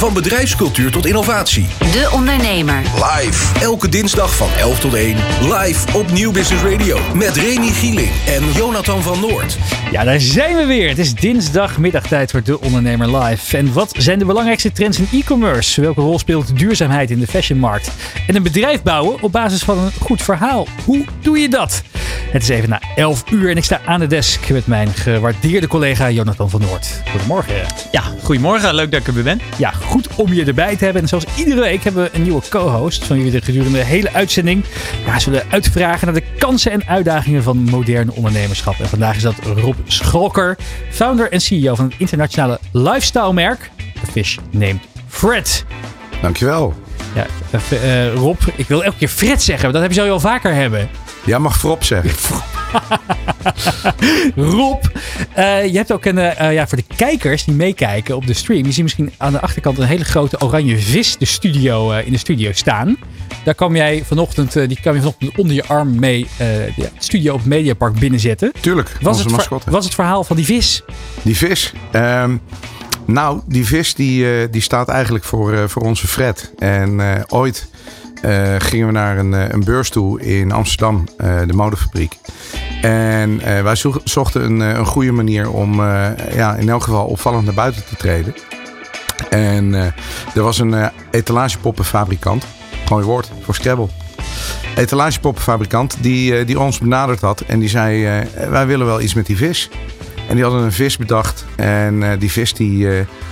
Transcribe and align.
Van 0.00 0.14
bedrijfscultuur 0.14 0.90
tot 0.90 1.06
innovatie. 1.06 1.66
De 1.78 2.08
Ondernemer. 2.12 2.82
Live. 2.94 3.60
Elke 3.60 3.88
dinsdag 3.88 4.36
van 4.36 4.48
11 4.58 4.80
tot 4.80 4.94
1. 4.94 5.16
Live 5.40 5.98
op 5.98 6.10
Nieuw 6.12 6.32
Business 6.32 6.62
Radio. 6.62 6.98
Met 7.14 7.36
Remy 7.36 7.68
Gieling 7.68 8.10
en 8.26 8.52
Jonathan 8.52 9.02
van 9.02 9.20
Noord. 9.20 9.58
Ja, 9.92 10.04
daar 10.04 10.20
zijn 10.20 10.56
we 10.56 10.64
weer. 10.64 10.88
Het 10.88 10.98
is 10.98 11.14
dinsdag 11.14 11.78
middagtijd 11.78 12.30
voor 12.30 12.42
De 12.42 12.60
Ondernemer 12.60 13.18
Live. 13.18 13.56
En 13.56 13.72
wat 13.72 13.94
zijn 13.98 14.18
de 14.18 14.24
belangrijkste 14.24 14.72
trends 14.72 14.98
in 14.98 15.08
e-commerce? 15.12 15.80
Welke 15.80 16.00
rol 16.00 16.18
speelt 16.18 16.58
duurzaamheid 16.58 17.10
in 17.10 17.18
de 17.18 17.26
fashionmarkt? 17.26 17.90
En 18.26 18.36
een 18.36 18.42
bedrijf 18.42 18.82
bouwen 18.82 19.22
op 19.22 19.32
basis 19.32 19.62
van 19.62 19.78
een 19.78 19.92
goed 20.00 20.22
verhaal. 20.22 20.66
Hoe 20.84 21.04
doe 21.22 21.38
je 21.38 21.48
dat? 21.48 21.82
Het 22.30 22.42
is 22.42 22.48
even 22.48 22.68
na 22.68 22.80
11 22.94 23.24
uur 23.30 23.50
en 23.50 23.56
ik 23.56 23.64
sta 23.64 23.80
aan 23.84 24.00
de 24.00 24.06
desk 24.06 24.50
met 24.50 24.66
mijn 24.66 24.88
gewaardeerde 24.88 25.66
collega 25.66 26.10
Jonathan 26.10 26.50
van 26.50 26.60
Noord. 26.60 27.02
Goedemorgen. 27.10 27.54
Ja, 27.92 28.02
goedemorgen. 28.22 28.74
Leuk 28.74 28.90
dat 28.90 29.00
ik 29.00 29.06
er 29.06 29.14
weer 29.14 29.22
ben. 29.22 29.40
Ja, 29.56 29.72
goed 29.90 30.08
om 30.14 30.32
je 30.32 30.44
erbij 30.44 30.76
te 30.76 30.84
hebben. 30.84 31.02
En 31.02 31.08
zoals 31.08 31.24
iedere 31.36 31.60
week 31.60 31.84
hebben 31.84 32.02
we 32.02 32.10
een 32.12 32.22
nieuwe 32.22 32.42
co-host 32.48 33.04
van 33.04 33.16
jullie 33.16 33.32
de 33.32 33.40
gedurende 33.40 33.78
de 33.78 33.84
hele 33.84 34.12
uitzending. 34.12 34.64
Ja, 35.06 35.18
zullen 35.18 35.42
uitvragen 35.50 36.06
naar 36.06 36.14
de 36.14 36.26
kansen 36.38 36.72
en 36.72 36.86
uitdagingen 36.86 37.42
van 37.42 37.56
moderne 37.56 38.12
ondernemerschap. 38.14 38.74
En 38.78 38.88
vandaag 38.88 39.16
is 39.16 39.22
dat 39.22 39.34
Rob 39.56 39.76
Scholker, 39.84 40.58
founder 40.90 41.32
en 41.32 41.40
CEO 41.40 41.74
van 41.74 41.84
het 41.84 41.94
internationale 41.98 42.58
lifestyle 42.72 43.32
merk 43.32 43.70
The 43.76 44.10
Fish 44.10 44.36
Named 44.50 44.80
Fred. 45.08 45.64
Dankjewel. 46.22 46.74
Ja, 47.14 47.26
uh, 47.72 48.14
Rob, 48.14 48.40
ik 48.56 48.68
wil 48.68 48.84
elke 48.84 48.96
keer 48.96 49.08
Fred 49.08 49.42
zeggen, 49.42 49.72
dat 49.72 49.82
heb 49.82 49.92
je 49.92 50.00
zo 50.00 50.10
al 50.10 50.20
vaker 50.20 50.54
hebben. 50.54 50.88
Jij 51.24 51.38
mag 51.38 51.58
Frop 51.58 51.84
zeggen. 51.84 52.10
Rob, 54.36 54.84
uh, 55.38 55.66
je 55.66 55.76
hebt 55.76 55.92
ook 55.92 56.04
een, 56.04 56.18
uh, 56.18 56.52
ja, 56.52 56.66
voor 56.68 56.78
de 56.78 56.94
kijkers 56.96 57.44
die 57.44 57.54
meekijken 57.54 58.16
op 58.16 58.26
de 58.26 58.32
stream. 58.32 58.64
Je 58.64 58.72
ziet 58.72 58.82
misschien 58.82 59.12
aan 59.16 59.32
de 59.32 59.40
achterkant 59.40 59.78
een 59.78 59.86
hele 59.86 60.04
grote 60.04 60.40
oranje 60.40 60.78
vis 60.78 61.16
de 61.16 61.24
studio, 61.24 61.92
uh, 61.92 62.06
in 62.06 62.12
de 62.12 62.18
studio 62.18 62.52
staan. 62.52 62.96
Daar 63.44 63.54
kwam 63.54 63.76
jij 63.76 64.02
vanochtend, 64.04 64.52
die 64.52 64.80
kwam 64.80 64.94
je 64.94 65.00
vanochtend 65.00 65.38
onder 65.38 65.54
je 65.54 65.66
arm 65.66 65.98
mee 65.98 66.26
de 66.38 66.88
studio 66.98 67.34
op 67.34 67.44
Mediapark 67.44 67.98
binnenzetten. 67.98 68.52
Tuurlijk, 68.60 68.96
was 69.00 69.18
het, 69.18 69.30
mascotte. 69.30 69.70
was 69.70 69.84
het 69.84 69.94
verhaal 69.94 70.24
van 70.24 70.36
die 70.36 70.44
vis? 70.44 70.82
Die 71.22 71.36
vis? 71.36 71.72
Um, 71.92 72.40
nou, 73.06 73.40
die 73.46 73.66
vis 73.66 73.94
die, 73.94 74.50
die 74.50 74.60
staat 74.60 74.88
eigenlijk 74.88 75.24
voor, 75.24 75.70
voor 75.70 75.82
onze 75.82 76.06
Fred. 76.06 76.52
En 76.58 77.00
ooit 77.28 77.68
uh, 78.24 78.54
gingen 78.58 78.86
we 78.86 78.92
naar 78.92 79.18
een, 79.18 79.32
een 79.32 79.64
beurs 79.64 79.90
toe 79.90 80.20
in 80.20 80.52
Amsterdam, 80.52 81.04
uh, 81.18 81.40
de 81.46 81.52
modefabriek. 81.52 82.18
En 82.82 83.40
wij 83.62 83.76
zochten 84.04 84.44
een, 84.44 84.60
een 84.60 84.86
goede 84.86 85.12
manier 85.12 85.50
om 85.50 85.80
ja, 86.32 86.54
in 86.54 86.68
elk 86.68 86.82
geval 86.82 87.06
opvallend 87.06 87.44
naar 87.44 87.54
buiten 87.54 87.84
te 87.84 87.96
treden. 87.96 88.34
En 89.30 89.74
er 90.34 90.42
was 90.42 90.58
een 90.58 90.90
etalagepoppenfabrikant, 91.10 92.46
mooi 92.88 93.04
woord 93.04 93.30
voor 93.42 93.54
Scrabble. 93.54 93.88
Etalagepoppenfabrikant 94.76 95.96
die, 96.00 96.44
die 96.44 96.60
ons 96.60 96.78
benaderd 96.78 97.20
had 97.20 97.40
en 97.40 97.58
die 97.58 97.68
zei: 97.68 98.24
Wij 98.48 98.66
willen 98.66 98.86
wel 98.86 99.00
iets 99.00 99.14
met 99.14 99.26
die 99.26 99.36
vis. 99.36 99.70
En 100.28 100.34
die 100.34 100.44
hadden 100.44 100.62
een 100.62 100.72
vis 100.72 100.96
bedacht. 100.96 101.44
En 101.56 102.18
die 102.18 102.30
vis 102.30 102.54
die, 102.54 102.88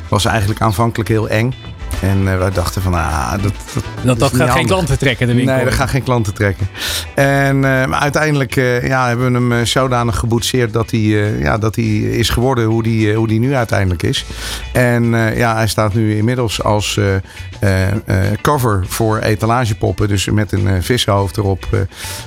was 0.09 0.25
eigenlijk 0.25 0.61
aanvankelijk 0.61 1.09
heel 1.09 1.28
eng. 1.28 1.55
En 2.03 2.23
uh, 2.23 2.39
wij 2.39 2.51
dachten 2.51 2.83
van, 2.83 2.95
ah, 2.95 3.31
dat, 3.31 3.41
dat, 3.75 3.85
dat, 4.03 4.19
dat 4.19 4.35
gaat 4.35 4.51
geen 4.51 4.67
klanten 4.67 4.99
trekken, 4.99 5.27
de 5.27 5.35
winkel. 5.35 5.55
Nee, 5.55 5.65
dat 5.65 5.75
gaat 5.75 5.91
geen 5.91 6.03
klanten 6.03 6.35
trekken. 6.35 6.69
En 7.15 7.57
uh, 7.57 7.63
maar 7.63 8.01
uiteindelijk 8.01 8.57
uh, 8.57 8.87
ja, 8.87 9.09
hebben 9.09 9.33
we 9.33 9.55
hem 9.55 9.67
zodanig 9.67 10.17
geboetseerd 10.19 10.73
dat 10.73 10.91
hij, 10.91 11.01
ja, 11.39 11.59
dat 11.59 11.77
hij 11.77 11.85
is 11.95 12.29
geworden 12.29 12.65
hoe 12.65 12.83
die, 12.83 13.15
hoe 13.15 13.29
die 13.29 13.41
nu 13.41 13.55
uiteindelijk 13.55 14.03
is. 14.03 14.25
En 14.73 15.05
ja, 15.37 15.55
hij 15.55 15.67
staat 15.67 15.95
nu 15.95 16.17
inmiddels 16.17 16.63
als 16.63 17.01
cover 18.41 18.85
voor 18.87 19.19
etalagepoppen. 19.19 20.09
Dus 20.09 20.27
met 20.27 20.53
een 20.53 20.83
vissenhoofd 20.83 21.37
erop. 21.37 21.87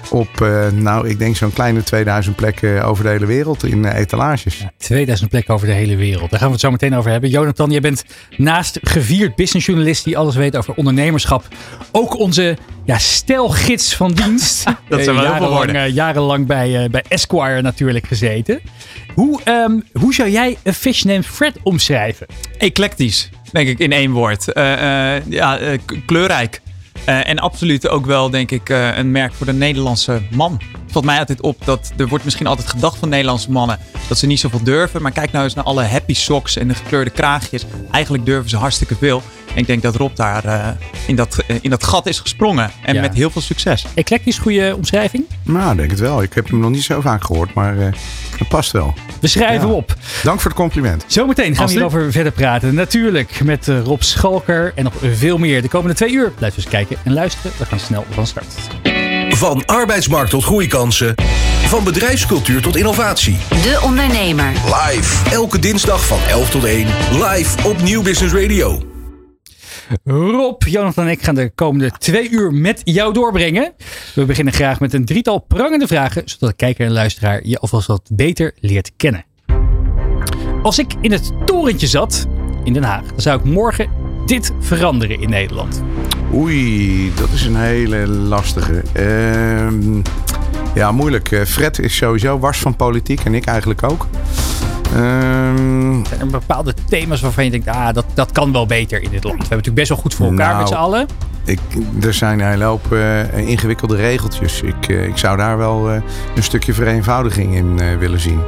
op, 0.10 0.46
nou, 0.74 1.08
ik 1.08 1.20
denk 1.20 1.36
zo'n 1.36 1.54
kleine 1.54 1.84
2000 1.84 2.36
plekken 2.36 2.86
over 2.86 3.04
de 3.04 3.10
hele 3.10 3.26
wereld 3.26 3.64
in 3.64 3.86
etalages. 3.86 4.60
Ja, 4.60 4.72
2000 4.78 5.30
plekken 5.30 5.54
over 5.54 5.68
de 5.68 5.74
hele 5.74 5.96
wereld. 5.96 6.30
Daar 6.30 6.40
gaan 6.40 6.48
we 6.48 6.54
het 6.54 6.62
zo 6.62 6.72
meteen 6.72 6.96
over 6.96 7.12
hebben. 7.12 7.30
Jonathan, 7.30 7.72
jij 7.72 7.82
bent 7.82 8.04
naast 8.38 8.80
gevierd 8.82 9.36
business 9.36 9.61
journalist 9.62 10.04
die 10.04 10.18
alles 10.18 10.36
weet 10.36 10.58
over 10.58 10.74
ondernemerschap. 10.74 11.48
Ook 11.92 12.18
onze 12.18 12.58
ja, 12.86 12.98
stelgids 12.98 13.96
van 13.96 14.12
dienst. 14.12 14.64
dat 14.90 15.04
zijn 15.04 15.16
we 15.16 15.22
jarenlang, 15.22 15.76
uh, 15.76 15.90
jarenlang 15.90 16.48
bij, 16.48 16.84
uh, 16.84 16.90
bij 16.90 17.04
Esquire 17.08 17.62
natuurlijk 17.62 18.08
gezeten. 18.08 18.60
Hoe, 19.16 19.40
um, 19.46 19.84
hoe 19.94 20.14
zou 20.14 20.30
jij 20.30 20.58
een 20.64 20.74
fish 20.74 21.04
named 21.04 21.26
Fred 21.26 21.56
omschrijven? 21.64 22.28
Eclectisch, 22.58 23.30
denk 23.52 23.68
ik 23.68 23.80
in 23.80 23.92
één 23.92 24.12
woord. 24.12 24.48
Uh, 24.48 25.26
ja, 25.26 25.60
kleurrijk. 26.06 26.62
En 27.06 27.40
absoluut 27.40 27.88
ook 27.88 28.06
wel, 28.06 28.30
denk 28.30 28.52
ik, 28.52 28.70
een 28.70 29.12
merk 29.12 29.34
voor 29.34 29.46
de 29.46 29.54
Nederlandse 29.54 30.22
man. 30.30 30.60
Het 30.92 31.00
valt 31.00 31.12
mij 31.12 31.20
altijd 31.20 31.42
op 31.42 31.66
dat 31.66 31.92
er 31.98 32.08
wordt 32.08 32.24
misschien 32.24 32.48
altijd 32.48 32.68
gedacht 32.68 32.98
van 32.98 33.10
Nederlandse 33.10 33.52
mannen 33.52 33.80
dat 34.08 34.18
ze 34.18 34.26
niet 34.28 34.40
zoveel 34.40 34.64
durven. 34.64 35.02
Maar 35.02 35.12
kijk 35.12 35.32
nou 35.32 35.44
eens 35.44 35.54
naar 35.54 35.64
alle 35.64 35.84
happy 35.84 36.14
socks 36.14 36.58
en 36.58 36.68
de 36.68 36.74
gekleurde 36.74 37.10
kraagjes. 37.10 37.66
Eigenlijk 37.92 38.26
durven 38.26 38.50
ze 38.50 38.58
hartstikke 38.58 38.96
veel. 38.96 39.22
En 39.54 39.58
ik 39.58 39.68
denk 39.68 39.82
dat 39.82 39.96
Rob 39.96 40.16
daar 40.16 40.46
uh, 40.46 40.68
in, 41.08 41.16
dat, 41.16 41.44
in 41.62 41.70
dat 41.70 41.84
gat 41.84 42.08
is 42.08 42.20
gesprongen. 42.20 42.72
En 42.84 42.94
ja. 42.94 43.02
met 43.02 43.14
heel 43.14 43.30
veel 43.30 43.42
succes. 43.42 43.86
Eclectisch, 43.94 44.38
goede 44.38 44.74
omschrijving? 44.76 45.24
Nou, 45.44 45.76
denk 45.76 45.90
het 45.90 46.00
wel. 46.00 46.22
Ik 46.22 46.34
heb 46.34 46.50
hem 46.50 46.60
nog 46.60 46.72
niet 46.72 46.84
zo 46.84 47.02
vaak 47.02 47.24
gehoord, 47.24 47.54
maar 47.54 47.76
het 48.38 48.48
past 48.50 48.72
wel. 48.72 48.94
We 49.20 49.28
schrijven 49.28 49.68
ja. 49.68 49.74
op. 49.74 49.96
Dank 50.24 50.40
voor 50.40 50.52
het 50.52 50.60
compliment. 50.60 51.04
Zometeen 51.08 51.56
gaan 51.56 51.66
we 51.66 51.72
hierover 51.72 52.12
verder 52.12 52.32
praten. 52.32 52.76
Natuurlijk 52.76 53.44
met 53.44 53.68
Rob 53.68 54.02
Schalker 54.02 54.72
en 54.76 54.84
nog 54.84 54.94
veel 55.14 55.38
meer. 55.38 55.62
De 55.62 55.68
komende 55.68 55.96
twee 55.96 56.12
uur. 56.12 56.32
Blijf 56.32 56.56
eens 56.56 56.68
kijken 56.68 56.98
en 57.04 57.14
luisteren. 57.14 57.52
We 57.58 57.66
gaan 57.66 57.80
snel 57.80 58.06
van 58.10 58.28
start. 58.28 58.56
Van 59.42 59.66
arbeidsmarkt 59.66 60.30
tot 60.30 60.44
groeikansen. 60.44 61.16
Van 61.66 61.84
bedrijfscultuur 61.84 62.62
tot 62.62 62.76
innovatie. 62.76 63.38
De 63.50 63.80
Ondernemer. 63.84 64.52
Live. 64.52 65.30
Elke 65.30 65.60
dinsdag 65.60 66.06
van 66.06 66.20
11 66.30 66.50
tot 66.50 66.64
1. 66.64 66.88
Live 67.12 67.68
op 67.68 67.82
Nieuw 67.82 68.02
Business 68.02 68.34
Radio. 68.34 68.82
Rob, 70.04 70.64
Jonathan 70.64 71.06
en 71.06 71.12
ik 71.12 71.24
gaan 71.24 71.36
de 71.36 71.52
komende 71.56 71.92
twee 71.92 72.30
uur 72.30 72.54
met 72.54 72.82
jou 72.84 73.14
doorbrengen. 73.14 73.74
We 74.16 74.26
beginnen 74.26 74.54
graag 74.54 74.80
met 74.80 74.94
een 74.94 75.06
drietal 75.06 75.40
prangende 75.40 75.88
vragen, 75.88 76.22
zodat 76.26 76.50
de 76.50 76.56
kijker 76.56 76.86
en 76.86 76.92
luisteraar 76.92 77.40
je 77.44 77.58
alvast 77.58 77.88
wat 77.88 78.10
beter 78.14 78.54
leert 78.60 78.92
kennen. 78.98 79.26
Als 80.64 80.80
ik 80.80 80.94
in 81.02 81.12
het 81.12 81.32
torentje 81.46 81.88
zat 81.88 82.28
in 82.64 82.74
Den 82.74 82.84
Haag, 82.84 83.06
dan 83.06 83.22
zou 83.22 83.40
ik 83.40 83.46
morgen 83.46 83.90
dit 84.26 84.52
veranderen 84.60 85.22
in 85.22 85.30
Nederland. 85.30 85.82
Oei, 86.34 87.12
dat 87.16 87.30
is 87.34 87.46
een 87.46 87.56
hele 87.56 88.08
lastige. 88.08 88.84
Uh, 89.00 90.02
ja, 90.76 90.92
moeilijk. 90.92 91.42
Fred 91.48 91.80
is 91.80 91.96
sowieso 91.96 92.40
wars 92.40 92.60
van 92.60 92.76
politiek 92.76 93.24
en 93.24 93.34
ik 93.34 93.46
eigenlijk 93.46 93.84
ook. 93.84 94.08
Um, 94.96 96.06
Zijn 96.06 96.20
er 96.20 96.28
bepaalde 96.28 96.74
thema's 96.90 97.22
waarvan 97.22 97.44
je 97.44 97.52
denkt, 97.52 97.68
ah, 97.68 97.94
dat, 97.94 98.06
dat 98.14 98.32
kan 98.32 98.52
wel 98.52 98.66
beter 98.66 99.02
in 99.02 99.10
dit 99.10 99.24
land? 99.24 99.38
We 99.38 99.48
hebben 99.48 99.58
natuurlijk 99.58 99.76
best 99.76 99.90
wel 99.90 99.98
goed 99.98 100.14
voor 100.14 100.26
elkaar 100.26 100.48
nou, 100.48 100.60
met 100.60 100.68
z'n 100.68 100.74
allen. 100.74 101.08
Ik, 101.46 101.60
er 102.02 102.14
zijn 102.14 102.40
een 102.40 102.50
hele 102.50 102.64
hoop 102.64 102.86
uh, 102.92 103.38
ingewikkelde 103.38 103.96
regeltjes. 103.96 104.62
Ik, 104.62 104.88
uh, 104.88 105.06
ik 105.06 105.18
zou 105.18 105.38
daar 105.38 105.58
wel 105.58 105.94
uh, 105.94 106.02
een 106.36 106.44
stukje 106.44 106.74
vereenvoudiging 106.74 107.56
in 107.56 107.98
willen 108.00 108.20
zien. 108.20 108.40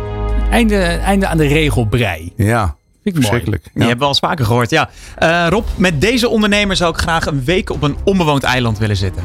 Einde, 0.50 0.78
einde 0.82 1.28
aan 1.28 1.38
de 1.38 1.48
regelbrei. 1.48 2.34
Ja, 2.36 2.76
ik 3.04 3.16
verschrikkelijk. 3.16 3.64
Ja. 3.74 3.82
Je 3.82 3.88
hebt 3.88 4.00
wel 4.00 4.08
eens 4.08 4.20
vaker 4.20 4.46
gehoord, 4.46 4.70
ja. 4.70 4.90
Uh, 5.20 5.46
Rob, 5.50 5.66
met 5.76 6.02
deze 6.02 6.30
ondernemer 6.30 6.76
zou 6.76 6.94
ik 6.94 7.00
graag 7.00 7.26
een 7.26 7.44
week 7.44 7.70
op 7.70 7.84
een 7.84 7.96
onbewoond 8.04 8.44
eiland 8.44 8.78
willen 8.78 8.98
zitten. 8.98 9.24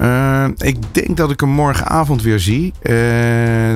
Uh, 0.00 0.44
ik 0.56 0.76
denk 0.92 1.16
dat 1.16 1.30
ik 1.30 1.40
hem 1.40 1.48
morgenavond 1.48 2.22
weer 2.22 2.38
zie. 2.38 2.72
Uh, 2.82 3.74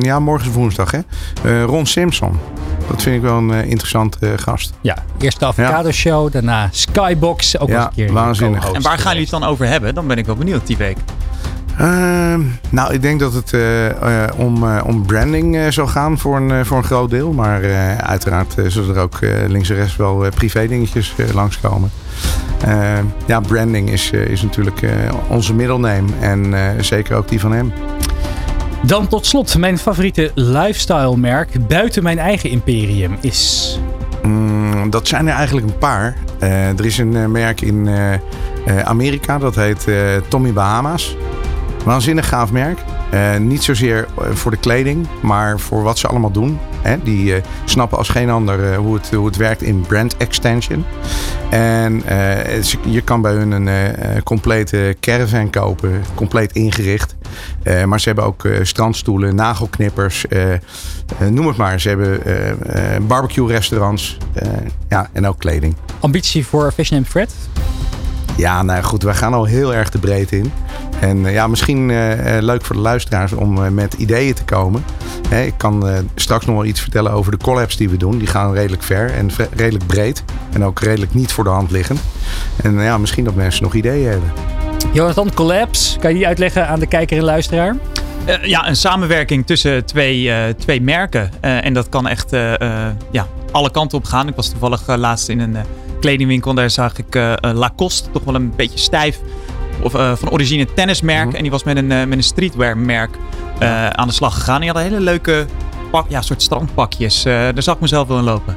ja, 0.00 0.20
morgen 0.20 0.48
is 0.48 0.54
woensdag, 0.54 0.90
hè? 0.90 0.98
Uh, 1.44 1.64
Ron 1.64 1.86
Simpson. 1.86 2.38
Dat 2.88 3.02
vind 3.02 3.16
ik 3.16 3.22
wel 3.22 3.36
een 3.36 3.50
interessante 3.50 4.38
gast. 4.38 4.72
Ja, 4.80 4.96
eerst 5.18 5.40
de 5.40 5.46
Avocado 5.46 5.90
Show, 5.90 6.32
daarna 6.32 6.68
Skybox. 6.72 7.58
Ook 7.58 7.68
ja, 7.68 7.76
eens 7.76 7.84
een 7.86 7.92
keer. 7.94 8.12
waanzinnig. 8.12 8.72
En 8.72 8.82
waar 8.82 8.98
gaan 8.98 9.12
jullie 9.12 9.20
het 9.30 9.40
dan 9.40 9.44
over 9.44 9.66
hebben? 9.66 9.94
Dan 9.94 10.06
ben 10.06 10.16
ik 10.16 10.26
wel 10.26 10.36
benieuwd 10.36 10.66
die 10.66 10.76
week. 10.76 10.96
Uh, 11.80 12.34
nou, 12.70 12.92
ik 12.92 13.02
denk 13.02 13.20
dat 13.20 13.32
het 13.32 13.52
uh, 13.52 13.86
uh, 13.86 13.92
om, 14.36 14.78
om 14.80 15.06
branding 15.06 15.72
zal 15.72 15.86
gaan 15.86 16.18
voor 16.18 16.36
een, 16.36 16.66
voor 16.66 16.76
een 16.76 16.84
groot 16.84 17.10
deel. 17.10 17.32
Maar 17.32 17.62
uiteraard 18.00 18.54
zullen 18.66 18.96
er 18.96 19.02
ook 19.02 19.18
links 19.46 19.70
en 19.70 19.76
rechts 19.76 19.96
wel 19.96 20.24
privé 20.34 20.66
dingetjes 20.68 21.14
langskomen. 21.34 21.90
ja, 23.26 23.40
branding 23.40 23.90
is, 23.90 24.10
is 24.10 24.42
natuurlijk 24.42 24.80
onze 25.28 25.54
middelneem 25.54 26.06
en 26.20 26.54
zeker 26.80 27.16
ook 27.16 27.28
die 27.28 27.40
van 27.40 27.52
hem. 27.52 27.72
Dan 28.82 29.08
tot 29.08 29.26
slot, 29.26 29.58
mijn 29.58 29.78
favoriete 29.78 30.30
lifestyle 30.34 31.16
merk 31.16 31.66
buiten 31.68 32.02
mijn 32.02 32.18
eigen 32.18 32.50
imperium 32.50 33.16
is... 33.20 33.78
Mm, 34.22 34.90
dat 34.90 35.08
zijn 35.08 35.28
er 35.28 35.34
eigenlijk 35.34 35.66
een 35.66 35.78
paar. 35.78 36.16
er 36.38 36.84
is 36.84 36.98
een 36.98 37.30
merk 37.30 37.60
in 37.60 37.88
Amerika, 38.84 39.38
dat 39.38 39.54
heet 39.54 39.86
Tommy 40.28 40.52
Bahama's. 40.52 41.16
Waanzinnig 41.88 42.28
gaaf 42.28 42.52
merk. 42.52 42.78
Uh, 43.14 43.36
niet 43.36 43.62
zozeer 43.62 44.06
voor 44.32 44.50
de 44.50 44.56
kleding, 44.56 45.06
maar 45.20 45.60
voor 45.60 45.82
wat 45.82 45.98
ze 45.98 46.06
allemaal 46.06 46.30
doen. 46.30 46.58
Hè? 46.82 47.02
Die 47.02 47.34
eh, 47.34 47.42
snappen 47.64 47.98
als 47.98 48.08
geen 48.08 48.30
ander 48.30 48.72
eh, 48.72 48.78
hoe, 48.78 48.94
het, 48.94 49.10
hoe 49.10 49.26
het 49.26 49.36
werkt 49.36 49.62
in 49.62 49.80
brand 49.80 50.16
extension. 50.16 50.84
En 51.50 52.02
eh, 52.06 52.62
je 52.84 53.00
kan 53.00 53.20
bij 53.20 53.32
hun 53.32 53.50
een 53.50 53.68
eh, 53.68 54.16
eh, 54.16 54.22
complete 54.22 54.96
caravan 55.00 55.50
kopen, 55.50 56.02
compleet 56.14 56.52
ingericht. 56.52 57.16
Eh, 57.62 57.84
maar 57.84 58.00
ze 58.00 58.06
hebben 58.08 58.24
ook 58.24 58.44
eh, 58.44 58.58
strandstoelen, 58.62 59.34
nagelknippers, 59.34 60.26
eh, 60.26 60.52
eh, 60.52 60.60
noem 61.30 61.46
het 61.46 61.56
maar. 61.56 61.80
Ze 61.80 61.88
hebben 61.88 62.24
eh, 62.24 62.50
eh, 62.96 63.02
barbecue 63.02 63.48
restaurants 63.48 64.16
eh, 64.32 64.48
ja, 64.88 65.08
en 65.12 65.26
ook 65.26 65.38
kleding. 65.38 65.74
Ambitie 66.00 66.46
voor 66.46 66.72
Fashion 66.72 66.98
and 66.98 67.08
Fred? 67.08 67.34
Ja, 68.38 68.62
nou 68.62 68.82
goed, 68.82 69.02
wij 69.02 69.14
gaan 69.14 69.34
al 69.34 69.44
heel 69.44 69.74
erg 69.74 69.90
de 69.90 69.98
breedte 69.98 70.36
in. 70.36 70.52
En 71.00 71.26
eh, 71.26 71.32
ja, 71.32 71.46
misschien 71.46 71.90
eh, 71.90 72.36
eh, 72.36 72.42
leuk 72.42 72.64
voor 72.64 72.76
de 72.76 72.82
luisteraars 72.82 73.32
om 73.32 73.64
eh, 73.64 73.70
met 73.70 73.94
ideeën 73.94 74.34
te 74.34 74.44
komen. 74.44 74.84
Hè, 75.28 75.42
ik 75.42 75.54
kan 75.56 75.88
eh, 75.88 75.98
straks 76.14 76.46
nog 76.46 76.54
wel 76.54 76.64
iets 76.64 76.80
vertellen 76.80 77.12
over 77.12 77.30
de 77.32 77.38
collabs 77.38 77.76
die 77.76 77.88
we 77.88 77.96
doen. 77.96 78.18
Die 78.18 78.26
gaan 78.26 78.52
redelijk 78.54 78.82
ver 78.82 79.10
en 79.14 79.30
redelijk 79.54 79.86
breed. 79.86 80.24
En 80.52 80.64
ook 80.64 80.80
redelijk 80.80 81.14
niet 81.14 81.32
voor 81.32 81.44
de 81.44 81.50
hand 81.50 81.70
liggend. 81.70 82.00
En 82.62 82.80
ja, 82.80 82.98
misschien 82.98 83.24
dat 83.24 83.34
mensen 83.34 83.62
nog 83.62 83.74
ideeën 83.74 84.08
hebben. 84.08 84.32
Jonathan, 84.92 85.34
collabs. 85.34 85.96
Kan 86.00 86.10
je 86.10 86.16
die 86.16 86.26
uitleggen 86.26 86.68
aan 86.68 86.80
de 86.80 86.86
kijker 86.86 87.16
en 87.18 87.24
luisteraar? 87.24 87.76
Eh, 88.24 88.44
ja, 88.44 88.68
een 88.68 88.76
samenwerking 88.76 89.46
tussen 89.46 89.84
twee, 89.84 90.30
eh, 90.32 90.54
twee 90.54 90.80
merken. 90.80 91.30
Eh, 91.40 91.64
en 91.64 91.74
dat 91.74 91.88
kan 91.88 92.08
echt 92.08 92.32
eh, 92.32 92.60
eh, 92.60 92.92
ja, 93.10 93.26
alle 93.50 93.70
kanten 93.70 93.98
op 93.98 94.04
gaan. 94.04 94.28
Ik 94.28 94.34
was 94.36 94.48
toevallig 94.50 94.96
laatst 94.96 95.28
in 95.28 95.40
een 95.40 95.56
eh, 95.56 95.62
kledingwinkel. 96.00 96.50
En 96.50 96.56
daar 96.56 96.70
zag 96.70 96.98
ik 96.98 97.14
eh, 97.14 97.32
Lacoste, 97.40 98.10
toch 98.10 98.24
wel 98.24 98.34
een 98.34 98.52
beetje 98.56 98.78
stijf. 98.78 99.18
Of 99.82 99.94
eh, 99.94 100.12
van 100.16 100.30
origine 100.30 100.66
tennismerk. 100.74 101.26
Mhm. 101.26 101.36
En 101.36 101.42
die 101.42 101.50
was 101.50 101.64
met 101.64 101.76
een, 101.76 101.92
eh, 101.92 102.04
met 102.04 102.18
een 102.18 102.24
streetwear 102.24 102.76
merk 102.76 103.10
eh, 103.58 103.88
aan 103.88 104.06
de 104.08 104.14
slag 104.14 104.34
gegaan. 104.34 104.54
En 104.54 104.60
die 104.60 104.70
hadden 104.70 104.90
hele 104.90 105.04
leuke 105.04 105.46
pak, 105.90 106.06
ja, 106.08 106.22
soort 106.22 106.42
strandpakjes. 106.42 107.24
Eh, 107.24 107.32
daar 107.32 107.62
zag 107.62 107.74
ik 107.74 107.80
mezelf 107.80 108.08
wel 108.08 108.18
in 108.18 108.24
lopen. 108.24 108.56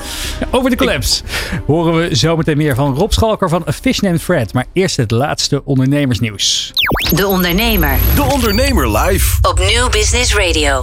Over 0.50 0.70
de 0.70 0.76
collabs 0.76 1.22
horen 1.66 1.96
we 1.96 2.14
zometeen 2.14 2.56
meer 2.56 2.74
van 2.74 2.94
Rob 2.94 3.10
Schalker 3.12 3.48
van 3.48 3.64
A 3.68 3.72
Fish 3.72 3.98
Named 3.98 4.22
Fred. 4.22 4.52
Maar 4.52 4.66
eerst 4.72 4.96
het 4.96 5.10
laatste 5.10 5.64
ondernemersnieuws. 5.64 6.72
De 7.14 7.26
Ondernemer 7.26 7.98
De 8.14 8.22
Ondernemer 8.22 8.98
live. 8.98 9.36
op 9.48 9.58
Nieuw 9.58 9.88
Business 9.88 10.34
Radio. 10.34 10.82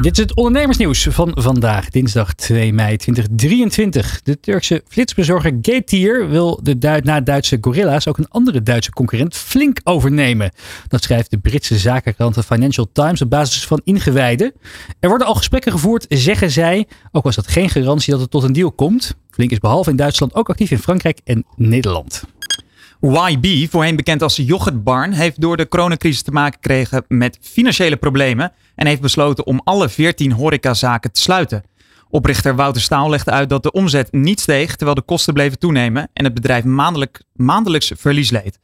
Dit 0.00 0.12
is 0.12 0.18
het 0.18 0.34
ondernemersnieuws 0.34 1.06
van 1.10 1.30
vandaag, 1.34 1.90
dinsdag 1.90 2.34
2 2.34 2.72
mei 2.72 2.96
2023. 2.96 4.22
De 4.22 4.40
Turkse 4.40 4.82
flitsbezorger 4.88 5.58
Getir 5.62 6.28
wil 6.28 6.60
de 6.62 6.78
Duit 6.78 7.04
na 7.04 7.20
Duitse 7.20 7.58
Gorilla's 7.60 8.06
ook 8.06 8.18
een 8.18 8.28
andere 8.28 8.62
Duitse 8.62 8.90
concurrent 8.90 9.36
flink 9.36 9.80
overnemen. 9.84 10.50
Dat 10.88 11.02
schrijft 11.02 11.30
de 11.30 11.38
Britse 11.38 11.78
zakenkrant 11.78 12.34
The 12.34 12.42
Financial 12.42 12.88
Times 12.92 13.22
op 13.22 13.30
basis 13.30 13.66
van 13.66 13.80
ingewijden. 13.84 14.52
Er 15.00 15.08
worden 15.08 15.26
al 15.26 15.34
gesprekken 15.34 15.72
gevoerd, 15.72 16.06
zeggen 16.08 16.50
zij, 16.50 16.86
ook 17.12 17.24
was 17.24 17.36
dat 17.36 17.46
geen 17.46 17.70
garantie 17.70 18.12
dat 18.12 18.20
het 18.20 18.30
tot 18.30 18.42
een 18.42 18.52
deal 18.52 18.72
komt. 18.72 19.14
Flink 19.30 19.50
is 19.50 19.58
behalve 19.58 19.90
in 19.90 19.96
Duitsland 19.96 20.34
ook 20.34 20.48
actief 20.48 20.70
in 20.70 20.78
Frankrijk 20.78 21.20
en 21.24 21.44
Nederland. 21.56 22.24
YB, 23.00 23.70
voorheen 23.70 23.96
bekend 23.96 24.22
als 24.22 24.36
Yoghurtbarn, 24.36 25.12
heeft 25.12 25.40
door 25.40 25.56
de 25.56 25.68
coronacrisis 25.68 26.22
te 26.22 26.30
maken 26.30 26.58
gekregen 26.62 27.04
met 27.08 27.38
financiële 27.40 27.96
problemen 27.96 28.52
en 28.78 28.86
heeft 28.86 29.00
besloten 29.00 29.46
om 29.46 29.60
alle 29.64 29.88
14 29.88 30.32
horecazaken 30.32 31.12
te 31.12 31.20
sluiten. 31.20 31.62
Oprichter 32.08 32.56
Wouter 32.56 32.82
Staal 32.82 33.10
legde 33.10 33.30
uit 33.30 33.48
dat 33.48 33.62
de 33.62 33.72
omzet 33.72 34.12
niet 34.12 34.40
steeg 34.40 34.76
terwijl 34.76 34.94
de 34.94 35.02
kosten 35.02 35.34
bleven 35.34 35.58
toenemen 35.58 36.08
en 36.12 36.24
het 36.24 36.34
bedrijf 36.34 36.64
maandelijk, 36.64 37.22
maandelijks 37.32 37.92
verlies 37.96 38.30
leed. 38.30 38.58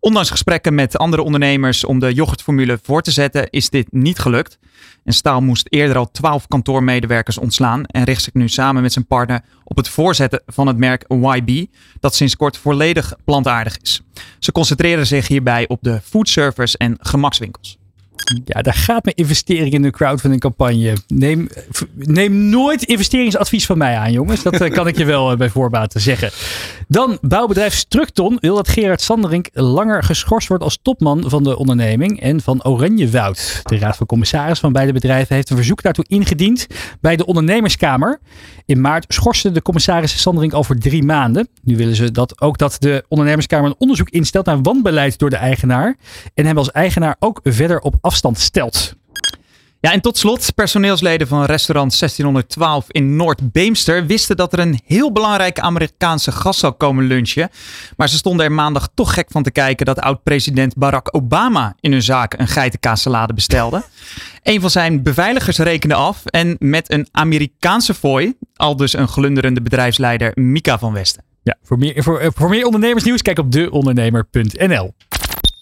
Ondanks 0.00 0.30
gesprekken 0.30 0.74
met 0.74 0.98
andere 0.98 1.22
ondernemers 1.22 1.84
om 1.84 1.98
de 1.98 2.14
yoghurtformule 2.14 2.78
voor 2.82 3.02
te 3.02 3.10
zetten, 3.10 3.50
is 3.50 3.70
dit 3.70 3.92
niet 3.92 4.18
gelukt. 4.18 4.58
En 5.04 5.12
Staal 5.12 5.40
moest 5.40 5.66
eerder 5.70 5.96
al 5.96 6.10
12 6.10 6.46
kantoormedewerkers 6.48 7.38
ontslaan 7.38 7.84
en 7.84 8.04
richt 8.04 8.22
zich 8.22 8.34
nu 8.34 8.48
samen 8.48 8.82
met 8.82 8.92
zijn 8.92 9.06
partner 9.06 9.44
op 9.64 9.76
het 9.76 9.88
voorzetten 9.88 10.42
van 10.46 10.66
het 10.66 10.76
merk 10.76 11.04
YB, 11.08 11.66
dat 12.00 12.14
sinds 12.14 12.36
kort 12.36 12.56
volledig 12.56 13.14
plantaardig 13.24 13.78
is. 13.78 14.02
Ze 14.38 14.52
concentreren 14.52 15.06
zich 15.06 15.28
hierbij 15.28 15.68
op 15.68 15.78
de 15.82 16.00
foodservice 16.00 16.78
en 16.78 16.96
gemakswinkels. 17.00 17.80
Ja, 18.44 18.62
daar 18.62 18.74
gaat 18.74 19.04
mijn 19.04 19.16
investering 19.16 19.72
in 19.72 19.82
de 19.82 19.90
crowdfunding 19.90 20.40
campagne. 20.40 20.96
Neem, 21.06 21.48
neem 21.94 22.48
nooit 22.48 22.82
investeringsadvies 22.82 23.66
van 23.66 23.78
mij 23.78 23.96
aan, 23.96 24.12
jongens. 24.12 24.42
Dat 24.42 24.60
eh, 24.60 24.72
kan 24.72 24.86
ik 24.86 24.98
je 24.98 25.04
wel 25.04 25.30
eh, 25.30 25.36
bij 25.36 25.48
voorbaat 25.48 25.94
zeggen. 25.96 26.30
Dan, 26.88 27.18
bouwbedrijf 27.20 27.74
Structon 27.74 28.36
wil 28.40 28.54
dat 28.54 28.68
Gerard 28.68 29.00
Sanderink 29.00 29.48
langer 29.52 30.02
geschorst 30.02 30.48
wordt 30.48 30.62
als 30.62 30.78
topman 30.82 31.24
van 31.26 31.42
de 31.42 31.56
onderneming 31.56 32.20
en 32.20 32.40
van 32.40 32.64
Oranjewoud. 32.64 33.60
De 33.62 33.78
Raad 33.78 33.96
van 33.96 34.06
Commissaris 34.06 34.58
van 34.58 34.72
beide 34.72 34.92
bedrijven 34.92 35.34
heeft 35.34 35.50
een 35.50 35.56
verzoek 35.56 35.82
daartoe 35.82 36.04
ingediend 36.08 36.66
bij 37.00 37.16
de 37.16 37.26
ondernemerskamer. 37.26 38.20
In 38.66 38.80
maart 38.80 39.04
schorste 39.08 39.50
de 39.50 39.62
commissaris 39.62 40.20
Sanderink 40.20 40.64
voor 40.64 40.76
drie 40.76 41.02
maanden. 41.02 41.48
Nu 41.62 41.76
willen 41.76 41.96
ze 41.96 42.10
dat 42.10 42.40
ook 42.40 42.58
dat 42.58 42.76
de 42.78 43.04
ondernemerskamer 43.08 43.70
een 43.70 43.76
onderzoek 43.78 44.10
instelt 44.10 44.46
naar 44.46 44.62
wanbeleid 44.62 45.18
door 45.18 45.30
de 45.30 45.36
eigenaar. 45.36 45.96
En 46.34 46.46
hem 46.46 46.58
als 46.58 46.70
eigenaar 46.70 47.16
ook 47.18 47.40
verder 47.42 47.80
op 47.80 47.94
afstand 48.00 48.21
stelt. 48.34 48.94
Ja, 49.82 49.92
en 49.92 50.00
tot 50.00 50.18
slot, 50.18 50.54
personeelsleden 50.54 51.28
van 51.28 51.44
restaurant 51.44 51.98
1612 51.98 52.84
in 52.88 53.16
Noord-Beemster 53.16 54.06
wisten 54.06 54.36
dat 54.36 54.52
er 54.52 54.58
een 54.58 54.80
heel 54.86 55.12
belangrijke 55.12 55.60
Amerikaanse 55.60 56.32
gast 56.32 56.60
zou 56.60 56.72
komen 56.72 57.04
lunchen. 57.04 57.50
Maar 57.96 58.08
ze 58.08 58.16
stonden 58.16 58.46
er 58.46 58.52
maandag 58.52 58.88
toch 58.94 59.14
gek 59.14 59.26
van 59.30 59.42
te 59.42 59.50
kijken 59.50 59.86
dat 59.86 60.00
oud-president 60.00 60.76
Barack 60.76 61.16
Obama 61.16 61.74
in 61.80 61.92
hun 61.92 62.02
zaak 62.02 62.38
een 62.38 62.48
geitenkaassalade 62.48 63.34
bestelde. 63.34 63.82
Een 64.42 64.60
van 64.60 64.70
zijn 64.70 65.02
beveiligers 65.02 65.58
rekende 65.58 65.94
af 65.94 66.24
en 66.24 66.56
met 66.58 66.92
een 66.92 67.08
Amerikaanse 67.12 67.94
fooi, 67.94 68.34
al 68.54 68.76
dus 68.76 68.92
een 68.92 69.08
glunderende 69.08 69.62
bedrijfsleider 69.62 70.32
Mika 70.34 70.78
van 70.78 70.92
Westen. 70.92 71.24
Ja, 71.42 71.56
voor 71.62 71.78
meer, 71.78 72.02
voor, 72.02 72.18
eh, 72.18 72.28
voor 72.34 72.48
meer 72.48 72.64
ondernemersnieuws 72.64 73.22
kijk 73.22 73.38
op 73.38 73.52
deondernemer.nl. 73.52 74.94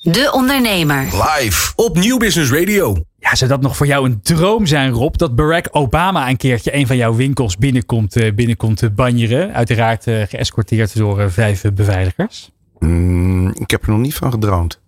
De 0.02 0.30
Ondernemer. 0.32 1.02
Live 1.02 1.72
op 1.76 1.96
Nieuw 1.96 2.16
Business 2.18 2.52
Radio. 2.52 2.96
Ja, 3.18 3.34
zou 3.34 3.50
dat 3.50 3.60
nog 3.60 3.76
voor 3.76 3.86
jou 3.86 4.06
een 4.06 4.20
droom 4.22 4.66
zijn, 4.66 4.90
Rob? 4.92 5.16
Dat 5.16 5.34
Barack 5.34 5.68
Obama 5.70 6.28
een 6.28 6.36
keertje 6.36 6.74
een 6.74 6.86
van 6.86 6.96
jouw 6.96 7.14
winkels 7.14 7.56
binnenkomt, 7.56 8.16
eh, 8.16 8.34
binnenkomt 8.34 8.76
te 8.76 8.90
banjeren. 8.90 9.54
Uiteraard 9.54 10.06
eh, 10.06 10.22
geëscorteerd 10.22 10.96
door 10.96 11.20
eh, 11.20 11.28
vijf 11.28 11.64
eh, 11.64 11.72
beveiligers. 11.72 12.50
Mm, 12.78 13.48
ik 13.54 13.70
heb 13.70 13.82
er 13.82 13.90
nog 13.90 13.98
niet 13.98 14.14
van 14.14 14.30
gedroomd. 14.30 14.80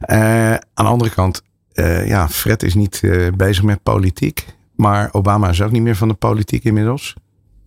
Eh, 0.00 0.50
aan 0.50 0.58
de 0.74 0.82
andere 0.82 1.10
kant, 1.10 1.42
eh, 1.72 2.06
ja, 2.08 2.28
Fred 2.28 2.62
is 2.62 2.74
niet 2.74 3.00
eh, 3.02 3.26
bezig 3.36 3.64
met 3.64 3.82
politiek. 3.82 4.46
Maar 4.76 5.08
Obama 5.12 5.48
is 5.48 5.62
ook 5.62 5.72
niet 5.72 5.82
meer 5.82 5.96
van 5.96 6.08
de 6.08 6.14
politiek 6.14 6.64
inmiddels. 6.64 7.14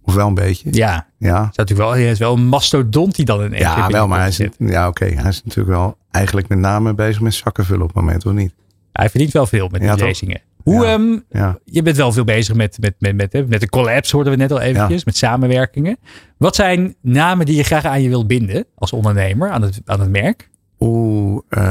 Of 0.08 0.14
wel 0.16 0.28
een 0.28 0.34
beetje. 0.34 0.68
Ja, 0.72 1.08
Ja, 1.18 1.50
is 1.52 1.56
natuurlijk 1.58 1.90
wel, 1.90 1.92
hij 1.98 2.10
is 2.12 2.20
wel 2.20 2.34
een 2.34 2.46
mastodont 2.48 3.16
die 3.16 3.26
dan 3.26 3.44
in 3.44 3.52
ja 3.60 3.90
wel, 3.90 4.08
maar 4.08 4.20
hij 4.20 4.28
is, 4.28 4.42
ja, 4.58 4.88
oké, 4.88 5.06
hij 5.06 5.30
is 5.30 5.42
natuurlijk 5.44 5.78
wel 5.78 5.98
eigenlijk 6.12 6.48
met 6.48 6.58
name 6.58 6.94
bezig 6.94 7.22
met 7.22 7.34
zakken 7.34 7.66
vullen 7.66 7.82
op 7.82 7.88
het 7.88 7.98
moment, 7.98 8.26
of 8.26 8.34
niet? 8.34 8.54
Hij 8.92 9.10
verdient 9.10 9.32
wel 9.34 9.46
veel 9.46 9.68
met 9.72 9.82
Ja, 9.82 9.96
die 9.96 10.04
lezingen. 10.06 10.42
Hoe, 10.64 10.86
Ja. 10.86 10.94
ehm, 10.94 11.18
Ja. 11.30 11.58
je 11.66 11.82
bent 11.82 11.98
wel 11.98 12.12
veel 12.12 12.24
bezig 12.24 12.56
met, 12.56 12.78
met, 12.80 12.94
met, 13.00 13.16
met, 13.16 13.50
met 13.50 13.60
de 13.62 13.70
collabs, 13.70 14.12
hoorden 14.12 14.32
we 14.34 14.38
net 14.38 14.52
al 14.52 14.60
eventjes, 14.60 15.04
met 15.06 15.18
samenwerkingen. 15.18 15.98
Wat 16.38 16.56
zijn 16.56 16.96
namen 17.02 17.46
die 17.46 17.56
je 17.56 17.64
graag 17.64 17.86
aan 17.86 18.02
je 18.02 18.10
wilt 18.10 18.28
binden 18.28 18.66
als 18.76 18.92
ondernemer 18.94 19.50
aan 19.52 19.62
het, 19.62 19.82
aan 19.86 20.00
het 20.00 20.10
merk? 20.10 20.50
Oeh, 20.80 21.40
eh, 21.50 21.62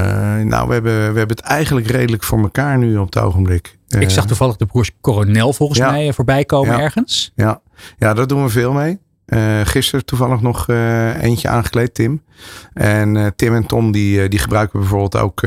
nou, 0.45 0.67
we 0.69 0.73
hebben, 0.73 0.93
we 1.13 1.19
hebben 1.19 1.37
het 1.37 1.41
eigenlijk 1.41 1.87
redelijk 1.87 2.23
voor 2.23 2.39
elkaar 2.41 2.79
nu 2.79 2.97
op 2.97 3.07
het 3.07 3.19
ogenblik. 3.19 3.79
Ik 3.89 4.03
Eh, 4.03 4.09
zag 4.09 4.27
toevallig 4.27 4.57
de 4.57 4.67
broers 4.67 4.91
Coronel 5.01 5.53
volgens 5.53 5.79
mij 5.79 6.09
eh, 6.09 6.13
voorbij 6.15 6.45
komen 6.45 6.79
ergens. 6.81 7.33
Ja, 7.35 7.61
ja 7.99 8.15
daar 8.15 8.27
doen 8.27 8.43
we 8.43 8.49
veel 8.49 8.73
mee. 8.73 8.99
Eh 9.27 9.61
gisteren 9.65 10.05
toevallig 10.05 10.41
nog 10.41 10.69
eh, 10.69 11.23
eentje 11.23 11.49
aangekleed, 11.49 11.95
Tim. 11.95 12.23
En 12.73 13.17
eh, 13.17 13.27
Tim 13.37 13.55
en 13.55 13.67
Tom 13.67 13.93
die, 13.93 14.29
die 14.29 14.39
gebruiken 14.39 14.73
we 14.73 14.79
bijvoorbeeld 14.79 15.17
ook 15.17 15.43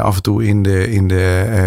af 0.00 0.16
en 0.16 0.22
toe 0.22 0.44
in 0.46 0.62
de, 0.62 0.90
in 0.90 1.08
de 1.08 1.14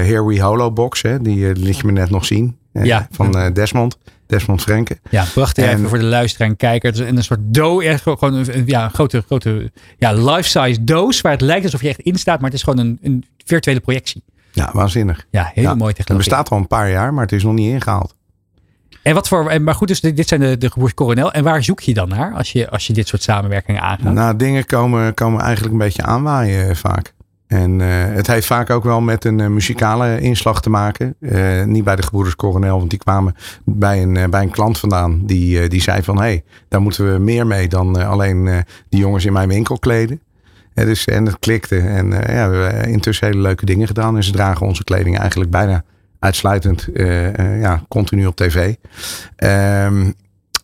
Here 0.06 0.26
We 0.26 0.42
Holo 0.42 0.72
box. 0.72 1.02
Hè? 1.02 1.22
Die 1.22 1.56
liet 1.56 1.78
je 1.78 1.86
me 1.86 1.92
net 1.92 2.10
nog 2.10 2.26
zien. 2.26 2.58
Ja. 2.74 3.08
Van 3.12 3.54
Desmond. 3.54 3.98
Desmond 4.28 4.62
Frenke. 4.62 4.98
Ja, 5.10 5.26
prachtig 5.34 5.66
En- 5.66 5.76
even 5.78 5.90
voor 5.90 5.98
de 5.98 6.04
luisteraar 6.06 6.48
en 6.50 6.56
kijker. 6.56 6.90
Het 6.92 7.00
is 7.00 7.10
een 7.10 7.24
soort 7.24 7.40
doos, 7.44 7.84
echt 7.84 8.02
gewoon 8.02 8.34
een, 8.34 8.64
ja, 8.66 8.84
een 8.84 8.90
grote, 8.90 9.22
grote 9.26 9.72
ja, 9.98 10.14
life-size 10.14 10.84
doos 10.84 11.22
waar 11.22 11.32
het 11.32 11.42
lijkt 11.42 11.64
alsof 11.64 11.82
je 11.82 11.88
echt 11.90 12.00
in 12.00 12.16
staat, 12.16 12.38
maar 12.40 12.50
het 12.50 12.58
is 12.60 12.64
gewoon 12.64 12.80
een, 12.86 12.98
een 13.02 13.26
virtuele 13.46 13.80
projectie. 13.80 14.24
Ja, 14.52 14.70
waanzinnig. 14.74 15.26
Ja, 15.30 15.52
hele 15.54 15.68
Ja, 15.68 15.74
mooie 15.76 15.88
Het 15.88 15.96
technologie. 15.96 16.30
bestaat 16.30 16.50
al 16.50 16.58
een 16.58 16.68
paar 16.68 16.90
jaar, 16.90 17.14
maar 17.14 17.24
het 17.24 17.32
is 17.32 17.44
nog 17.44 17.54
niet 17.54 17.72
ingehaald. 17.72 18.16
En 19.02 19.14
wat 19.14 19.28
voor, 19.28 19.50
en- 19.50 19.64
maar 19.64 19.76
goed, 19.76 19.88
dus 19.88 20.02
dit 20.02 20.28
zijn 20.28 20.40
de, 20.40 20.58
de 20.58 20.94
Coronel. 20.94 21.32
En 21.32 21.44
waar 21.44 21.64
zoek 21.64 21.80
je 21.80 21.94
dan 21.94 22.10
naar 22.10 22.34
als 22.34 22.52
je, 22.52 22.70
als 22.70 22.88
je 22.88 22.94
dit 22.94 23.08
soort 23.08 23.22
samenwerkingen 23.22 23.82
aangaat? 23.82 24.14
Nou, 24.14 24.36
dingen 24.36 24.66
komen, 24.66 25.14
komen 25.14 25.42
eigenlijk 25.42 25.74
een 25.74 25.80
beetje 25.80 26.04
aanwaaien 26.04 26.70
eh, 26.70 26.76
vaak. 26.76 27.14
En 27.48 27.82
eh, 27.82 27.88
het 27.90 28.28
heeft 28.28 28.46
vaak 28.48 28.70
ook 28.70 28.84
wel 28.84 29.02
met 29.02 29.26
een 29.26 29.40
eh, 29.40 29.48
muzikale 29.48 30.20
inslag 30.20 30.62
te 30.62 30.70
maken. 30.70 31.16
Niet 31.66 31.84
bij 31.84 31.96
de 31.96 32.04
gebroeders 32.04 32.36
Coronel, 32.36 32.78
want 32.78 32.90
die 32.90 33.00
kwamen 33.00 33.36
bij 33.66 34.02
een, 34.02 34.30
bij 34.30 34.42
een 34.42 34.50
klant 34.52 34.80
vandaan. 34.80 35.26
Die, 35.26 35.68
die 35.68 35.82
zei 35.82 36.04
van, 36.04 36.16
hé, 36.16 36.22
hey, 36.22 36.44
daar 36.68 36.82
moeten 36.82 37.14
we 37.14 37.20
meer 37.20 37.48
mee 37.48 37.68
dan 37.68 38.08
alleen 38.08 38.64
die 38.90 39.00
jongens 39.00 39.26
in 39.26 39.34
mijn 39.34 39.50
winkel 39.50 39.80
kleden. 39.80 40.22
Eh, 40.80 40.86
dus, 40.86 41.06
en 41.06 41.26
het 41.26 41.40
klikte. 41.40 41.78
En 41.80 42.10
ja, 42.12 42.50
we 42.50 42.56
hebben 42.56 42.90
intussen 42.90 43.28
hele 43.28 43.42
leuke 43.42 43.66
dingen 43.66 43.88
gedaan. 43.88 44.16
En 44.16 44.24
ze 44.24 44.32
dragen 44.32 44.68
onze 44.68 44.84
kleding 44.84 45.20
eigenlijk 45.20 45.52
bijna 45.52 45.84
uitsluitend 46.20 46.88
ja, 47.60 47.84
continu 47.88 48.26
op 48.26 48.36
tv. 48.36 48.76
Ehm, 49.36 50.12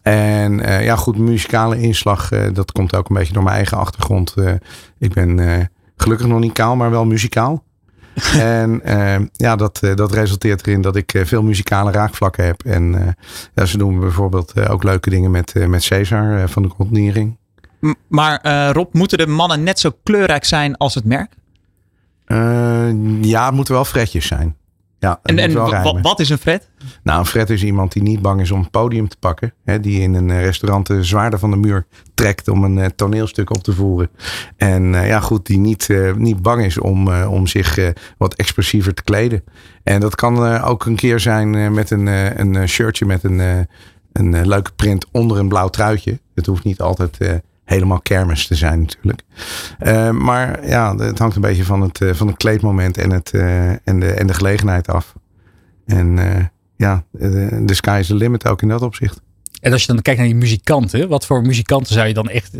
en 0.01 0.57
ja, 0.83 0.95
goed, 0.95 1.17
muzikale 1.17 1.79
inslag, 1.79 2.29
dat 2.53 2.71
komt 2.71 2.95
ook 2.95 3.09
een 3.09 3.15
beetje 3.15 3.33
door 3.33 3.43
mijn 3.43 3.55
eigen 3.55 3.77
achtergrond. 3.77 4.35
ik 4.97 5.13
ben 5.13 5.69
gelukkig 5.95 6.27
nog 6.27 6.39
niet 6.39 6.53
kaal, 6.53 6.75
maar 6.75 6.91
wel 6.91 7.05
muzikaal. 7.05 7.63
en 8.83 9.29
ja, 9.31 9.55
dat, 9.55 9.79
dat 9.95 10.13
resulteert 10.13 10.67
erin 10.67 10.81
dat 10.81 10.95
ik 10.95 11.21
veel 11.23 11.43
muzikale 11.43 11.91
raakvlakken 11.91 12.45
heb. 12.45 12.63
En 12.63 13.15
ja, 13.55 13.65
ze 13.65 13.77
doen 13.77 13.99
bijvoorbeeld 13.99 14.67
ook 14.69 14.83
leuke 14.83 15.09
dingen 15.09 15.31
met, 15.31 15.67
met 15.67 15.83
Cesar 15.83 16.49
van 16.49 16.61
de 16.61 16.69
Conteniering. 16.69 17.37
Maar 18.07 18.45
Rob, 18.71 18.93
moeten 18.93 19.17
de 19.17 19.27
mannen 19.27 19.63
net 19.63 19.79
zo 19.79 19.91
kleurrijk 20.03 20.45
zijn 20.45 20.77
als 20.77 20.95
het 20.95 21.05
merk? 21.05 21.33
ja, 23.21 23.45
het 23.45 23.53
moeten 23.53 23.73
wel 23.73 23.85
fretjes 23.85 24.27
zijn. 24.27 24.55
Ja, 24.99 25.19
en 25.23 25.39
en 25.39 26.01
wat 26.01 26.19
is 26.19 26.29
een 26.29 26.37
fret? 26.37 26.69
Nou, 27.03 27.19
een 27.19 27.25
fret 27.25 27.49
is 27.49 27.63
iemand 27.63 27.91
die 27.91 28.03
niet 28.03 28.21
bang 28.21 28.41
is 28.41 28.51
om 28.51 28.59
het 28.59 28.71
podium 28.71 29.07
te 29.07 29.17
pakken. 29.19 29.53
Hè, 29.63 29.79
die 29.79 30.01
in 30.01 30.13
een 30.13 30.41
restaurant 30.41 30.87
de 30.87 31.03
zwaarder 31.03 31.39
van 31.39 31.51
de 31.51 31.57
muur 31.57 31.87
trekt 32.13 32.47
om 32.47 32.63
een 32.63 32.77
uh, 32.77 32.85
toneelstuk 32.85 33.49
op 33.49 33.63
te 33.63 33.73
voeren. 33.73 34.09
En 34.57 34.93
uh, 34.93 35.07
ja, 35.07 35.19
goed, 35.19 35.45
die 35.45 35.57
niet, 35.57 35.87
uh, 35.87 36.13
niet 36.13 36.41
bang 36.41 36.63
is 36.63 36.77
om, 36.77 37.23
om 37.23 37.47
zich 37.47 37.93
wat 38.17 38.33
expressiever 38.33 38.93
te 38.93 39.03
kleden. 39.03 39.43
En 39.83 39.99
dat 39.99 40.15
kan 40.15 40.61
ook 40.61 40.85
een 40.85 40.95
keer 40.95 41.19
zijn 41.19 41.73
met 41.73 41.91
een, 41.91 42.07
een 42.39 42.69
shirtje 42.69 43.05
met 43.05 43.23
een, 43.23 43.67
een 44.11 44.47
leuke 44.47 44.71
print 44.75 45.05
onder 45.11 45.37
een 45.37 45.47
blauw 45.47 45.69
truitje. 45.69 46.19
Het 46.35 46.45
hoeft 46.45 46.63
niet 46.63 46.81
altijd 46.81 47.41
helemaal 47.65 48.01
kermis 48.01 48.47
te 48.47 48.55
zijn 48.55 48.79
natuurlijk. 48.79 49.21
Uh, 49.79 50.09
maar 50.09 50.67
ja, 50.67 50.95
het 50.95 51.19
hangt 51.19 51.35
een 51.35 51.41
beetje 51.41 51.63
van 51.63 51.81
het, 51.81 51.99
uh, 51.99 52.13
van 52.13 52.27
het 52.27 52.37
kleedmoment 52.37 52.97
en, 52.97 53.11
het, 53.11 53.31
uh, 53.33 53.69
en, 53.69 53.99
de, 53.99 54.11
en 54.11 54.27
de 54.27 54.33
gelegenheid 54.33 54.87
af. 54.87 55.13
En 55.85 56.19
ja, 56.77 57.03
de 57.11 57.73
sky 57.73 57.97
is 57.99 58.07
the 58.07 58.15
limit 58.15 58.47
ook 58.47 58.61
in 58.61 58.67
dat 58.67 58.81
opzicht. 58.81 59.21
En 59.61 59.71
als 59.71 59.81
je 59.81 59.87
dan 59.87 60.01
kijkt 60.01 60.19
naar 60.19 60.29
die 60.29 60.37
muzikanten, 60.37 61.07
wat 61.07 61.25
voor 61.25 61.41
muzikanten 61.41 61.93
zou 61.93 62.07
je 62.07 62.13
dan 62.13 62.29
echt, 62.29 62.55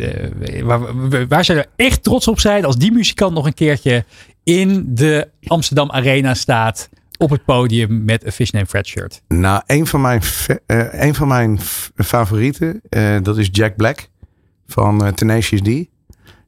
waar, 0.64 0.80
waar 1.28 1.46
zou 1.46 1.58
je 1.58 1.68
echt 1.76 2.04
trots 2.04 2.28
op 2.28 2.40
zijn 2.40 2.66
als 2.66 2.78
die 2.78 2.92
muzikant 2.92 3.34
nog 3.34 3.46
een 3.46 3.54
keertje 3.54 4.06
in 4.44 4.86
de 4.96 5.30
Amsterdam 5.44 5.92
Arena 5.92 6.34
staat 6.34 6.90
op 7.18 7.30
het 7.30 7.46
podium 7.46 8.04
met 8.04 8.26
een 8.26 8.32
Fish 8.32 8.50
Name 8.50 8.66
Fred 8.66 8.88
shirt? 8.88 9.22
Nou, 9.28 9.62
een 9.66 9.88
van 9.88 10.02
mijn, 10.02 10.22
een 10.92 11.16
van 11.16 11.28
mijn 11.28 11.60
favorieten, 11.96 12.82
dat 13.22 13.38
is 13.38 13.50
Jack 13.52 13.76
Black 13.76 14.10
van 14.68 15.06
uh, 15.06 15.12
Tenacious 15.12 15.62
D. 15.62 15.88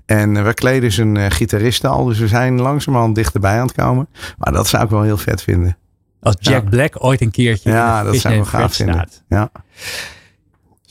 En 0.05 0.35
uh, 0.35 0.43
we 0.43 0.53
kleden 0.53 0.91
zijn 0.91 1.15
uh, 1.15 1.25
gitaristen 1.29 1.89
al, 1.89 2.05
dus 2.05 2.19
we 2.19 2.27
zijn 2.27 2.61
langzamerhand 2.61 3.15
dichterbij 3.15 3.59
aan 3.59 3.67
het 3.67 3.75
komen. 3.75 4.07
Maar 4.37 4.53
dat 4.53 4.67
zou 4.67 4.83
ik 4.83 4.89
wel 4.89 5.01
heel 5.01 5.17
vet 5.17 5.41
vinden. 5.41 5.77
Als 6.21 6.35
Jack 6.39 6.69
Black 6.69 7.03
ooit 7.03 7.21
een 7.21 7.31
keertje 7.31 7.69
ja, 7.69 8.03
dat 8.03 8.15
zou 8.15 8.33
ik 8.33 8.39
wel 8.39 8.49
gaaf 8.49 8.75
vinden. 8.75 9.09
Ja. 9.29 9.51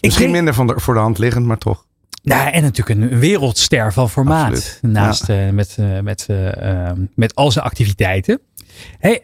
Misschien 0.00 0.30
minder 0.30 0.54
van 0.54 0.66
de, 0.66 0.80
voor 0.80 0.94
de 0.94 1.00
hand 1.00 1.18
liggend, 1.18 1.46
maar 1.46 1.58
toch. 1.58 1.84
Nou, 2.22 2.50
en 2.50 2.62
natuurlijk 2.62 3.00
een 3.00 3.18
wereldster 3.18 3.92
van 3.92 4.10
formaat. 4.10 4.78
Naast 4.82 5.28
met, 5.28 5.76
met, 6.02 6.26
ehm, 6.28 7.00
met 7.14 7.34
al 7.34 7.50
zijn 7.50 7.64
activiteiten. 7.64 8.40
Hey, 8.98 9.22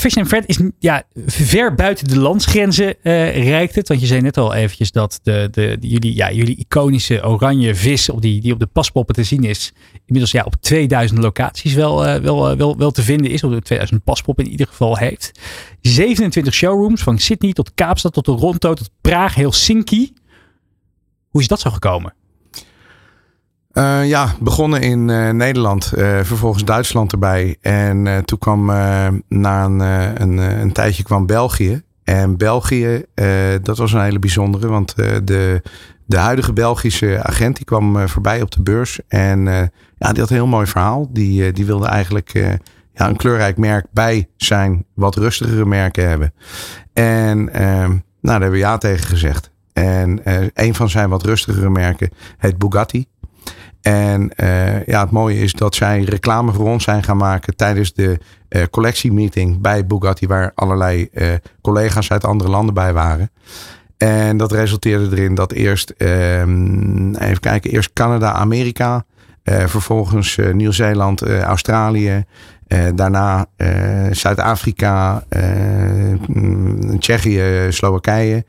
Fish 0.00 0.16
Fred 0.26 0.44
is 0.46 0.60
ja, 0.78 1.02
ver 1.26 1.74
buiten 1.74 2.08
de 2.08 2.18
landsgrenzen 2.18 2.86
uh, 3.02 3.44
reikt 3.48 3.74
het. 3.74 3.88
Want 3.88 4.00
je 4.00 4.06
zei 4.06 4.20
net 4.20 4.36
al 4.36 4.54
eventjes 4.54 4.92
dat 4.92 5.20
de, 5.22 5.48
de, 5.50 5.76
jullie, 5.80 6.14
ja, 6.14 6.32
jullie 6.32 6.56
iconische 6.56 7.24
oranje 7.24 7.74
vis 7.74 8.08
op 8.08 8.22
die, 8.22 8.40
die 8.40 8.52
op 8.52 8.58
de 8.58 8.66
paspoppen 8.66 9.14
te 9.14 9.24
zien 9.24 9.44
is. 9.44 9.72
Inmiddels 10.04 10.32
ja, 10.32 10.42
op 10.42 10.54
2000 10.60 11.20
locaties 11.20 11.74
wel, 11.74 12.06
uh, 12.06 12.14
wel, 12.14 12.50
uh, 12.50 12.56
wel, 12.56 12.76
wel 12.76 12.90
te 12.90 13.02
vinden 13.02 13.30
is. 13.30 13.44
Op 13.44 13.50
de 13.50 13.60
2000 13.60 14.04
paspop 14.04 14.38
in 14.38 14.48
ieder 14.48 14.66
geval 14.66 14.96
heeft. 14.96 15.40
27 15.80 16.54
showrooms 16.54 17.02
van 17.02 17.18
Sydney 17.18 17.52
tot 17.52 17.74
Kaapstad 17.74 18.12
tot 18.12 18.24
Toronto 18.24 18.74
tot 18.74 18.90
Praag, 19.00 19.34
Helsinki. 19.34 20.12
Hoe 21.28 21.40
is 21.40 21.48
dat 21.48 21.60
zo 21.60 21.70
gekomen? 21.70 22.14
Uh, 23.74 24.08
ja, 24.08 24.34
begonnen 24.40 24.80
in 24.80 25.08
uh, 25.08 25.30
Nederland, 25.30 25.92
uh, 25.94 26.18
vervolgens 26.22 26.64
Duitsland 26.64 27.12
erbij. 27.12 27.56
En 27.60 28.24
toen 28.24 28.38
kwam 28.38 28.66
na 29.28 29.64
een, 29.64 29.80
een, 30.38 30.72
tijdje 30.72 31.02
kwam 31.02 31.26
België. 31.26 31.82
En 32.04 32.36
België, 32.36 33.04
dat 33.62 33.78
was 33.78 33.92
een 33.92 34.02
hele 34.02 34.18
bijzondere, 34.18 34.66
want 34.66 34.96
de, 34.96 35.62
de 36.06 36.16
huidige 36.18 36.52
Belgische 36.52 37.22
agent 37.22 37.56
die 37.56 37.64
kwam 37.64 38.08
voorbij 38.08 38.42
op 38.42 38.50
de 38.50 38.62
beurs. 38.62 39.00
En 39.08 39.44
ja, 39.96 40.12
die 40.12 40.20
had 40.20 40.30
een 40.30 40.36
heel 40.36 40.46
mooi 40.46 40.66
verhaal. 40.66 41.08
Die, 41.12 41.52
die 41.52 41.66
wilde 41.66 41.86
eigenlijk 41.86 42.30
ja, 42.92 43.08
een 43.08 43.16
kleurrijk 43.16 43.56
merk 43.56 43.86
bij 43.92 44.28
zijn 44.36 44.84
wat 44.94 45.16
rustigere 45.16 45.64
merken 45.64 46.08
hebben. 46.08 46.34
En 46.92 47.44
nou, 47.44 48.00
daar 48.20 48.40
hebben 48.40 48.50
we 48.50 48.58
ja 48.58 48.78
tegen 48.78 49.06
gezegd. 49.06 49.50
En 49.72 50.20
een 50.54 50.74
van 50.74 50.90
zijn 50.90 51.08
wat 51.08 51.22
rustigere 51.22 51.70
merken 51.70 52.10
heet 52.38 52.58
Bugatti. 52.58 53.06
En 53.84 54.30
uh, 54.36 54.86
ja, 54.86 55.00
het 55.00 55.10
mooie 55.10 55.38
is 55.38 55.52
dat 55.52 55.74
zij 55.74 56.02
reclame 56.02 56.52
voor 56.52 56.68
ons 56.68 56.84
zijn 56.84 57.02
gaan 57.02 57.16
maken 57.16 57.56
tijdens 57.56 57.92
de 57.92 58.18
uh, 58.48 58.62
collectiemeeting 58.70 59.60
bij 59.60 59.86
Bugatti, 59.86 60.26
waar 60.26 60.52
allerlei 60.54 61.08
uh, 61.12 61.28
collega's 61.60 62.10
uit 62.10 62.24
andere 62.24 62.50
landen 62.50 62.74
bij 62.74 62.92
waren. 62.92 63.30
En 63.96 64.36
dat 64.36 64.52
resulteerde 64.52 65.16
erin 65.16 65.34
dat 65.34 65.52
eerst, 65.52 65.90
ehm, 65.90 67.14
even 67.14 67.40
kijken, 67.40 67.70
eerst 67.70 67.92
Canada, 67.92 68.32
Amerika, 68.32 69.04
vervolgens 69.44 70.38
Nieuw-Zeeland, 70.52 71.22
Australië, 71.22 72.24
daarna 72.94 73.46
Zuid-Afrika, 74.10 75.24
mm, 76.26 76.98
Tsjechië, 76.98 77.66
Slowakije. 77.68 78.44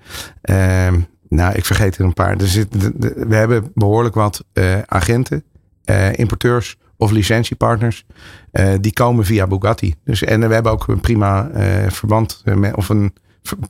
Nou, 1.36 1.54
ik 1.54 1.66
vergeet 1.66 1.98
er 1.98 2.06
een 2.06 2.14
paar. 2.14 2.38
Er 2.38 2.48
zit, 2.48 2.68
we 3.28 3.36
hebben 3.36 3.72
behoorlijk 3.74 4.16
wat 4.16 4.46
uh, 4.54 4.78
agenten, 4.86 5.44
uh, 5.86 6.18
importeurs 6.18 6.78
of 6.98 7.12
licentiepartners. 7.12 8.06
Uh, 8.52 8.74
die 8.82 8.94
komen 8.94 9.26
via 9.26 9.48
Bugatti. 9.48 9.96
Dus, 10.04 10.24
en 10.24 10.48
we 10.48 10.54
hebben 10.54 10.72
ook 10.72 10.88
een 10.88 11.00
prima 11.00 11.50
verband 11.88 12.42
met, 12.46 12.76
of 12.76 12.90
een 12.90 13.14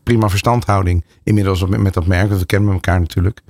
prima 0.03 0.29
verstandhouding 0.29 1.03
inmiddels 1.23 1.65
met 1.65 1.93
dat 1.93 2.07
merk. 2.07 2.29
We 2.29 2.45
kennen 2.45 2.73
elkaar 2.73 2.99
natuurlijk. 2.99 3.41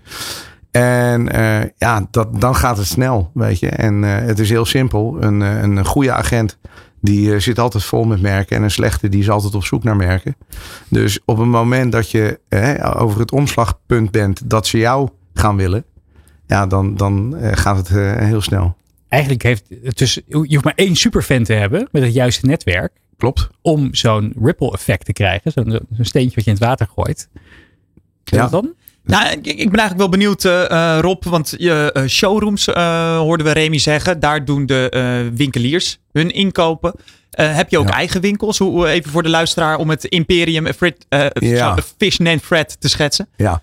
En 0.71 1.29
ja, 1.77 2.07
dat, 2.11 2.41
dan 2.41 2.55
gaat 2.55 2.77
het 2.77 2.87
snel, 2.87 3.31
weet 3.33 3.59
je. 3.59 3.69
En 3.69 4.01
het 4.01 4.39
is 4.39 4.49
heel 4.49 4.65
simpel. 4.65 5.17
Een, 5.19 5.39
een 5.39 5.85
goede 5.85 6.13
agent 6.13 6.57
die 7.05 7.29
uh, 7.29 7.39
zit 7.39 7.59
altijd 7.59 7.83
vol 7.83 8.03
met 8.03 8.21
merken. 8.21 8.57
En 8.57 8.63
een 8.63 8.71
slechte 8.71 9.09
die 9.09 9.19
is 9.19 9.29
altijd 9.29 9.55
op 9.55 9.65
zoek 9.65 9.83
naar 9.83 9.95
merken. 9.95 10.35
Dus 10.89 11.19
op 11.25 11.37
het 11.37 11.47
moment 11.47 11.91
dat 11.91 12.11
je 12.11 12.39
uh, 12.49 12.95
over 13.01 13.19
het 13.19 13.31
omslagpunt 13.31 14.11
bent 14.11 14.49
dat 14.49 14.67
ze 14.67 14.77
jou 14.77 15.09
gaan 15.33 15.55
willen. 15.55 15.85
Ja, 16.47 16.67
dan, 16.67 16.95
dan 16.95 17.35
uh, 17.37 17.49
gaat 17.51 17.77
het 17.77 17.87
heel 18.19 18.41
snel. 18.41 18.75
Eigenlijk 19.07 19.43
heeft 19.43 19.65
het 19.83 19.97
dus, 19.97 20.13
je 20.27 20.35
hoeft 20.35 20.63
maar 20.63 20.73
één 20.75 20.95
superfan 20.95 21.43
te 21.43 21.53
hebben 21.53 21.87
met 21.91 22.03
het 22.03 22.13
juiste 22.13 22.45
netwerk. 22.45 22.91
Klopt. 23.17 23.49
Om 23.61 23.93
zo'n 23.93 24.33
ripple 24.41 24.71
effect 24.71 25.05
te 25.05 25.13
krijgen. 25.13 25.51
Zo'n 25.51 25.87
steentje 25.99 26.35
wat 26.35 26.43
je 26.45 26.51
in 26.51 26.57
het 26.57 26.65
water 26.65 26.87
gooit. 26.95 27.29
ja. 28.23 28.47
dan? 28.47 28.73
Nou, 29.05 29.31
ik, 29.31 29.45
ik, 29.45 29.69
ben 29.69 29.79
eigenlijk 29.79 29.97
wel 29.97 30.09
benieuwd, 30.09 30.43
uh, 30.43 30.97
Rob. 31.01 31.23
Want 31.23 31.53
je 31.57 31.91
uh, 31.93 32.05
showrooms 32.07 32.67
uh, 32.67 33.17
hoorden 33.17 33.45
we 33.45 33.51
Remy 33.51 33.77
zeggen. 33.77 34.19
Daar 34.19 34.45
doen 34.45 34.65
de 34.65 35.31
winkeliers 35.35 35.99
hun 36.11 36.31
inkopen. 36.31 36.93
heb 37.31 37.69
je 37.69 37.79
ook 37.79 37.89
eigen 37.89 38.21
winkels? 38.21 38.57
Hoe, 38.57 38.87
even 38.87 39.11
voor 39.11 39.23
de 39.23 39.29
luisteraar 39.29 39.77
om 39.77 39.89
het 39.89 40.05
Imperium 40.05 40.67
ja. 41.33 41.77
Fish 41.97 42.19
and 42.19 42.41
Fred 42.41 42.75
te 42.79 42.89
schetsen. 42.89 43.27
Ja. 43.35 43.61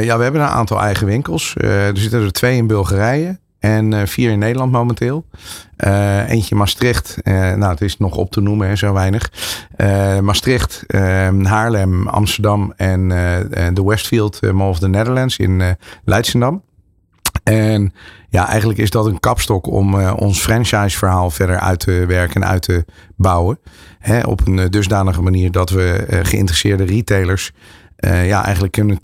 ja, 0.00 0.16
we 0.16 0.22
hebben 0.22 0.40
een 0.40 0.46
aantal 0.46 0.80
eigen 0.80 1.06
winkels. 1.06 1.54
er 1.56 1.96
zitten 1.96 2.22
er 2.22 2.32
twee 2.32 2.56
in 2.56 2.66
Bulgarije. 2.66 3.40
En 3.62 3.92
uh, 3.92 4.00
vier 4.04 4.30
in 4.30 4.38
Nederland 4.38 4.72
momenteel. 4.72 5.24
Uh, 5.76 6.30
eentje 6.30 6.54
Maastricht. 6.54 7.16
Uh, 7.22 7.34
nou, 7.34 7.70
het 7.72 7.80
is 7.80 7.96
nog 7.96 8.16
op 8.16 8.30
te 8.30 8.40
noemen, 8.40 8.68
hè, 8.68 8.76
zo 8.76 8.92
weinig. 8.92 9.30
Maastricht, 10.20 10.84
ehm, 10.86 11.44
Haarlem, 11.44 12.08
Amsterdam 12.08 12.72
en 12.76 13.08
de 13.74 13.84
Westfield 13.84 14.40
Mall 14.52 14.68
of 14.68 14.78
the 14.78 14.88
Netherlands 14.88 15.36
in 15.36 15.76
Leidschendam. 16.04 16.62
En 17.42 17.92
ja, 18.28 18.48
eigenlijk 18.48 18.78
is 18.78 18.90
dat 18.90 19.06
een 19.06 19.20
kapstok 19.20 19.66
om 19.66 19.94
ons 20.10 20.40
franchise-verhaal 20.40 21.30
verder 21.30 21.58
uit 21.58 21.80
te 21.80 22.04
werken 22.06 22.42
en 22.42 22.48
uit 22.48 22.62
te 22.62 22.84
bouwen. 23.16 23.58
Hè, 23.98 24.20
op 24.20 24.46
een 24.46 24.70
dusdanige 24.70 25.22
manier 25.22 25.50
dat 25.50 25.70
we 25.70 26.06
geïnteresseerde 26.22 26.84
retailers 26.84 27.52
uh, 28.04 28.26
ja, 28.26 28.42
eigenlijk 28.44 28.72
kunnen 28.72 28.98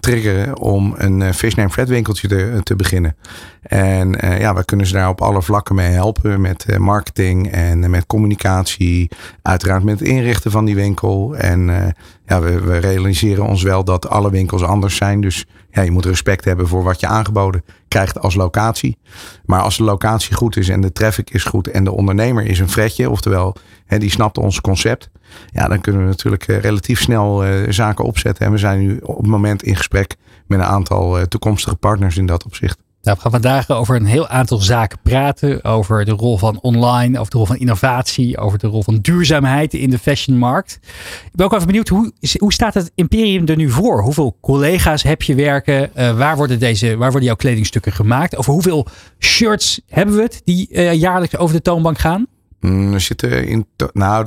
triggeren, 0.00 0.58
om 0.58 0.94
een 0.96 1.20
uh, 1.20 1.30
Fish 1.30 1.54
Name 1.54 1.70
Fred 1.70 1.88
winkeltje 1.88 2.28
te, 2.28 2.60
te 2.62 2.76
beginnen. 2.76 3.16
En 3.62 4.10
ja, 4.38 4.54
we 4.54 4.64
kunnen 4.64 4.86
ze 4.86 4.92
daar 4.92 5.08
op 5.08 5.20
alle 5.20 5.42
vlakken 5.42 5.74
mee 5.74 5.90
helpen. 5.90 6.40
Met 6.40 6.78
marketing 6.78 7.50
en 7.50 7.90
met 7.90 8.06
communicatie. 8.06 9.10
Uiteraard 9.42 9.82
met 9.82 9.98
het 9.98 10.08
inrichten 10.08 10.50
van 10.50 10.64
die 10.64 10.74
winkel. 10.74 11.36
En 11.36 11.94
ja, 12.26 12.40
we, 12.40 12.78
realiseren 12.78 13.46
ons 13.46 13.62
wel 13.62 13.84
dat 13.84 14.08
alle 14.08 14.30
winkels 14.30 14.62
anders 14.62 14.96
zijn. 14.96 15.20
Dus 15.20 15.46
ja, 15.70 15.82
je 15.82 15.90
moet 15.90 16.04
respect 16.04 16.44
hebben 16.44 16.68
voor 16.68 16.82
wat 16.82 17.00
je 17.00 17.06
aangeboden 17.06 17.64
krijgt 17.88 18.20
als 18.20 18.34
locatie. 18.34 18.98
Maar 19.44 19.60
als 19.60 19.76
de 19.76 19.84
locatie 19.84 20.34
goed 20.34 20.56
is 20.56 20.68
en 20.68 20.80
de 20.80 20.92
traffic 20.92 21.30
is 21.30 21.44
goed 21.44 21.68
en 21.68 21.84
de 21.84 21.92
ondernemer 21.92 22.46
is 22.46 22.58
een 22.58 22.68
fretje, 22.68 23.10
oftewel 23.10 23.56
hè, 23.86 23.98
die 23.98 24.10
snapt 24.10 24.38
ons 24.38 24.60
concept, 24.60 25.10
ja, 25.52 25.68
dan 25.68 25.80
kunnen 25.80 26.02
we 26.02 26.08
natuurlijk 26.08 26.48
eh, 26.48 26.58
relatief 26.58 27.00
snel 27.00 27.44
eh, 27.44 27.70
zaken 27.72 28.04
opzetten. 28.04 28.46
En 28.46 28.52
we 28.52 28.58
zijn 28.58 28.80
nu 28.80 28.98
op 29.02 29.16
het 29.16 29.26
moment 29.26 29.62
in 29.62 29.76
gesprek 29.76 30.16
met 30.46 30.58
een 30.58 30.64
aantal 30.64 31.18
eh, 31.18 31.24
toekomstige 31.24 31.76
partners 31.76 32.16
in 32.16 32.26
dat 32.26 32.44
opzicht. 32.44 32.78
Nou, 33.04 33.16
we 33.16 33.22
gaan 33.22 33.40
vandaag 33.40 33.70
over 33.70 33.96
een 33.96 34.04
heel 34.04 34.28
aantal 34.28 34.58
zaken 34.58 34.98
praten. 35.02 35.64
Over 35.64 36.04
de 36.04 36.10
rol 36.10 36.38
van 36.38 36.60
online, 36.60 37.18
over 37.18 37.30
de 37.30 37.36
rol 37.36 37.46
van 37.46 37.56
innovatie, 37.56 38.38
over 38.38 38.58
de 38.58 38.66
rol 38.66 38.82
van 38.82 38.98
duurzaamheid 38.98 39.74
in 39.74 39.90
de 39.90 39.98
fashionmarkt. 39.98 40.78
Ik 41.24 41.30
ben 41.32 41.46
ook 41.46 41.52
even 41.52 41.66
benieuwd, 41.66 41.88
hoe, 41.88 42.12
hoe 42.38 42.52
staat 42.52 42.74
het 42.74 42.92
Imperium 42.94 43.46
er 43.46 43.56
nu 43.56 43.70
voor? 43.70 44.02
Hoeveel 44.02 44.38
collega's 44.40 45.02
heb 45.02 45.22
je 45.22 45.34
werken? 45.34 45.90
Uh, 45.96 46.16
waar, 46.18 46.36
worden 46.36 46.58
deze, 46.58 46.96
waar 46.96 47.10
worden 47.10 47.28
jouw 47.28 47.36
kledingstukken 47.36 47.92
gemaakt? 47.92 48.36
Over 48.36 48.52
hoeveel 48.52 48.86
shirts 49.18 49.80
hebben 49.88 50.16
we 50.16 50.22
het 50.22 50.40
die 50.44 50.68
uh, 50.70 50.92
jaarlijks 50.92 51.36
over 51.36 51.54
de 51.54 51.62
toonbank 51.62 51.98
gaan? 51.98 52.26
Mm, 52.64 52.92
er 52.92 53.00
zitten 53.00 53.46
in 53.46 53.66
nou, 53.92 54.26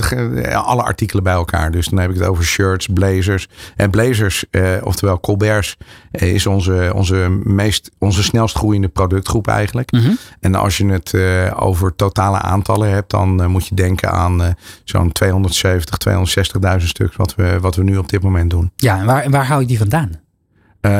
alle 0.53 0.83
artikelen 0.83 1.23
bij 1.23 1.33
elkaar. 1.33 1.71
Dus 1.71 1.87
dan 1.87 1.99
heb 1.99 2.09
ik 2.09 2.15
het 2.15 2.27
over 2.27 2.43
shirts, 2.43 2.87
blazers. 2.93 3.47
En 3.75 3.89
blazers, 3.89 4.45
eh, 4.51 4.73
oftewel 4.83 5.19
Colbert's, 5.19 5.77
eh, 6.11 6.33
is 6.33 6.45
onze, 6.45 6.91
onze, 6.93 7.39
meest, 7.43 7.91
onze 7.97 8.23
snelst 8.23 8.55
groeiende 8.55 8.87
productgroep 8.87 9.47
eigenlijk. 9.47 9.91
Mhm. 9.91 10.11
En 10.39 10.55
als 10.55 10.77
je 10.77 10.85
het 10.85 11.13
eh, 11.13 11.51
over 11.55 11.95
totale 11.95 12.37
aantallen 12.37 12.89
hebt, 12.89 13.09
dan 13.09 13.41
eh, 13.41 13.47
moet 13.47 13.67
je 13.67 13.75
denken 13.75 14.11
aan 14.11 14.43
eh, 14.43 14.49
zo'n 14.83 15.11
270, 15.11 15.97
260.000 15.97 16.87
stuks 16.87 17.15
wat 17.15 17.35
we, 17.35 17.57
wat 17.59 17.75
we 17.75 17.83
nu 17.83 17.97
op 17.97 18.09
dit 18.09 18.21
moment 18.21 18.49
doen. 18.49 18.71
Ja, 18.75 18.99
en 18.99 19.05
waar, 19.05 19.23
en 19.23 19.31
waar 19.31 19.45
hou 19.45 19.61
je 19.61 19.67
die 19.67 19.77
vandaan? 19.77 20.11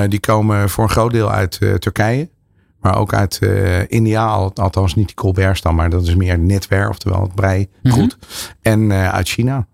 Die 0.09 0.19
komen 0.19 0.69
voor 0.69 0.83
een 0.83 0.89
groot 0.89 1.11
deel 1.11 1.31
uit 1.31 1.59
Turkije. 1.79 2.29
Maar 2.81 2.97
ook 2.97 3.13
uit 3.13 3.39
uh, 3.43 3.91
India, 3.91 4.25
al, 4.25 4.51
althans 4.55 4.95
niet 4.95 5.05
die 5.05 5.15
Colbert 5.15 5.63
maar 5.63 5.89
dat 5.89 6.07
is 6.07 6.15
meer 6.15 6.39
netwerk, 6.39 6.89
oftewel 6.89 7.21
het 7.21 7.35
brei 7.35 7.67
goed. 7.83 8.17
En 8.61 8.89
uh, 8.89 9.09
uit 9.09 9.27
China. 9.27 9.67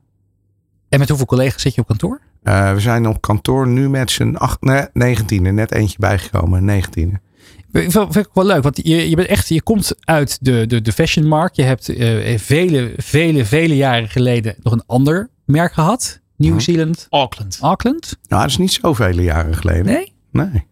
En 0.89 0.99
met 0.99 1.07
hoeveel 1.07 1.25
collega's 1.25 1.61
zit 1.61 1.75
je 1.75 1.81
op 1.81 1.87
kantoor? 1.87 2.19
Uh, 2.43 2.73
we 2.73 2.79
zijn 2.79 3.07
op 3.07 3.21
kantoor 3.21 3.67
nu 3.67 3.89
met 3.89 4.11
z'n 4.11 4.37
nee, 4.59 4.85
negentiende, 4.93 5.51
net 5.51 5.71
eentje 5.71 5.97
bijgekomen, 5.99 6.65
negentiende. 6.65 7.19
Vind 7.71 8.15
ik 8.15 8.29
wel 8.33 8.45
leuk, 8.45 8.63
want 8.63 8.79
je, 8.83 9.09
je 9.09 9.15
bent 9.15 9.27
echt, 9.27 9.47
je 9.47 9.61
komt 9.61 9.95
uit 9.99 10.37
de, 10.41 10.67
de, 10.67 10.81
de 10.81 10.91
fashionmarkt. 10.91 11.55
Je 11.55 11.63
hebt 11.63 11.85
vele, 12.35 12.93
vele, 12.97 13.45
vele 13.45 13.75
jaren 13.75 14.09
geleden 14.09 14.55
nog 14.61 14.73
een 14.73 14.83
ander 14.85 15.29
merk 15.45 15.73
gehad. 15.73 16.21
New 16.37 16.59
Zealand. 16.59 17.07
Auckland. 17.09 17.57
Auckland? 17.61 18.17
Nou, 18.27 18.41
dat 18.41 18.51
is 18.51 18.57
niet 18.57 18.71
zo 18.71 18.93
vele 18.93 19.23
jaren 19.23 19.55
geleden. 19.55 19.85
Nee? 19.85 20.13
Nee. 20.31 20.67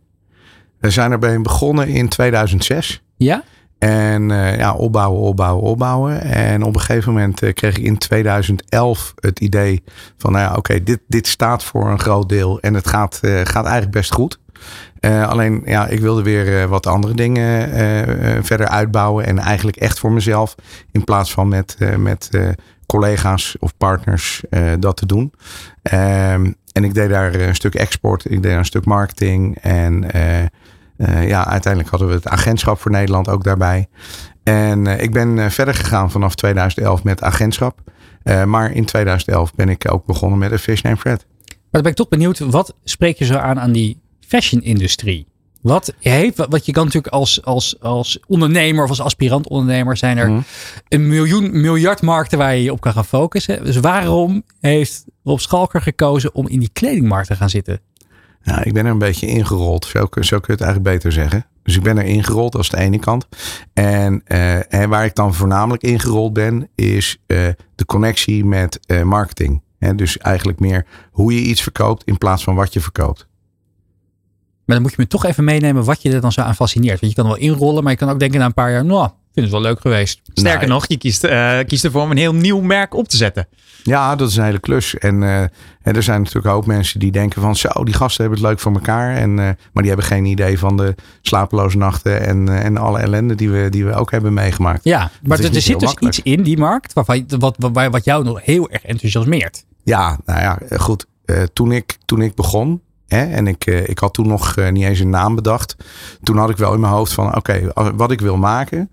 We 0.82 0.90
zijn 0.90 1.12
erbij 1.12 1.42
begonnen 1.42 1.88
in 1.88 2.10
2006. 2.10 3.02
Ja? 3.18 3.44
En 3.78 4.30
uh, 4.30 4.58
ja, 4.58 4.74
opbouwen, 4.74 5.22
opbouwen, 5.22 5.64
opbouwen. 5.64 6.22
En 6.22 6.64
op 6.64 6.74
een 6.74 6.80
gegeven 6.80 7.14
moment 7.14 7.44
uh, 7.44 7.54
kreeg 7.54 7.78
ik 7.78 7.84
in 7.84 7.98
2011 7.98 9.14
het 9.20 9.40
idee 9.40 9.84
van, 10.18 10.32
nou 10.32 10.44
ja, 10.44 10.50
oké, 10.50 10.58
okay, 10.58 10.84
dit, 10.84 11.00
dit 11.08 11.28
staat 11.28 11.64
voor 11.64 11.90
een 11.90 12.00
groot 12.00 12.30
deel 12.30 12.60
en 12.60 12.74
het 12.74 12.88
gaat, 12.88 13.20
uh, 13.22 13.40
gaat 13.44 13.64
eigenlijk 13.64 13.92
best 13.92 14.14
goed. 14.14 14.40
alleen, 15.02 15.62
ja, 15.66 15.88
ik 15.88 16.00
wilde 16.00 16.24
weer 16.24 16.68
wat 16.68 16.88
andere 16.88 17.14
dingen 17.14 17.70
verder 18.46 18.68
uitbouwen 18.68 19.26
en 19.26 19.40
eigenlijk 19.40 19.78
echt 19.78 20.00
voor 20.00 20.12
mezelf 20.12 20.56
in 20.92 21.04
plaats 21.04 21.32
van 21.32 21.48
met, 21.48 21.78
met 21.98 22.30
collega's 22.86 23.56
of 23.60 23.78
partners 23.78 24.44
dat 24.80 24.98
te 24.98 25.06
doen. 25.06 25.34
Ehm, 25.82 26.52
en 26.72 26.84
ik 26.84 26.94
deed 26.94 27.10
daar 27.10 27.36
een 27.36 27.56
stuk 27.56 27.76
export, 27.76 28.26
ik 28.26 28.32
deed 28.32 28.44
daar 28.44 28.58
een 28.58 28.66
stuk 28.66 28.86
marketing 28.86 29.58
en 29.62 30.06
uh, 30.16 31.28
ja, 31.28 31.48
uiteindelijk 31.48 31.92
hadden 31.92 32.08
we 32.08 32.14
het 32.14 32.28
agentschap 32.28 32.80
voor 32.80 32.92
Nederland 32.92 33.30
ook 33.30 33.44
daarbij. 33.44 33.88
En 34.44 34.88
ik 34.88 35.12
ben 35.12 35.52
verder 35.52 35.74
gegaan 35.74 36.12
vanaf 36.12 36.36
2011 36.36 37.04
met 37.04 37.24
agentschap. 37.24 37.80
maar 38.46 38.72
in 38.72 38.86
2011 38.86 39.56
ben 39.56 39.70
ik 39.70 39.92
ook 39.92 40.06
begonnen 40.06 40.40
met 40.40 40.52
een 40.52 40.60
Fish 40.60 40.82
Name 40.82 40.98
Fred. 40.98 41.26
Maar 41.48 41.82
dan 41.82 41.82
ben 41.82 41.92
ik 41.92 41.98
toch 41.98 42.08
benieuwd, 42.08 42.40
wat 42.40 42.76
spreek 42.84 43.18
je 43.18 43.26
zo 43.26 43.36
aan 43.36 43.60
aan 43.60 43.72
die 43.72 44.02
fashion-industrie? 44.20 45.31
Wat 45.62 45.94
heeft, 46.00 46.46
wat 46.50 46.66
je 46.66 46.72
kan 46.72 46.86
natuurlijk 46.86 47.14
als, 47.14 47.44
als, 47.44 47.80
als 47.80 48.20
ondernemer 48.28 48.84
of 48.84 48.90
als 48.90 49.02
aspirant 49.02 49.48
ondernemer 49.48 49.98
zijn 49.98 50.18
er 50.18 50.30
mm. 50.30 50.44
een 50.88 51.08
miljoen, 51.08 51.62
miljard 51.62 52.02
markten 52.02 52.38
waar 52.38 52.56
je 52.56 52.64
je 52.64 52.72
op 52.72 52.82
kan 52.82 52.94
gaan 52.94 53.06
focussen. 53.06 53.64
Dus 53.64 53.78
waarom 53.78 54.44
heeft 54.60 55.06
Rob 55.24 55.40
Schalker 55.40 55.82
gekozen 55.82 56.36
om 56.36 56.48
in 56.48 56.60
die 56.60 56.70
kledingmarkt 56.74 57.28
te 57.28 57.36
gaan 57.36 57.50
zitten? 57.50 57.80
Nou, 58.44 58.62
ik 58.62 58.74
ben 58.74 58.86
er 58.86 58.92
een 58.92 58.98
beetje 58.98 59.28
ingerold. 59.28 59.86
Zo, 59.86 60.00
zo 60.00 60.10
kun 60.10 60.24
je 60.26 60.52
het 60.52 60.62
eigenlijk 60.62 60.84
beter 60.96 61.12
zeggen. 61.12 61.46
Dus 61.64 61.76
ik 61.76 61.84
ben 61.84 61.98
er 61.98 62.06
ingerold 62.06 62.56
als 62.56 62.70
de 62.70 62.78
ene 62.78 63.00
kant. 63.00 63.28
En, 63.74 64.24
uh, 64.28 64.74
en 64.74 64.90
waar 64.90 65.06
ik 65.06 65.16
dan 65.16 65.34
voornamelijk 65.34 65.84
ingerold 65.84 66.34
ben, 66.34 66.70
is 66.76 67.18
uh, 67.28 67.38
de 67.76 67.86
connectie 67.86 68.46
met 68.46 68.80
uh, 68.88 69.02
marketing. 69.02 69.62
He, 69.78 69.96
dus 69.96 70.18
eigenlijk 70.18 70.60
meer 70.60 70.86
hoe 71.12 71.34
je 71.34 71.42
iets 71.42 71.62
verkoopt 71.62 72.04
in 72.04 72.18
plaats 72.18 72.44
van 72.44 72.56
wat 72.56 72.74
je 72.74 72.82
verkoopt. 72.82 73.28
Maar 74.72 74.80
dan 74.80 74.90
moet 74.90 74.98
je 74.98 75.02
me 75.04 75.20
toch 75.20 75.26
even 75.26 75.44
meenemen 75.44 75.84
wat 75.84 76.02
je 76.02 76.12
er 76.12 76.22
dan 76.22 76.32
zo 76.32 76.42
aan 76.42 76.56
fascineert. 76.56 77.00
Want 77.00 77.12
je 77.14 77.22
kan 77.22 77.32
wel 77.32 77.38
inrollen, 77.38 77.84
maar 77.84 77.92
je 77.92 77.98
kan 77.98 78.10
ook 78.10 78.20
denken 78.20 78.40
na 78.40 78.46
een 78.46 78.54
paar 78.54 78.72
jaar, 78.72 78.86
nou, 78.86 79.10
vind 79.34 79.46
het 79.46 79.50
wel 79.50 79.62
leuk 79.62 79.82
geweest. 79.82 80.22
Sterker 80.34 80.68
nou, 80.68 80.72
nog, 80.72 80.88
je 80.88 80.98
kiest, 80.98 81.24
uh, 81.24 81.60
kiest 81.68 81.84
ervoor 81.84 82.02
om 82.02 82.12
een 82.12 82.18
heel 82.18 82.34
nieuw 82.34 82.62
merk 82.62 82.94
op 82.94 83.08
te 83.08 83.18
zetten. 83.18 83.48
Ja, 83.84 84.16
dat 84.16 84.30
is 84.30 84.36
een 84.36 84.44
hele 84.44 84.60
klus. 84.60 84.98
En, 84.98 85.22
uh, 85.22 85.42
en 85.42 85.52
er 85.82 86.04
zijn 86.04 86.22
natuurlijk 86.22 86.56
ook 86.56 86.66
mensen 86.66 87.00
die 87.00 87.12
denken 87.12 87.42
van 87.42 87.56
zo, 87.56 87.70
die 87.84 87.94
gasten 87.94 88.22
hebben 88.22 88.40
het 88.40 88.50
leuk 88.50 88.60
voor 88.60 88.74
elkaar. 88.74 89.16
En, 89.16 89.30
uh, 89.30 89.36
maar 89.38 89.84
die 89.84 89.88
hebben 89.88 90.06
geen 90.06 90.26
idee 90.26 90.60
van 90.60 90.78
de 90.78 90.96
slapeloze 91.22 91.78
nachten 91.78 92.26
en, 92.28 92.48
uh, 92.48 92.66
en 92.66 92.78
alle 92.78 93.00
ellende 93.00 93.36
die 93.36 93.50
we, 93.50 93.70
die 93.70 93.86
we 93.86 93.94
ook 93.94 94.12
hebben 94.12 94.34
meegemaakt. 94.34 94.84
Ja, 94.84 95.12
maar 95.24 95.40
er, 95.40 95.56
er 95.56 95.62
zit 95.62 95.80
dus 95.80 95.88
makkelijk. 95.88 96.18
iets 96.18 96.26
in 96.26 96.44
die 96.44 96.58
markt 96.58 96.94
waarvan, 96.94 97.26
wat, 97.28 97.56
wat, 97.60 97.88
wat 97.92 98.06
jou 98.06 98.24
nog 98.24 98.46
heel 98.46 98.70
erg 98.70 98.84
enthousiasmeert. 98.84 99.66
Ja, 99.84 100.20
nou 100.26 100.40
ja, 100.40 100.60
goed. 100.78 101.06
toen, 101.54 101.72
ik, 101.72 101.98
toen 102.06 102.22
ik 102.22 102.36
begon, 102.36 102.82
Hè? 103.12 103.26
En 103.26 103.48
ik, 103.48 103.66
ik 103.66 104.00
had 104.00 104.14
toen 104.14 104.28
nog 104.28 104.56
niet 104.72 104.84
eens 104.84 105.00
een 105.00 105.10
naam 105.10 105.36
bedacht. 105.36 105.76
Toen 106.24 106.38
had 106.38 106.50
ik 106.50 106.58
wel 106.58 106.74
in 106.74 106.80
mijn 106.80 106.94
hoofd 106.94 107.14
van 107.14 107.36
oké, 107.36 107.38
okay, 107.74 107.92
wat 107.96 108.12
ik 108.12 108.22
wil 108.22 108.38
maken. 108.38 108.90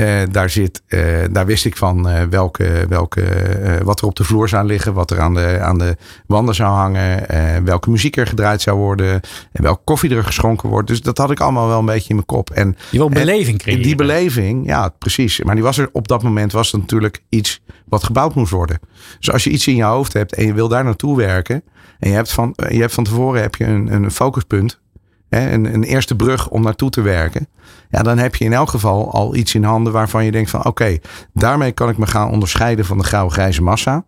Uh, 0.00 0.22
daar, 0.30 0.50
zit, 0.50 0.82
uh, 0.88 1.24
daar 1.30 1.46
wist 1.46 1.64
ik 1.64 1.76
van 1.76 2.08
uh, 2.08 2.22
welke, 2.22 2.86
welke, 2.88 3.24
wat 3.84 4.00
er 4.00 4.06
op 4.06 4.16
de 4.16 4.24
vloer 4.24 4.48
zou 4.48 4.66
liggen, 4.66 4.94
wat 4.94 5.10
er 5.10 5.20
aan 5.20 5.34
de, 5.34 5.58
aan 5.60 5.78
de 5.78 5.96
wanden 6.26 6.54
zou 6.54 6.70
hangen, 6.74 7.26
welke 7.64 7.90
muziek 7.90 8.16
er 8.16 8.26
gedraaid 8.26 8.62
zou 8.62 8.78
worden 8.78 9.20
en 9.52 9.62
welke 9.62 9.80
koffie 9.84 10.14
er 10.14 10.24
geschonken 10.24 10.68
wordt. 10.68 10.88
Dus 10.88 11.00
dat 11.00 11.18
had 11.18 11.30
ik 11.30 11.40
allemaal 11.40 11.68
wel 11.68 11.78
een 11.78 11.84
beetje 11.84 12.08
in 12.08 12.14
mijn 12.14 12.26
kop. 12.26 12.50
En, 12.50 12.76
je 12.90 12.98
wil 12.98 13.08
beleving 13.08 13.58
creëren. 13.58 13.82
Die 13.82 13.94
beleving, 13.94 14.66
ja, 14.66 14.88
precies. 14.98 15.42
Maar 15.42 15.54
die 15.54 15.64
was 15.64 15.78
er 15.78 15.88
op 15.92 16.08
dat 16.08 16.22
moment 16.22 16.52
was 16.52 16.72
het 16.72 16.80
natuurlijk 16.80 17.22
iets 17.28 17.60
wat 17.84 18.04
gebouwd 18.04 18.34
moest 18.34 18.52
worden. 18.52 18.80
Dus 19.18 19.32
als 19.32 19.44
je 19.44 19.50
iets 19.50 19.66
in 19.66 19.76
je 19.76 19.82
hoofd 19.82 20.12
hebt 20.12 20.34
en 20.34 20.46
je 20.46 20.52
wil 20.52 20.68
daar 20.68 20.84
naartoe 20.84 21.16
werken 21.16 21.62
en 22.00 22.08
je 22.08 22.14
hebt 22.14 22.32
van, 22.32 22.52
je 22.68 22.80
hebt 22.80 22.94
van 22.94 23.04
tevoren 23.04 23.40
heb 23.40 23.54
je 23.54 23.64
een, 23.64 23.92
een 23.92 24.10
focuspunt 24.10 24.80
hè, 25.28 25.50
een, 25.50 25.74
een 25.74 25.84
eerste 25.84 26.16
brug 26.16 26.48
om 26.48 26.62
naartoe 26.62 26.90
te 26.90 27.00
werken. 27.00 27.48
Ja, 27.90 28.02
dan 28.02 28.18
heb 28.18 28.34
je 28.34 28.44
in 28.44 28.52
elk 28.52 28.68
geval 28.68 29.12
al 29.12 29.34
iets 29.34 29.54
in 29.54 29.64
handen 29.64 29.92
waarvan 29.92 30.24
je 30.24 30.30
denkt 30.30 30.50
van 30.50 30.60
oké, 30.60 30.68
okay, 30.68 31.00
daarmee 31.32 31.72
kan 31.72 31.88
ik 31.88 31.98
me 31.98 32.06
gaan 32.06 32.30
onderscheiden 32.30 32.84
van 32.84 32.98
de 32.98 33.04
grauw-grijze 33.04 33.62
massa. 33.62 34.04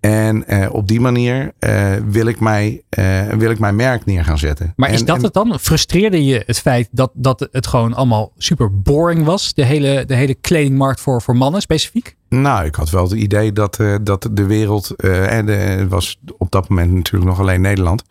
En 0.00 0.46
eh, 0.46 0.74
op 0.74 0.88
die 0.88 1.00
manier 1.00 1.52
eh, 1.58 1.92
wil, 2.06 2.26
ik 2.26 2.40
mij, 2.40 2.82
eh, 2.88 3.28
wil 3.28 3.50
ik 3.50 3.58
mijn 3.58 3.76
merk 3.76 4.04
neer 4.04 4.24
gaan 4.24 4.38
zetten. 4.38 4.72
Maar 4.76 4.88
en, 4.88 4.94
is 4.94 5.04
dat 5.04 5.16
en, 5.16 5.22
het 5.22 5.32
dan? 5.32 5.58
Frustreerde 5.60 6.24
je 6.24 6.42
het 6.46 6.58
feit 6.58 6.88
dat, 6.90 7.10
dat 7.14 7.48
het 7.52 7.66
gewoon 7.66 7.94
allemaal 7.94 8.32
super 8.36 8.80
boring 8.80 9.24
was? 9.24 9.54
De 9.54 9.64
hele, 9.64 10.04
de 10.06 10.14
hele 10.14 10.34
kledingmarkt 10.34 11.00
voor, 11.00 11.22
voor 11.22 11.36
mannen 11.36 11.60
specifiek? 11.60 12.16
Nou, 12.28 12.64
ik 12.64 12.74
had 12.74 12.90
wel 12.90 13.02
het 13.02 13.12
idee 13.12 13.52
dat, 13.52 13.78
uh, 13.78 13.94
dat 14.02 14.28
de 14.32 14.46
wereld, 14.46 14.94
uh, 14.96 15.32
en 15.32 15.46
de, 15.46 15.86
was 15.88 16.20
op 16.38 16.50
dat 16.50 16.68
moment 16.68 16.92
natuurlijk 16.92 17.30
nog 17.30 17.40
alleen 17.40 17.60
Nederland, 17.60 18.02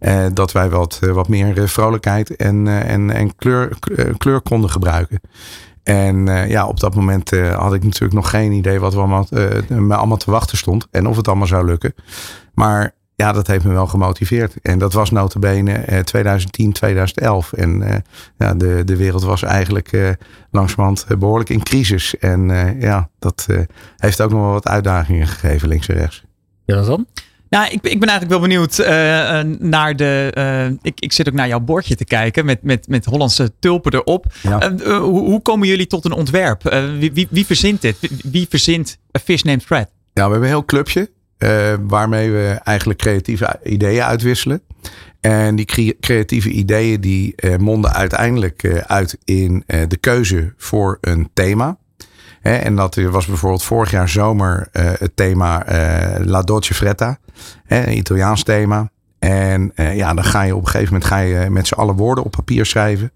uh, 0.00 0.26
dat 0.32 0.52
wij 0.52 0.68
wat, 0.68 0.98
wat 1.12 1.28
meer 1.28 1.68
vrolijkheid 1.68 2.36
en, 2.36 2.68
en, 2.68 3.10
en 3.10 3.36
kleur, 3.36 3.78
kleur 4.16 4.39
konden 4.42 4.70
gebruiken. 4.70 5.20
En 5.82 6.26
uh, 6.26 6.48
ja, 6.48 6.66
op 6.66 6.80
dat 6.80 6.94
moment 6.94 7.32
uh, 7.32 7.58
had 7.58 7.74
ik 7.74 7.84
natuurlijk 7.84 8.12
nog 8.12 8.30
geen 8.30 8.52
idee 8.52 8.80
wat 8.80 8.96
allemaal, 8.96 9.26
uh, 9.30 9.48
me 9.68 9.94
allemaal 9.94 10.16
te 10.16 10.30
wachten 10.30 10.58
stond. 10.58 10.86
En 10.90 11.06
of 11.06 11.16
het 11.16 11.28
allemaal 11.28 11.46
zou 11.46 11.64
lukken. 11.64 11.94
Maar 12.54 12.94
ja, 13.14 13.32
dat 13.32 13.46
heeft 13.46 13.64
me 13.64 13.72
wel 13.72 13.86
gemotiveerd. 13.86 14.54
En 14.62 14.78
dat 14.78 14.92
was 14.92 15.10
notabene 15.10 16.02
2010, 16.04 16.72
2011. 16.72 17.52
En 17.52 18.02
ja, 18.38 18.54
de, 18.54 18.84
de 18.84 18.96
wereld 18.96 19.22
was 19.22 19.42
eigenlijk 19.42 20.16
langzamerhand 20.50 21.06
behoorlijk 21.18 21.50
in 21.50 21.62
crisis. 21.62 22.18
En 22.18 22.48
ja, 22.78 23.08
dat 23.18 23.46
heeft 23.96 24.20
ook 24.20 24.30
nog 24.30 24.40
wel 24.40 24.52
wat 24.52 24.68
uitdagingen 24.68 25.26
gegeven 25.26 25.68
links 25.68 25.88
en 25.88 25.96
rechts. 25.96 26.24
Ja, 26.64 26.82
dan? 26.82 27.06
Nou, 27.50 27.64
ik, 27.64 27.72
ik 27.82 28.00
ben 28.00 28.08
eigenlijk 28.08 28.30
wel 28.30 28.40
benieuwd 28.48 28.78
uh, 28.78 28.86
naar 29.58 29.96
de. 29.96 30.32
Uh, 30.38 30.78
ik, 30.82 31.00
ik 31.00 31.12
zit 31.12 31.28
ook 31.28 31.34
naar 31.34 31.48
jouw 31.48 31.60
bordje 31.60 31.94
te 31.96 32.04
kijken 32.04 32.44
met, 32.44 32.62
met, 32.62 32.88
met 32.88 33.04
Hollandse 33.04 33.52
tulpen 33.58 33.92
erop. 33.94 34.26
Ja. 34.42 34.70
Uh, 34.70 34.98
hoe, 34.98 35.20
hoe 35.20 35.42
komen 35.42 35.68
jullie 35.68 35.86
tot 35.86 36.04
een 36.04 36.12
ontwerp? 36.12 36.62
wie, 36.98 37.12
wie, 37.12 37.26
wie 37.30 37.46
verzint 37.46 37.80
dit? 37.80 37.96
Wie, 38.00 38.10
wie 38.24 38.46
verzint 38.48 38.98
A 39.16 39.20
Fish 39.20 39.42
Named 39.42 39.62
Fred? 39.64 39.88
Ja, 40.12 40.24
we 40.26 40.30
hebben 40.30 40.40
een 40.40 40.46
heel 40.46 40.64
clubje. 40.64 41.10
eh, 41.38 41.74
waarmee 41.80 42.30
we 42.30 42.58
eigenlijk 42.64 42.98
creatieve 42.98 43.60
ideeën 43.64 44.02
uitwisselen. 44.02 44.62
En 45.20 45.56
die 45.56 45.64
cre- 45.64 45.96
creatieve 46.00 46.50
ideeën 46.50 47.00
die 47.00 47.32
eh, 47.36 47.56
monden 47.56 47.92
uiteindelijk 47.92 48.62
eh, 48.62 48.76
uit 48.76 49.18
in 49.24 49.62
eh, 49.66 49.80
de 49.88 49.96
keuze 49.96 50.52
voor 50.56 50.98
een 51.00 51.30
thema. 51.34 51.78
Hè, 52.40 52.56
en 52.56 52.76
dat 52.76 52.94
was 52.94 53.26
bijvoorbeeld 53.26 53.62
vorig 53.62 53.90
jaar 53.90 54.08
zomer 54.08 54.68
eh, 54.72 54.90
het 54.98 55.16
thema 55.16 55.64
eh, 55.64 56.24
La 56.24 56.42
Dolce 56.42 56.74
Fretta. 56.74 57.18
Hè, 57.64 57.86
een 57.86 57.96
Italiaans 57.96 58.42
thema. 58.42 58.90
En 59.18 59.72
eh, 59.74 59.96
ja, 59.96 60.14
dan 60.14 60.24
ga 60.24 60.42
je 60.42 60.54
op 60.56 60.60
een 60.60 60.68
gegeven 60.68 60.92
moment 60.92 61.10
ga 61.10 61.18
je 61.18 61.50
met 61.50 61.66
z'n 61.66 61.74
allen 61.74 61.96
woorden 61.96 62.24
op 62.24 62.30
papier 62.30 62.66
schrijven. 62.66 63.12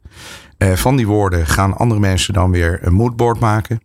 Van 0.75 0.97
die 0.97 1.07
woorden 1.07 1.47
gaan 1.47 1.77
andere 1.77 2.01
mensen 2.01 2.35
dan 2.35 2.51
weer 2.51 2.79
een 2.83 2.93
moodboard 2.93 3.41
maken. 3.41 3.81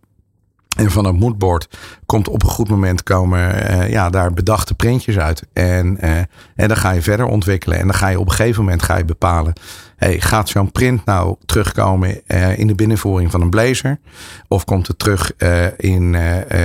En 0.76 0.90
van 0.90 1.04
het 1.04 1.18
moodboard 1.18 1.68
komt 2.06 2.28
op 2.28 2.42
een 2.42 2.48
goed 2.48 2.68
moment 2.68 3.02
komen 3.02 3.68
eh, 3.68 3.90
ja, 3.90 4.10
daar 4.10 4.32
bedachte 4.32 4.74
printjes 4.74 5.18
uit. 5.18 5.46
En, 5.52 5.98
eh, 6.00 6.16
en 6.56 6.68
dan 6.68 6.76
ga 6.76 6.90
je 6.90 7.02
verder 7.02 7.26
ontwikkelen. 7.26 7.78
En 7.78 7.86
dan 7.86 7.94
ga 7.94 8.08
je 8.08 8.20
op 8.20 8.26
een 8.26 8.34
gegeven 8.34 8.64
moment 8.64 8.82
ga 8.82 8.96
je 8.96 9.04
bepalen. 9.04 9.52
Hey, 9.96 10.20
gaat 10.20 10.48
zo'n 10.48 10.72
print 10.72 11.04
nou 11.04 11.36
terugkomen 11.46 12.26
eh, 12.26 12.58
in 12.58 12.66
de 12.66 12.74
binnenvoering 12.74 13.30
van 13.30 13.40
een 13.40 13.50
blazer? 13.50 13.98
Of 14.48 14.64
komt 14.64 14.86
het 14.86 14.98
terug 14.98 15.32
in, 15.76 16.16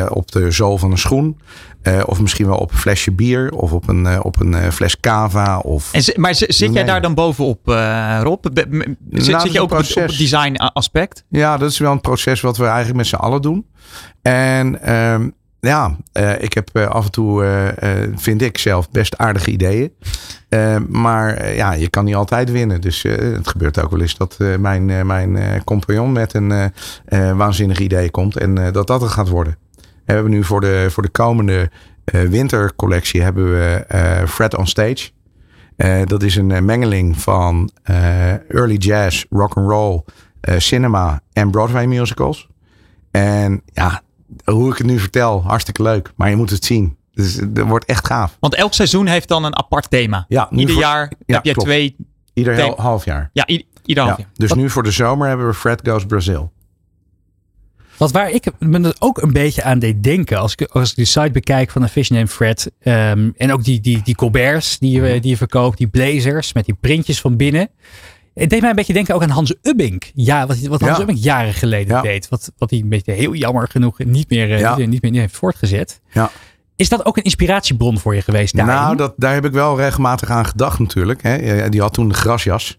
op 0.10 0.32
de 0.32 0.52
zool 0.52 0.78
van 0.78 0.92
een 0.92 0.98
schoen? 0.98 1.40
Eh, 1.86 2.02
of 2.06 2.22
misschien 2.22 2.48
wel 2.48 2.58
op 2.58 2.72
een 2.72 2.78
flesje 2.78 3.12
bier? 3.12 3.52
Of 3.52 3.72
op 3.72 3.88
een, 3.88 4.06
eh, 4.06 4.20
op 4.22 4.40
een 4.40 4.54
eh, 4.54 4.70
fles 4.70 5.00
cava? 5.00 5.58
Of... 5.58 5.94
En, 5.94 6.22
maar 6.22 6.36
zi- 6.36 6.46
zit 6.48 6.74
jij 6.74 6.84
daar 6.84 7.02
dan 7.02 7.14
bovenop, 7.14 7.60
Rob? 8.22 8.46
Be- 8.54 8.96
Zit, 9.12 9.26
je 9.26 9.34
ook 9.34 9.44
op 9.44 9.54
het, 9.54 9.62
op 9.62 9.70
het 9.70 9.94
proces. 9.94 10.18
design 10.18 10.56
aspect? 10.56 11.24
Ja, 11.30 11.58
dat 11.58 11.72
is 11.72 11.78
wel 11.78 11.92
een 11.92 12.02
proces 12.02 12.42
wat 12.42 12.58
we 12.58 12.66
eigenlijk 12.66 12.96
met 12.96 13.08
z'n 13.08 13.16
allen 13.16 13.42
doen. 13.42 13.66
En 14.22 14.82
ehm, 14.82 15.30
ja, 15.60 15.98
ik 16.40 16.54
heb 16.54 16.78
af 16.78 17.06
en 17.06 17.12
toe, 17.12 17.46
vind 18.16 18.42
ik 18.42 18.58
zelf, 18.58 18.90
best 18.92 19.18
aardige 19.18 19.52
ideeën. 19.52 19.92
Maar 20.90 21.54
ja, 21.56 21.74
je 21.74 21.90
kan 21.90 22.06
niet 22.06 22.16
altijd 22.16 22.52
winnen. 22.52 22.82
Dus 22.82 23.04
het 23.04 23.48
gebeurt 23.48 23.84
ook 23.84 23.92
wel 23.92 24.02
eens 24.02 24.18
dat 24.18 24.38
mijn, 24.60 25.08
mijn 25.08 25.64
compagnon 25.64 26.12
met 26.12 26.34
een 26.34 26.72
waanzinnig 27.38 27.80
idee 27.80 28.10
komt. 28.12 28.38
En 28.38 28.72
dat 28.72 28.88
dat 28.88 29.02
het 29.02 29.12
gaat 29.12 29.30
worden. 29.30 29.58
We 30.06 30.14
hebben 30.14 30.32
nu 30.32 30.44
voor 30.44 30.62
de, 30.62 30.88
voor 30.90 31.04
de 31.04 31.10
komende 31.10 31.70
eh, 32.06 32.22
wintercollectie 32.22 33.22
hebben 33.22 33.52
we 33.54 33.86
eh, 33.88 34.28
Fred 34.28 34.56
on 34.58 34.68
Stage. 34.68 35.10
Eh, 35.76 36.02
dat 36.06 36.24
is 36.24 36.36
een 36.36 36.66
mengeling 36.66 37.18
van 37.22 37.70
early 38.48 38.76
jazz, 38.76 39.24
rock 39.30 39.54
and 39.58 39.70
roll, 39.70 40.02
cinema 40.58 41.22
en 41.34 41.52
Broadway 41.52 41.86
musicals. 41.86 42.48
En 43.12 43.62
ja, 43.66 44.02
hoe 44.44 44.72
ik 44.72 44.78
het 44.78 44.88
nu 44.88 45.00
vertel, 45.00 45.44
hartstikke 45.44 45.82
leuk. 45.82 46.12
Maar 46.16 46.30
je 46.30 46.36
moet 46.36 46.50
het 46.50 46.66
zien. 46.66 46.98
Dus 47.12 47.34
het 47.36 47.60
wordt 47.60 47.86
echt 47.86 48.08
gaaf. 48.08 48.38
Want 48.40 48.56
elk 48.56 48.74
seizoen 48.74 49.06
heeft 49.08 49.28
dan 49.28 49.44
een 49.44 49.58
apart 49.58 49.90
thema. 49.90 50.26
Ja, 50.28 50.50
Ieder 50.52 50.74
voor- 50.74 50.84
jaar 50.84 51.12
Ja, 51.26 51.36
heb 51.36 51.46
je 51.46 51.52
klopt. 51.54 51.68
twee. 51.70 51.96
Ieder 52.34 52.74
half 52.82 53.06
jaar. 53.06 53.30
Ja, 53.34 53.48
ieder 53.48 54.04
half 54.04 54.18
Ja, 54.18 54.24
jaar. 54.24 54.32
dus 54.34 54.54
nu 54.54 54.70
voor 54.70 54.84
de 54.84 54.92
zomer 54.92 55.28
hebben 55.28 55.48
we 55.48 55.54
Fred 55.54 55.82
Goes 55.90 56.06
Brazil. 56.06 56.52
Wat 57.98 58.12
waar 58.12 58.32
ik 58.32 58.46
me 58.60 58.80
er 58.82 58.96
ook 59.00 59.22
een 59.22 59.34
beetje 59.34 59.64
aan 59.64 59.80
deed 59.80 60.04
denken. 60.04 60.40
Als 60.40 60.56
ik, 60.56 60.70
als 60.72 60.90
ik 60.90 60.96
de 60.96 61.06
site 61.06 61.32
bekijk 61.32 61.70
van 61.72 61.82
een 61.82 61.90
Fish 61.90 62.10
Named 62.10 62.30
Fred. 62.30 62.72
ehm, 62.80 63.30
en 63.38 63.52
ook 63.54 63.64
die, 63.64 63.80
die, 63.82 64.02
die 64.04 64.16
Colberts 64.16 64.80
die 64.80 65.02
je, 65.02 65.20
die 65.20 65.30
je 65.32 65.38
verkoopt. 65.38 65.78
Die 65.78 65.88
blazers 65.88 66.54
met 66.54 66.66
die 66.66 66.78
printjes 66.82 67.22
van 67.22 67.36
binnen. 67.38 67.70
Het 68.34 68.50
deed 68.50 68.62
mij 68.62 68.70
een 68.70 68.76
beetje 68.76 68.94
denken 68.94 69.16
ook 69.16 69.22
aan 69.22 69.30
Hans 69.30 69.56
Ubbink. 69.62 70.12
Ja, 70.14 70.48
wat, 70.48 70.60
wat 70.60 70.82
Hans 70.82 70.96
Ja. 70.96 71.02
Ubbink 71.02 71.20
jaren 71.20 71.54
geleden 71.54 71.96
Ja. 71.96 72.02
deed. 72.02 72.30
Wat, 72.30 72.52
wat 72.58 72.70
hij 72.70 72.80
een 72.80 72.90
beetje 72.90 73.12
heel 73.12 73.34
jammer 73.34 73.68
genoeg 73.68 73.98
niet 74.00 74.30
meer, 74.30 74.52
eh, 74.54 74.60
Ja. 74.60 74.78
niet, 74.78 74.90
niet 74.90 75.02
meer 75.02 75.22
heeft 75.22 75.36
voortgezet. 75.38 76.02
Ja. 76.12 76.32
Is 76.76 76.90
dat 76.90 77.06
ook 77.06 77.18
een 77.18 77.24
inspiratiebron 77.24 78.00
voor 78.00 78.16
je 78.16 78.22
geweest 78.22 78.56
daarin? 78.56 78.76
Nou, 78.76 78.96
dat, 78.96 79.14
daar 79.18 79.34
heb 79.34 79.46
ik 79.46 79.52
wel 79.52 79.78
regelmatig 79.78 80.30
aan 80.30 80.46
gedacht 80.46 80.80
natuurlijk. 80.80 81.24
Hè. 81.24 81.70
Die 81.70 81.82
had 81.82 81.94
toen 81.94 82.08
de 82.08 82.14
grasjas. 82.14 82.78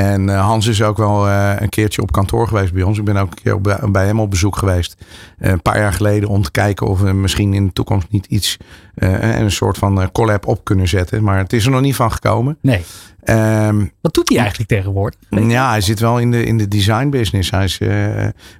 En 0.00 0.28
eh, 0.28 0.40
Hans 0.46 0.66
is 0.66 0.82
ook 0.82 0.96
wel 0.96 1.28
eh, 1.28 1.52
een 1.58 1.68
keertje 1.68 2.02
op 2.02 2.12
kantoor 2.12 2.48
geweest 2.48 2.72
bij 2.72 2.82
ons. 2.82 2.98
Ik 2.98 3.04
ben 3.04 3.16
ook 3.16 3.30
een 3.30 3.42
keer 3.42 3.90
bij, 3.90 4.06
hem 4.06 4.20
op 4.20 4.30
bezoek 4.30 4.56
geweest. 4.56 4.96
eh, 5.38 5.50
een 5.50 5.62
paar 5.62 5.78
jaar 5.78 5.92
geleden 5.92 6.28
om 6.28 6.42
te 6.42 6.50
kijken 6.50 6.86
of 6.86 7.00
we 7.00 7.12
misschien 7.12 7.54
in 7.54 7.66
de 7.66 7.72
toekomst 7.72 8.06
niet 8.10 8.26
iets... 8.26 8.56
een 8.94 9.50
soort 9.50 9.78
van 9.78 10.12
collab 10.12 10.46
op 10.46 10.64
kunnen 10.64 10.88
zetten. 10.88 11.22
Maar 11.22 11.38
het 11.38 11.52
is 11.52 11.64
er 11.64 11.70
nog 11.70 11.80
niet 11.80 11.96
van 11.96 12.12
gekomen. 12.12 12.58
Nee. 12.62 12.84
Ehm, 13.22 13.84
Wat 14.00 14.14
doet 14.14 14.28
hij 14.28 14.38
eigenlijk 14.38 14.68
tegenwoordig? 14.68 15.20
ja, 15.30 15.70
hij 15.70 15.80
zit 15.80 16.00
wel 16.00 16.18
in 16.18 16.30
de, 16.30 16.44
in 16.44 16.58
de 16.58 16.68
design 16.68 17.08
business. 17.08 17.50
Hij 17.50 17.64
is 17.64 17.78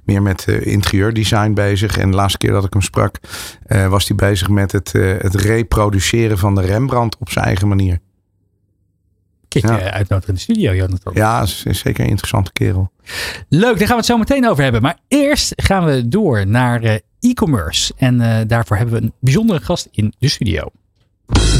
meer 0.03 0.21
met 0.21 0.47
interieurdesign 0.47 1.53
bezig. 1.53 1.97
En 1.97 2.09
de 2.09 2.15
laatste 2.15 2.37
keer 2.37 2.51
dat 2.51 2.65
ik 2.65 2.73
hem 2.73 2.81
sprak, 2.81 3.19
was 3.89 4.07
hij 4.07 4.15
bezig 4.15 4.49
met 4.49 4.71
het, 4.71 4.91
het 5.21 5.35
reproduceren 5.35 6.37
van 6.37 6.55
de 6.55 6.61
Rembrandt 6.61 7.17
op 7.19 7.29
zijn 7.29 7.45
eigen 7.45 7.67
manier. 7.67 7.99
Kijk, 9.51 9.65
Ja. 9.65 9.79
eh, 9.79 9.85
uitnodigen 9.93 10.29
in 10.29 10.33
de 10.35 10.39
studio, 10.41 10.73
Jonathan. 10.75 11.13
Ja, 11.15 11.41
is, 11.41 11.63
is 11.65 11.79
zeker 11.79 12.03
een 12.03 12.09
interessante 12.09 12.51
kerel. 12.51 12.91
Leuk, 13.49 13.77
daar 13.77 13.77
gaan 13.77 13.87
we 13.87 13.95
het 13.95 14.05
zo 14.05 14.17
meteen 14.17 14.47
over 14.47 14.63
hebben. 14.63 14.81
Maar 14.81 14.97
eerst 15.07 15.53
gaan 15.55 15.85
we 15.85 16.07
door 16.07 16.47
naar 16.47 16.81
eh, 16.83 16.95
e-commerce. 17.19 17.93
En 17.97 18.21
eh, 18.21 18.47
daarvoor 18.47 18.77
hebben 18.77 18.95
we 18.95 19.01
een 19.01 19.13
bijzondere 19.19 19.59
gast 19.59 19.87
in 19.91 20.13
de 20.19 20.27
studio. 20.29 20.69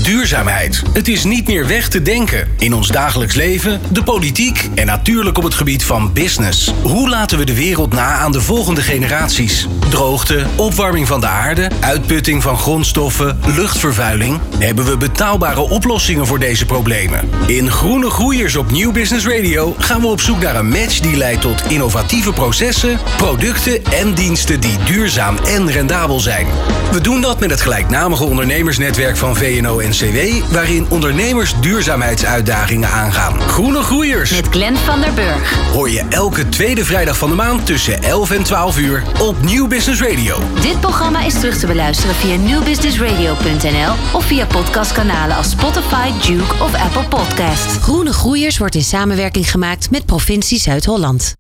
Duurzaamheid. 0.04 0.82
Het 0.94 1.08
is 1.08 1.24
niet 1.24 1.48
meer 1.48 1.68
weg 1.68 1.88
te 1.88 2.02
denken. 2.02 2.48
In 2.58 2.74
ons 2.74 2.88
dagelijks 2.88 3.36
leven, 3.36 3.82
de 3.92 4.04
politiek 4.04 4.70
en 4.76 4.86
natuurlijk 4.86 5.38
op 5.38 5.44
het 5.44 5.54
gebied 5.54 5.84
van 5.84 6.14
business. 6.14 6.74
Hoe 6.82 7.10
laten 7.10 7.38
we 7.38 7.46
de 7.46 7.56
wereld 7.56 7.94
na 7.94 8.14
aan 8.14 8.32
de 8.32 8.42
volgende 8.42 8.82
generaties? 8.82 9.68
Droogte, 9.90 10.46
opwarming 10.56 11.08
van 11.08 11.20
de 11.20 11.28
aarde, 11.28 11.70
uitputting 11.80 12.42
van 12.42 12.58
grondstoffen, 12.58 13.40
luchtvervuiling. 13.46 14.40
Hebben 14.58 14.86
we 14.86 14.98
betaalbare 14.98 15.60
oplossingen 15.60 16.28
voor 16.28 16.40
deze 16.40 16.66
problemen? 16.66 17.30
In 17.48 17.72
Groene 17.72 18.10
Groeiers 18.10 18.56
op 18.56 18.72
Nieuw 18.72 18.92
Business 18.92 19.26
Radio 19.26 19.76
gaan 19.78 20.02
we 20.02 20.08
op 20.08 20.22
zoek 20.22 20.42
naar 20.42 20.56
een 20.56 20.70
match 20.70 21.00
die 21.00 21.18
leidt 21.18 21.42
tot 21.42 21.64
innovatieve 21.68 22.34
processen, 22.34 23.00
producten 23.18 23.86
en 23.86 24.14
diensten 24.14 24.60
die 24.60 24.78
duurzaam 24.86 25.38
en 25.38 25.72
rendabel 25.72 26.20
zijn. 26.20 26.48
We 26.92 27.02
doen 27.02 27.22
dat 27.22 27.40
met 27.40 27.50
het 27.50 27.62
gelijknamige 27.62 28.24
ondernemersnetwerk 28.24 29.18
van 29.18 29.36
VNO-NCW, 29.62 30.52
waarin 30.52 30.86
ondernemers 30.90 31.54
duurzaamheidsuitdagingen 31.60 32.90
aangaan. 32.90 33.42
Groene 33.42 33.82
Groeiers 33.82 34.32
Met 34.32 34.48
Glenn 34.50 34.78
van 34.78 35.02
der 35.02 35.14
Burg. 35.14 35.56
hoor 35.72 35.90
je 35.90 36.06
elke 36.10 36.50
tweede 36.50 36.86
vrijdag 36.86 37.18
van 37.18 37.30
de 37.30 37.36
maand 37.36 37.66
tussen 37.66 38.04
11 38.04 38.32
en 38.32 38.44
12 38.44 38.78
uur 38.78 39.04
op 39.20 39.42
Nieuw 39.42 39.68
Business 39.68 40.02
Radio. 40.02 40.38
Dit 40.62 40.80
programma 40.80 41.26
is 41.26 41.34
terug 41.34 41.58
te 41.58 41.68
beluisteren 41.68 42.16
via 42.16 42.36
newbusinessradio.nl 42.36 43.94
of 44.12 44.26
via 44.26 44.46
podcastkanalen 44.46 45.36
als 45.36 45.50
Spotify, 45.50 46.10
Duke 46.28 46.64
of 46.64 46.74
Apple 46.74 47.04
Podcasts. 47.04 47.78
Groene 47.82 48.14
Groeiers 48.14 48.58
wordt 48.58 48.76
in 48.76 48.84
samenwerking 48.84 49.52
gemaakt 49.52 49.92
met 49.92 50.06
provincie 50.06 50.60
Zuid-Holland. 50.60 51.34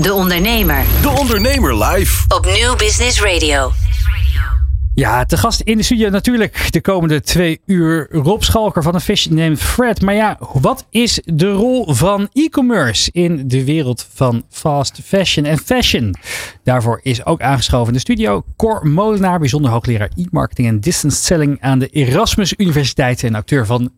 De 0.00 0.12
Ondernemer 0.12 0.84
De 1.02 1.08
Ondernemer 1.08 1.84
Live. 1.84 2.24
op 2.28 2.44
New 2.46 2.76
Business 2.76 3.20
Radio. 3.20 3.72
Ja, 4.94 5.24
te 5.24 5.36
gast 5.36 5.60
in 5.60 5.76
de 5.76 5.82
studio 5.82 6.08
natuurlijk 6.08 6.72
de 6.72 6.80
komende 6.80 7.20
twee 7.20 7.60
uur 7.66 8.08
Rob 8.10 8.42
Schalker 8.42 8.82
van 8.82 8.94
een 8.94 9.00
Fish 9.00 9.26
named 9.26 9.58
Fred. 9.58 10.02
Maar 10.02 10.14
ja, 10.14 10.38
wat 10.52 10.86
is 10.90 11.20
de 11.24 11.50
rol 11.50 11.94
van 11.94 12.28
e-commerce 12.32 13.10
in 13.12 13.48
de 13.48 13.64
wereld 13.64 14.06
van 14.12 14.44
fast 14.48 15.00
fashion 15.04 15.44
en 15.44 15.58
fashion? 15.58 16.14
Daarvoor 16.62 17.00
is 17.02 17.24
ook 17.26 17.40
aangeschoven 17.40 17.86
in 17.86 17.92
de 17.92 17.98
studio 17.98 18.44
Cor 18.56 18.86
Molenaar, 18.88 19.38
bijzonder 19.38 19.70
hoogleraar 19.70 20.10
e-marketing 20.16 20.68
en 20.68 20.80
distance 20.80 21.22
selling 21.22 21.60
aan 21.60 21.78
de 21.78 21.88
Erasmus 21.88 22.54
Universiteit 22.56 23.24
en 23.24 23.34
auteur 23.34 23.66
van 23.66 23.90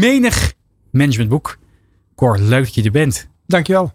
menig 0.00 0.52
managementboek. 0.90 1.58
Cor, 2.14 2.38
leuk 2.38 2.64
dat 2.64 2.74
je 2.74 2.82
er 2.82 2.90
bent. 2.90 3.28
Dankjewel. 3.46 3.92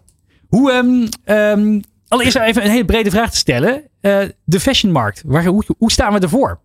Hoe, 0.48 0.72
ehm, 0.72 1.06
ehm, 1.24 1.80
allereerst 2.10 2.36
even 2.36 2.64
een 2.64 2.70
hele 2.70 2.84
brede 2.84 3.10
vraag 3.10 3.30
te 3.30 3.36
stellen. 3.36 3.82
Eh, 4.00 4.18
de 4.44 4.60
fashionmarkt, 4.60 5.22
waar, 5.26 5.44
hoe, 5.44 5.64
hoe 5.78 5.92
staan 5.92 6.12
we 6.12 6.18
ervoor? 6.18 6.60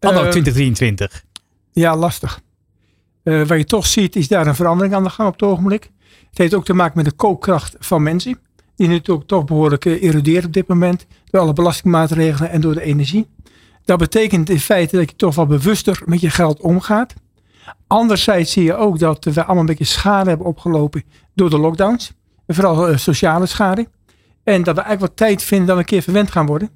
Anno 0.00 0.22
Eh, 0.22 0.30
2023. 0.30 1.24
Ja, 1.72 1.96
lastig. 1.96 2.40
Eh, 3.22 3.46
wat 3.46 3.58
je 3.58 3.64
toch 3.64 3.86
ziet, 3.86 4.16
is 4.16 4.28
daar 4.28 4.46
een 4.46 4.54
verandering 4.54 4.94
aan 4.94 5.02
de 5.02 5.10
gang 5.10 5.28
op 5.28 5.34
het 5.34 5.42
ogenblik. 5.42 5.90
Het 6.28 6.38
heeft 6.38 6.54
ook 6.54 6.64
te 6.64 6.72
maken 6.72 6.96
met 6.96 7.04
de 7.04 7.12
koopkracht 7.12 7.76
van 7.78 8.02
mensen. 8.02 8.38
Die 8.76 8.88
natuurlijk 8.88 9.28
toch 9.28 9.44
behoorlijk 9.44 9.84
eh, 9.84 10.02
erodeert 10.02 10.44
op 10.44 10.52
dit 10.52 10.66
moment. 10.66 11.06
Door 11.30 11.40
alle 11.40 11.52
belastingmaatregelen 11.52 12.50
en 12.50 12.60
door 12.60 12.74
de 12.74 12.82
energie. 12.82 13.26
Dat 13.84 13.98
betekent 13.98 14.50
in 14.50 14.60
feite 14.60 14.96
dat 14.96 15.10
je 15.10 15.16
toch 15.16 15.34
wel 15.34 15.46
bewuster 15.46 16.02
met 16.04 16.20
je 16.20 16.30
geld 16.30 16.60
omgaat. 16.60 17.14
Anderzijds 17.86 18.52
zie 18.52 18.64
je 18.64 18.74
ook 18.74 18.98
dat 18.98 19.24
we 19.24 19.40
allemaal 19.44 19.60
een 19.60 19.66
beetje 19.66 19.84
schade 19.84 20.28
hebben 20.28 20.46
opgelopen 20.46 21.02
door 21.34 21.50
de 21.50 21.58
lockdowns. 21.58 22.12
Vooral 22.46 22.98
sociale 22.98 23.46
schade. 23.46 23.88
En 24.44 24.62
dat 24.62 24.74
we 24.74 24.82
eigenlijk 24.82 25.00
wat 25.00 25.28
tijd 25.28 25.42
vinden 25.42 25.66
dat 25.66 25.76
we 25.76 25.82
een 25.82 25.88
keer 25.88 26.02
verwend 26.02 26.30
gaan 26.30 26.46
worden. 26.46 26.70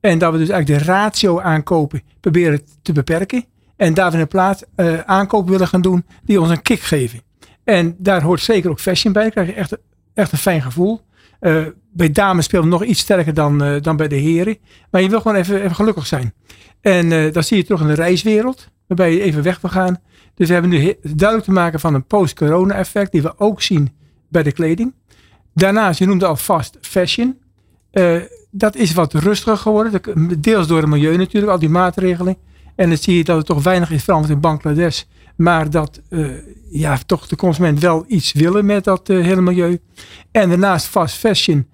En 0.00 0.18
dat 0.18 0.32
we 0.32 0.38
dus 0.38 0.48
eigenlijk 0.48 0.84
de 0.84 0.92
ratio 0.92 1.40
aankopen 1.40 2.02
proberen 2.20 2.60
te 2.82 2.92
beperken. 2.92 3.44
En 3.76 3.94
daar 3.94 4.10
we 4.10 4.18
in 4.18 4.28
plaats 4.28 4.62
eh 4.74 5.00
aankopen 5.00 5.50
willen 5.50 5.68
gaan 5.68 5.80
doen 5.80 6.04
die 6.24 6.40
ons 6.40 6.50
een 6.50 6.62
kick 6.62 6.80
geven. 6.80 7.20
En 7.64 7.94
daar 7.98 8.22
hoort 8.22 8.40
zeker 8.40 8.70
ook 8.70 8.80
fashion 8.80 9.12
bij. 9.12 9.22
Daar 9.22 9.30
krijg 9.30 9.48
je 9.48 9.54
echt, 9.54 9.76
echt 10.14 10.32
een 10.32 10.38
fijn 10.38 10.62
gevoel. 10.62 11.00
Eh, 11.40 11.62
bij 11.92 12.10
dames 12.10 12.44
speelt 12.44 12.62
het 12.62 12.72
nog 12.72 12.84
iets 12.84 13.00
sterker 13.00 13.34
dan, 13.34 13.62
eh, 13.62 13.80
dan 13.80 13.96
bij 13.96 14.08
de 14.08 14.16
heren. 14.16 14.56
Maar 14.90 15.02
je 15.02 15.08
wil 15.08 15.20
gewoon 15.20 15.36
even, 15.36 15.62
even 15.62 15.74
gelukkig 15.74 16.06
zijn. 16.06 16.34
En 16.80 17.10
uh, 17.10 17.32
dat 17.32 17.46
zie 17.46 17.56
je 17.56 17.64
terug 17.64 17.80
in 17.80 17.86
de 17.86 17.94
reiswereld. 17.94 18.68
Waarbij 18.86 19.12
je 19.12 19.22
even 19.22 19.42
weg 19.42 19.60
wil 19.60 19.70
gaan. 19.70 20.00
Dus 20.34 20.46
we 20.46 20.52
hebben 20.52 20.70
nu 20.70 20.94
duidelijk 21.02 21.44
te 21.44 21.52
maken 21.52 21.80
van 21.80 21.94
een 21.94 22.06
post-corona 22.06 22.74
effect. 22.74 23.12
Die 23.12 23.22
we 23.22 23.38
ook 23.38 23.62
zien 23.62 23.96
bij 24.28 24.42
de 24.42 24.52
kleding. 24.52 24.94
Daarnaast, 25.60 25.98
je 25.98 26.06
noemde 26.06 26.26
al 26.26 26.36
fast 26.36 26.78
fashion. 26.80 27.38
dat 28.50 28.76
is 28.76 28.92
wat 28.92 29.14
rustiger 29.14 29.56
geworden. 29.56 30.00
Deels 30.40 30.66
door 30.66 30.78
het 30.78 30.88
milieu 30.88 31.16
natuurlijk. 31.16 31.52
Al 31.52 31.58
die 31.58 31.68
maatregelen. 31.68 32.36
En 32.76 32.88
dan 32.88 32.98
zie 32.98 33.16
je 33.16 33.24
dat 33.24 33.36
er 33.36 33.44
toch 33.44 33.62
weinig 33.62 33.90
is 33.90 34.04
veranderd 34.04 34.32
in 34.32 34.40
Bangladesh. 34.40 35.02
Maar 35.36 35.70
dat 35.70 36.00
uh, 36.10 36.30
ja, 36.70 36.98
toch 37.06 37.26
de 37.26 37.36
consument 37.36 37.80
wel 37.80 38.04
iets 38.08 38.32
willen 38.32 38.66
met 38.66 38.84
dat 38.84 39.08
uh, 39.08 39.24
hele 39.24 39.40
milieu. 39.40 39.78
En 40.30 40.48
daarnaast 40.48 40.86
fast 40.86 41.14
fashion 41.14 41.66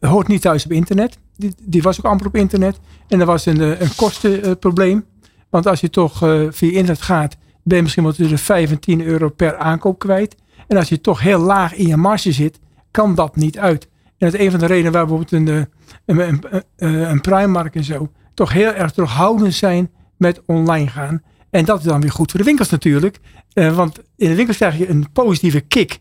hoort 0.00 0.28
niet 0.28 0.40
thuis 0.40 0.64
op 0.64 0.72
internet. 0.72 1.18
Die, 1.36 1.54
die, 1.62 1.82
was 1.82 1.98
ook 1.98 2.10
amper 2.10 2.26
op 2.26 2.36
internet. 2.36 2.78
En 3.08 3.18
dat 3.18 3.26
was 3.26 3.46
een, 3.46 3.60
een 3.60 3.94
kostenprobleem. 3.96 5.04
Want 5.50 5.66
als 5.66 5.80
je 5.80 5.90
toch 5.90 6.18
via 6.50 6.70
internet 6.70 7.02
gaat, 7.02 7.36
ben 7.62 7.76
je 7.76 7.82
misschien 7.82 8.04
wel 8.04 8.12
tussen 8.12 8.38
5 8.38 8.70
en 8.70 8.80
10 8.80 9.02
euro 9.02 9.28
per 9.28 9.56
aankoop 9.56 9.98
kwijt. 9.98 10.36
En 10.68 10.76
als 10.76 10.88
je 10.88 11.00
toch 11.00 11.20
heel 11.20 11.38
laag 11.38 11.74
in 11.74 11.86
je 11.86 11.96
marge 11.96 12.32
zit, 12.32 12.60
kan 12.90 13.14
dat 13.14 13.36
niet 13.36 13.58
uit. 13.58 13.88
En 14.18 14.30
dat 14.30 14.34
is 14.34 14.40
een 14.40 14.50
van 14.50 14.60
de 14.60 14.66
redenen 14.66 14.92
waar 14.92 15.06
bijvoorbeeld 15.06 15.32
een, 15.32 15.68
een, 16.04 16.42
een, 16.76 17.10
een 17.10 17.20
Primark 17.20 17.74
en 17.74 17.84
zo 17.84 18.10
toch 18.34 18.52
heel 18.52 18.72
erg 18.72 18.92
terughoudend 18.92 19.54
zijn 19.54 19.90
met 20.16 20.42
online 20.46 20.88
gaan. 20.88 21.22
En 21.50 21.64
dat 21.64 21.78
is 21.78 21.84
dan 21.84 22.00
weer 22.00 22.10
goed 22.10 22.30
voor 22.30 22.40
de 22.40 22.46
winkels 22.46 22.70
natuurlijk. 22.70 23.18
Uh, 23.54 23.76
want 23.76 23.98
in 24.16 24.28
de 24.28 24.34
winkels 24.34 24.56
krijg 24.56 24.78
je 24.78 24.88
een 24.88 25.12
positieve 25.12 25.60
kick 25.60 26.00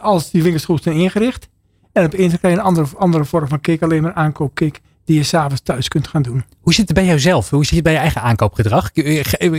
als 0.00 0.30
die 0.30 0.42
winkels 0.42 0.64
goed 0.64 0.82
zijn 0.82 0.96
ingericht. 0.96 1.48
En 1.92 2.04
op 2.04 2.12
internet 2.12 2.38
krijg 2.38 2.54
je 2.54 2.60
een 2.60 2.66
andere, 2.66 2.86
andere 2.96 3.24
vorm 3.24 3.48
van 3.48 3.60
kick, 3.60 3.82
alleen 3.82 4.02
maar 4.02 4.12
aankoopkick 4.12 4.80
die 5.10 5.18
je 5.18 5.24
s'avonds 5.24 5.62
thuis 5.62 5.88
kunt 5.88 6.08
gaan 6.08 6.22
doen. 6.22 6.44
Hoe 6.60 6.74
zit 6.74 6.88
het 6.88 6.96
bij 6.96 7.06
jouzelf? 7.06 7.50
Hoe 7.50 7.64
zit 7.64 7.74
het 7.74 7.82
bij 7.82 7.92
je 7.92 7.98
eigen 7.98 8.22
aankoopgedrag? 8.22 8.90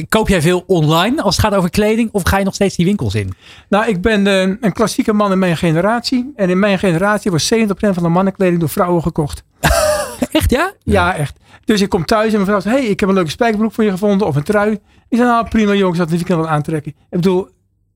Koop 0.09 0.27
jij 0.27 0.41
veel 0.41 0.63
online 0.67 1.21
als 1.21 1.35
het 1.35 1.45
gaat 1.45 1.55
over 1.55 1.69
kleding 1.69 2.09
of 2.11 2.23
ga 2.23 2.37
je 2.37 2.45
nog 2.45 2.53
steeds 2.53 2.75
die 2.75 2.85
winkels 2.85 3.15
in? 3.15 3.33
Nou, 3.69 3.87
ik 3.87 4.01
ben 4.01 4.25
uh, 4.25 4.41
een 4.41 4.73
klassieke 4.73 5.13
man 5.13 5.31
in 5.31 5.39
mijn 5.39 5.57
generatie. 5.57 6.31
En 6.35 6.49
in 6.49 6.59
mijn 6.59 6.79
generatie 6.79 7.31
wordt 7.31 7.53
70% 7.55 7.67
van 7.77 8.03
de 8.03 8.09
mannenkleding 8.09 8.59
door 8.59 8.69
vrouwen 8.69 9.01
gekocht. 9.01 9.43
echt 10.31 10.51
ja? 10.51 10.73
Ja, 10.83 11.15
echt. 11.15 11.39
Dus 11.65 11.81
ik 11.81 11.89
kom 11.89 12.05
thuis 12.05 12.27
en 12.27 12.33
mijn 12.33 12.45
vrouw 12.45 12.59
zegt, 12.59 12.75
hey, 12.75 12.85
ik 12.85 12.99
heb 12.99 13.09
een 13.09 13.15
leuke 13.15 13.29
spijkerbroek 13.29 13.73
voor 13.73 13.83
je 13.83 13.91
gevonden 13.91 14.27
of 14.27 14.35
een 14.35 14.43
trui. 14.43 14.71
Ik 15.09 15.17
zeg, 15.17 15.25
nou 15.25 15.47
prima 15.47 15.73
jongens, 15.73 15.97
dat 15.97 16.11
ik 16.11 16.25
kan 16.25 16.37
wel 16.37 16.49
aantrekken. 16.49 16.91
Ik 16.91 17.07
bedoel, 17.09 17.49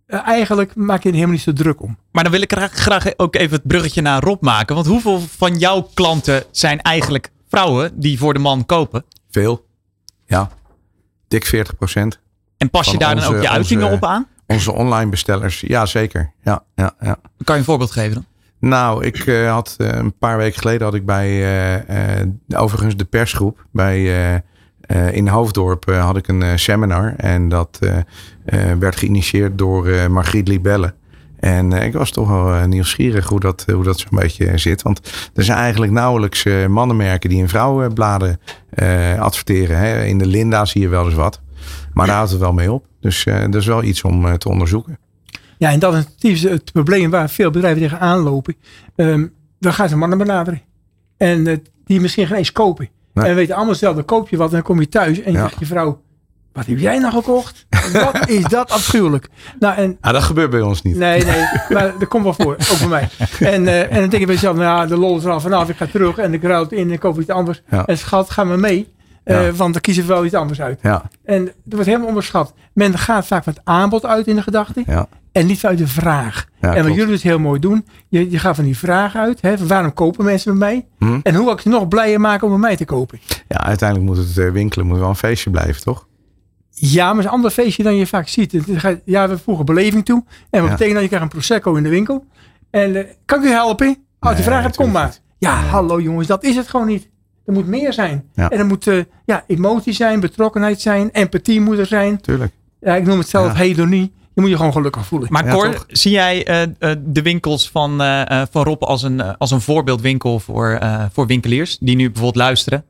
uh, 0.07 0.27
eigenlijk 0.27 0.75
maak 0.75 1.03
je 1.03 1.07
er 1.07 1.13
helemaal 1.13 1.35
niet 1.35 1.43
zo 1.43 1.53
druk 1.53 1.81
om. 1.81 1.97
Maar 2.11 2.23
dan 2.23 2.31
wil 2.31 2.41
ik 2.41 2.51
graag, 2.51 2.71
graag 2.71 3.17
ook 3.17 3.35
even 3.35 3.55
het 3.55 3.67
bruggetje 3.67 4.01
naar 4.01 4.23
Rob 4.23 4.41
maken. 4.41 4.75
Want 4.75 4.87
hoeveel 4.87 5.19
van 5.19 5.57
jouw 5.57 5.89
klanten 5.93 6.43
zijn 6.51 6.81
eigenlijk 6.81 7.29
vrouwen 7.49 7.99
die 7.99 8.17
voor 8.17 8.33
de 8.33 8.39
man 8.39 8.65
kopen? 8.65 9.05
Veel. 9.29 9.65
Ja. 10.25 10.49
Dik 11.27 11.45
40 11.45 11.75
procent. 11.75 12.19
En 12.57 12.69
pas 12.69 12.91
je 12.91 12.97
daar 12.97 13.15
dan 13.15 13.23
ook 13.35 13.41
je 13.41 13.49
uitingen 13.49 13.83
onze, 13.83 13.95
op 13.95 14.05
aan? 14.05 14.27
Onze 14.47 14.71
online 14.71 15.09
bestellers, 15.09 15.59
ja 15.59 15.85
zeker. 15.85 16.31
Ja, 16.43 16.63
ja, 16.75 16.95
ja. 16.99 17.17
Kan 17.43 17.55
je 17.55 17.59
een 17.59 17.67
voorbeeld 17.67 17.91
geven 17.91 18.13
dan? 18.13 18.25
Nou, 18.69 19.05
ik 19.05 19.25
uh, 19.25 19.51
had 19.51 19.75
uh, 19.77 19.87
een 19.87 20.17
paar 20.17 20.37
weken 20.37 20.59
geleden 20.59 20.83
had 20.83 20.93
ik 20.93 21.05
bij 21.05 21.29
uh, 22.17 22.59
overigens 22.61 22.95
de 22.95 23.05
persgroep 23.05 23.65
bij 23.71 24.43
in 25.11 25.27
Hoofddorp 25.27 25.85
had 25.85 26.17
ik 26.17 26.27
een 26.27 26.59
seminar 26.59 27.13
en 27.17 27.49
dat 27.49 27.79
werd 28.79 28.95
geïnitieerd 28.95 29.57
door 29.57 30.11
Margriet 30.11 30.47
Libelle. 30.47 30.93
En 31.45 31.71
ik 31.71 31.93
was 31.93 32.11
toch 32.11 32.29
wel 32.29 32.67
nieuwsgierig 32.67 33.27
hoe 33.27 33.39
dat, 33.39 33.65
hoe 33.73 33.83
dat 33.83 33.99
zo'n 33.99 34.19
beetje 34.19 34.57
zit. 34.57 34.81
Want 34.81 34.99
er 35.33 35.43
zijn 35.43 35.57
eigenlijk 35.57 35.91
nauwelijks 35.91 36.45
mannenmerken 36.67 37.29
die 37.29 37.39
in 37.39 37.49
vrouwenbladen 37.49 38.39
adverteren. 39.19 39.77
Hè. 39.77 40.03
In 40.03 40.17
de 40.17 40.25
Linda 40.25 40.65
zie 40.65 40.81
je 40.81 40.87
wel 40.87 41.05
eens 41.05 41.13
wat. 41.13 41.41
Maar 41.93 42.07
daar 42.07 42.15
houdt 42.15 42.31
het 42.31 42.39
wel 42.39 42.53
mee 42.53 42.71
op. 42.71 42.85
Dus 42.99 43.23
dat 43.23 43.55
is 43.55 43.65
wel 43.65 43.83
iets 43.83 44.01
om 44.01 44.37
te 44.37 44.49
onderzoeken. 44.49 44.97
Ja, 45.57 45.71
en 45.71 45.79
dat 45.79 46.15
is 46.19 46.43
het 46.43 46.71
probleem 46.71 47.09
waar 47.09 47.29
veel 47.29 47.51
bedrijven 47.51 47.81
tegenaan 47.81 48.19
lopen. 48.19 48.55
Um, 48.95 49.33
dan 49.59 49.73
gaan 49.73 49.89
ze 49.89 49.97
mannen 49.97 50.17
benaderen. 50.17 50.61
En 51.17 51.47
uh, 51.47 51.57
die 51.85 52.01
misschien 52.01 52.27
geen 52.27 52.37
eens 52.37 52.51
kopen. 52.51 52.89
Nee. 53.13 53.25
En 53.25 53.35
weten 53.35 53.55
allemaal 53.55 53.75
zelf, 53.75 53.95
dan 53.95 54.05
koop 54.05 54.29
je 54.29 54.37
wat 54.37 54.47
en 54.47 54.53
dan 54.53 54.63
kom 54.63 54.79
je 54.79 54.89
thuis 54.89 55.21
en 55.21 55.31
je 55.31 55.37
ja. 55.37 55.47
zegt 55.47 55.59
je 55.59 55.65
vrouw, 55.65 56.01
wat 56.53 56.65
heb 56.65 56.77
jij 56.77 56.99
nou 56.99 57.13
gekocht? 57.13 57.65
Wat 57.93 58.29
is 58.29 58.43
dat 58.43 58.71
afschuwelijk? 58.71 59.27
Nou, 59.59 59.75
en, 59.75 59.97
ah, 60.01 60.13
dat 60.13 60.23
gebeurt 60.23 60.49
bij 60.49 60.61
ons 60.61 60.81
niet. 60.81 60.95
Nee, 60.95 61.23
nee, 61.23 61.45
maar 61.69 61.93
dat 61.99 62.07
komt 62.07 62.23
wel 62.23 62.33
voor, 62.33 62.55
ook 62.71 62.79
bij 62.79 62.87
mij. 62.87 63.09
En, 63.53 63.63
uh, 63.63 63.81
en 63.81 63.99
dan 63.99 64.09
denk 64.09 64.13
ik 64.13 64.25
bij 64.25 64.35
mezelf, 64.35 64.57
nou 64.57 64.87
de 64.87 64.97
lol 64.97 65.17
is 65.17 65.23
er 65.23 65.31
al 65.31 65.39
vanaf, 65.39 65.69
ik 65.69 65.77
ga 65.77 65.85
terug 65.85 66.17
en 66.17 66.33
ik 66.33 66.43
ruil 66.43 66.63
het 66.63 66.71
in 66.71 66.91
en 66.91 66.99
koop 66.99 67.19
iets 67.19 67.29
anders. 67.29 67.61
Ja. 67.69 67.85
En 67.85 67.97
schat, 67.97 68.29
ga 68.29 68.43
maar 68.43 68.59
mee. 68.59 68.93
Uh, 69.25 69.45
ja. 69.45 69.51
Want 69.51 69.73
dan 69.73 69.81
kiezen 69.81 70.07
we 70.07 70.13
wel 70.13 70.25
iets 70.25 70.33
anders 70.33 70.61
uit. 70.61 70.79
Ja. 70.81 71.09
En 71.23 71.45
dat 71.45 71.53
wordt 71.63 71.85
helemaal 71.85 72.07
onderschat. 72.07 72.53
Men 72.73 72.97
gaat 72.97 73.27
vaak 73.27 73.45
met 73.45 73.59
aanbod 73.63 74.05
uit 74.05 74.27
in 74.27 74.35
de 74.35 74.41
gedachte. 74.41 74.83
Ja. 74.85 75.07
En 75.31 75.45
niet 75.45 75.59
vanuit 75.59 75.77
de 75.77 75.87
vraag. 75.87 76.45
En 76.59 76.69
wat 76.69 76.79
klopt. 76.79 76.95
jullie 76.95 77.11
dus 77.11 77.23
heel 77.23 77.39
mooi 77.39 77.59
doen. 77.59 77.85
Je, 78.07 78.31
je 78.31 78.39
gaat 78.39 78.55
van 78.55 78.63
die 78.63 78.77
vraag 78.77 79.15
uit. 79.15 79.41
Hè, 79.41 79.57
van 79.57 79.67
waarom 79.67 79.93
kopen 79.93 80.25
mensen 80.25 80.57
bij 80.57 80.67
mij? 80.69 81.09
Hm? 81.09 81.19
En 81.23 81.35
hoe 81.35 81.45
kan 81.45 81.53
ik 81.53 81.61
ze 81.61 81.69
nog 81.69 81.87
blijer 81.87 82.19
maken 82.19 82.47
om 82.47 82.53
bij 82.53 82.61
mij 82.61 82.75
te 82.75 82.85
kopen? 82.85 83.19
Ja, 83.47 83.63
uiteindelijk 83.63 84.09
moet 84.09 84.17
het 84.17 84.37
uh, 84.37 84.51
winkelen 84.51 84.87
moet 84.87 84.99
wel 84.99 85.09
een 85.09 85.15
feestje 85.15 85.49
blijven, 85.49 85.81
toch? 85.81 86.07
Ja, 86.77 87.05
maar 87.05 87.09
het 87.15 87.19
is 87.23 87.25
een 87.25 87.31
ander 87.35 87.51
feestje 87.51 87.83
dan 87.83 87.95
je 87.95 88.07
vaak 88.07 88.27
ziet. 88.27 88.51
Het 88.51 88.63
gaat, 88.75 88.97
ja, 89.05 89.29
we 89.29 89.37
voegen 89.37 89.65
beleving 89.65 90.05
toe. 90.05 90.23
En 90.49 90.59
wat 90.61 90.69
Ja. 90.69 90.75
betekent 90.75 90.93
dat 90.93 91.01
je 91.01 91.07
krijgt 91.07 91.25
een 91.25 91.31
prosecco 91.31 91.75
in 91.75 91.83
de 91.83 91.89
winkel. 91.89 92.25
En 92.69 92.95
uh, 92.95 93.03
kan 93.25 93.39
ik 93.39 93.45
u 93.45 93.51
helpen? 93.51 93.87
Als 94.19 94.31
je 94.31 94.37
Nee, 94.39 94.43
vraag 94.47 94.61
hebt, 94.63 94.75
kom 94.75 94.91
maar. 94.91 95.17
Ja, 95.37 95.55
hallo 95.55 96.01
jongens, 96.01 96.27
dat 96.27 96.43
is 96.43 96.55
het 96.55 96.67
gewoon 96.67 96.87
niet. 96.87 97.09
Er 97.45 97.53
moet 97.53 97.67
meer 97.67 97.93
zijn. 97.93 98.29
Ja. 98.33 98.49
En 98.49 98.57
er 98.59 98.65
moet 98.65 98.87
uh, 98.87 99.03
ja, 99.25 99.43
emotie 99.47 99.93
zijn, 99.93 100.19
betrokkenheid 100.19 100.81
zijn, 100.81 101.09
empathie 101.11 101.61
moet 101.61 101.77
er 101.77 101.85
zijn. 101.85 102.21
Tuurlijk. 102.21 102.51
Ja, 102.81 102.95
ik 102.95 103.05
noem 103.05 103.17
het 103.17 103.29
zelf 103.29 103.47
Ja. 103.51 103.57
hedonie. 103.57 104.13
Je 104.33 104.41
moet 104.41 104.49
je 104.49 104.55
gewoon 104.55 104.71
gelukkig 104.71 105.05
voelen. 105.05 105.27
Maar 105.31 105.45
Ja, 105.45 105.53
Cor, 105.53 105.71
toch? 105.71 105.85
zie 105.87 106.11
jij 106.11 106.49
uh, 106.49 106.89
uh, 106.89 106.95
de 107.05 107.21
winkels 107.21 107.69
van, 107.69 108.01
uh, 108.01 108.41
van 108.51 108.63
Rob 108.63 108.83
als 108.83 109.03
een, 109.03 109.17
uh, 109.19 109.33
als 109.37 109.51
een 109.51 109.61
voorbeeldwinkel 109.61 110.39
voor, 110.39 110.79
uh, 110.83 111.05
voor 111.13 111.27
winkeliers 111.27 111.77
die 111.79 111.95
nu 111.95 112.05
bijvoorbeeld 112.05 112.35
luisteren? 112.43 112.85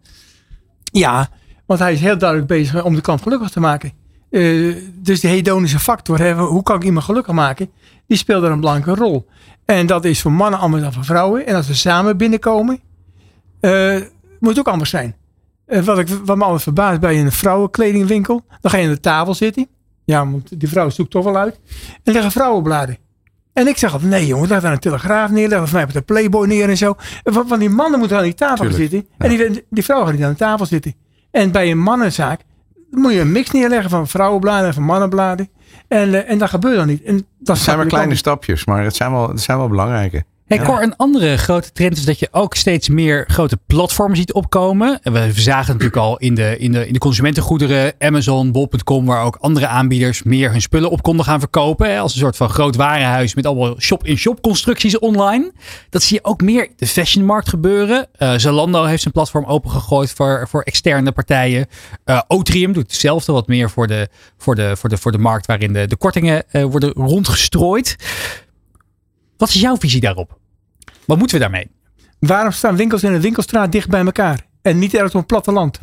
Ja, 0.83 1.29
want 1.65 1.79
hij 1.79 1.93
is 1.93 1.99
heel 1.99 2.17
duidelijk 2.17 2.49
bezig 2.49 2.83
om 2.83 2.95
de 2.95 3.01
klant 3.01 3.21
gelukkig 3.21 3.49
te 3.49 3.59
maken. 3.59 3.91
Uh, 4.29 4.75
dus 4.93 5.19
de 5.19 5.27
hedonische 5.27 5.79
factor, 5.79 6.19
hè, 6.19 6.33
hoe 6.33 6.63
kan 6.63 6.75
ik 6.75 6.83
iemand 6.83 7.05
gelukkig 7.05 7.33
maken, 7.33 7.69
die 8.07 8.17
speelt 8.17 8.41
daar 8.41 8.51
een 8.51 8.59
belangrijke 8.59 9.01
rol. 9.01 9.27
En 9.65 9.85
dat 9.85 10.05
is 10.05 10.21
voor 10.21 10.31
mannen 10.31 10.59
anders 10.59 10.83
dan 10.83 10.93
voor 10.93 11.05
vrouwen. 11.05 11.45
En 11.47 11.55
als 11.55 11.67
we 11.67 11.73
samen 11.73 12.17
binnenkomen, 12.17 12.79
uh, 13.61 14.01
moet 14.39 14.49
het 14.49 14.59
ook 14.59 14.67
anders 14.67 14.89
zijn. 14.89 15.15
Uh, 15.67 15.79
wat, 15.79 15.99
ik, 15.99 16.07
wat 16.07 16.37
me 16.37 16.43
altijd 16.43 16.63
verbaast 16.63 16.99
bij 16.99 17.19
een 17.19 17.31
vrouwenkledingwinkel, 17.31 18.45
dan 18.61 18.71
ga 18.71 18.77
je 18.77 18.87
aan 18.87 18.93
de 18.93 18.99
tafel 18.99 19.33
zitten. 19.33 19.67
Ja, 20.03 20.29
want 20.29 20.59
die 20.59 20.69
vrouw 20.69 20.89
zoekt 20.89 21.11
toch 21.11 21.23
wel 21.23 21.37
uit. 21.37 21.59
En 22.03 22.13
leggen 22.13 22.31
vrouwenbladen. 22.31 22.97
En 23.53 23.67
ik 23.67 23.77
zeg 23.77 23.93
altijd, 23.93 24.11
nee 24.11 24.25
jongen, 24.25 24.47
leg 24.47 24.61
daar 24.61 24.71
een 24.71 24.79
telegraaf 24.79 25.31
neer, 25.31 25.47
leg 25.47 25.59
voor 25.59 25.73
mij 25.73 25.83
op 25.83 25.93
de 25.93 26.01
Playboy 26.01 26.47
neer 26.47 26.69
en 26.69 26.77
zo. 26.77 26.95
Want 27.23 27.47
van 27.47 27.59
die 27.59 27.69
mannen 27.69 27.99
moeten 27.99 28.17
aan 28.17 28.23
die 28.23 28.33
tafel 28.33 28.69
Tuurlijk, 28.69 28.77
zitten. 28.77 29.09
En 29.17 29.29
die, 29.29 29.65
die 29.69 29.83
vrouw 29.83 30.03
gaat 30.03 30.13
niet 30.13 30.23
aan 30.23 30.31
de 30.31 30.37
tafel 30.37 30.65
zitten. 30.65 30.95
En 31.35 31.51
bij 31.51 31.71
een 31.71 31.79
mannenzaak 31.79 32.41
moet 32.89 33.13
je 33.13 33.19
een 33.19 33.31
mix 33.31 33.51
neerleggen 33.51 33.89
van 33.89 34.07
vrouwenbladen 34.07 34.67
en 34.67 34.73
van 34.73 34.83
mannenbladen. 34.83 35.49
En, 35.87 36.09
uh, 36.09 36.29
en 36.29 36.37
dat 36.37 36.49
gebeurt 36.49 36.75
dan 36.75 36.87
niet. 36.87 37.03
En 37.03 37.25
dat 37.39 37.55
Het 37.55 37.65
zijn 37.65 37.77
maar 37.77 37.85
kleine 37.85 38.15
stapjes, 38.15 38.65
maar 38.65 38.83
het 38.83 38.95
zijn 38.95 39.11
wel, 39.11 39.29
het 39.29 39.41
zijn 39.41 39.57
wel 39.57 39.67
belangrijke. 39.67 40.23
Hey 40.45 40.59
Cor, 40.59 40.81
een 40.81 40.95
andere 40.95 41.37
grote 41.37 41.71
trend 41.71 41.97
is 41.97 42.05
dat 42.05 42.19
je 42.19 42.27
ook 42.31 42.55
steeds 42.55 42.89
meer 42.89 43.25
grote 43.27 43.57
platforms 43.67 44.17
ziet 44.17 44.33
opkomen. 44.33 44.99
En 45.01 45.13
we 45.13 45.31
zagen 45.31 45.59
het 45.59 45.67
natuurlijk 45.67 45.95
al 45.95 46.17
in 46.17 46.35
de, 46.35 46.57
in 46.57 46.71
de, 46.71 46.87
in 46.87 46.93
de 46.93 46.99
consumentengoederen, 46.99 47.93
Amazon, 47.99 48.51
bol.com, 48.51 49.05
waar 49.05 49.23
ook 49.23 49.35
andere 49.35 49.67
aanbieders 49.67 50.23
meer 50.23 50.51
hun 50.51 50.61
spullen 50.61 50.89
op 50.89 51.01
konden 51.01 51.25
gaan 51.25 51.39
verkopen. 51.39 51.89
Hè, 51.89 51.99
als 51.99 52.13
een 52.13 52.19
soort 52.19 52.35
van 52.35 52.49
groot 52.49 52.75
warenhuis 52.75 53.35
met 53.35 53.45
allemaal 53.45 53.75
shop-in-shop 53.79 54.41
constructies 54.41 54.99
online. 54.99 55.51
Dat 55.89 56.03
zie 56.03 56.17
je 56.17 56.29
ook 56.29 56.41
meer 56.41 56.63
in 56.63 56.73
de 56.75 56.87
fashionmarkt 56.87 57.49
gebeuren. 57.49 58.07
Uh, 58.19 58.33
Zalando 58.37 58.83
heeft 58.83 59.01
zijn 59.01 59.13
platform 59.13 59.45
opengegooid 59.45 60.11
voor, 60.11 60.45
voor 60.49 60.61
externe 60.61 61.11
partijen. 61.11 61.67
Uh, 62.05 62.21
Otrium 62.27 62.73
doet 62.73 62.91
hetzelfde, 62.91 63.31
wat 63.31 63.47
meer 63.47 63.69
voor 63.69 63.87
de, 63.87 64.09
voor 64.37 64.55
de, 64.55 64.75
voor 64.77 64.89
de, 64.89 64.97
voor 64.97 65.11
de 65.11 65.17
markt 65.17 65.45
waarin 65.45 65.73
de, 65.73 65.87
de 65.87 65.97
kortingen 65.97 66.43
uh, 66.51 66.63
worden 66.63 66.91
rondgestrooid. 66.91 67.95
Wat 69.37 69.49
is 69.49 69.61
jouw 69.61 69.77
visie 69.77 70.01
daarop? 70.01 70.39
Wat 71.05 71.17
moeten 71.17 71.37
we 71.37 71.41
daarmee? 71.41 71.69
Waarom 72.19 72.51
staan 72.51 72.75
winkels 72.75 73.03
in 73.03 73.13
een 73.13 73.21
winkelstraat 73.21 73.71
dicht 73.71 73.89
bij 73.89 74.05
elkaar? 74.05 74.45
En 74.61 74.79
niet 74.79 74.93
ergens 74.93 75.13
op 75.13 75.19
het 75.19 75.27
platteland? 75.27 75.79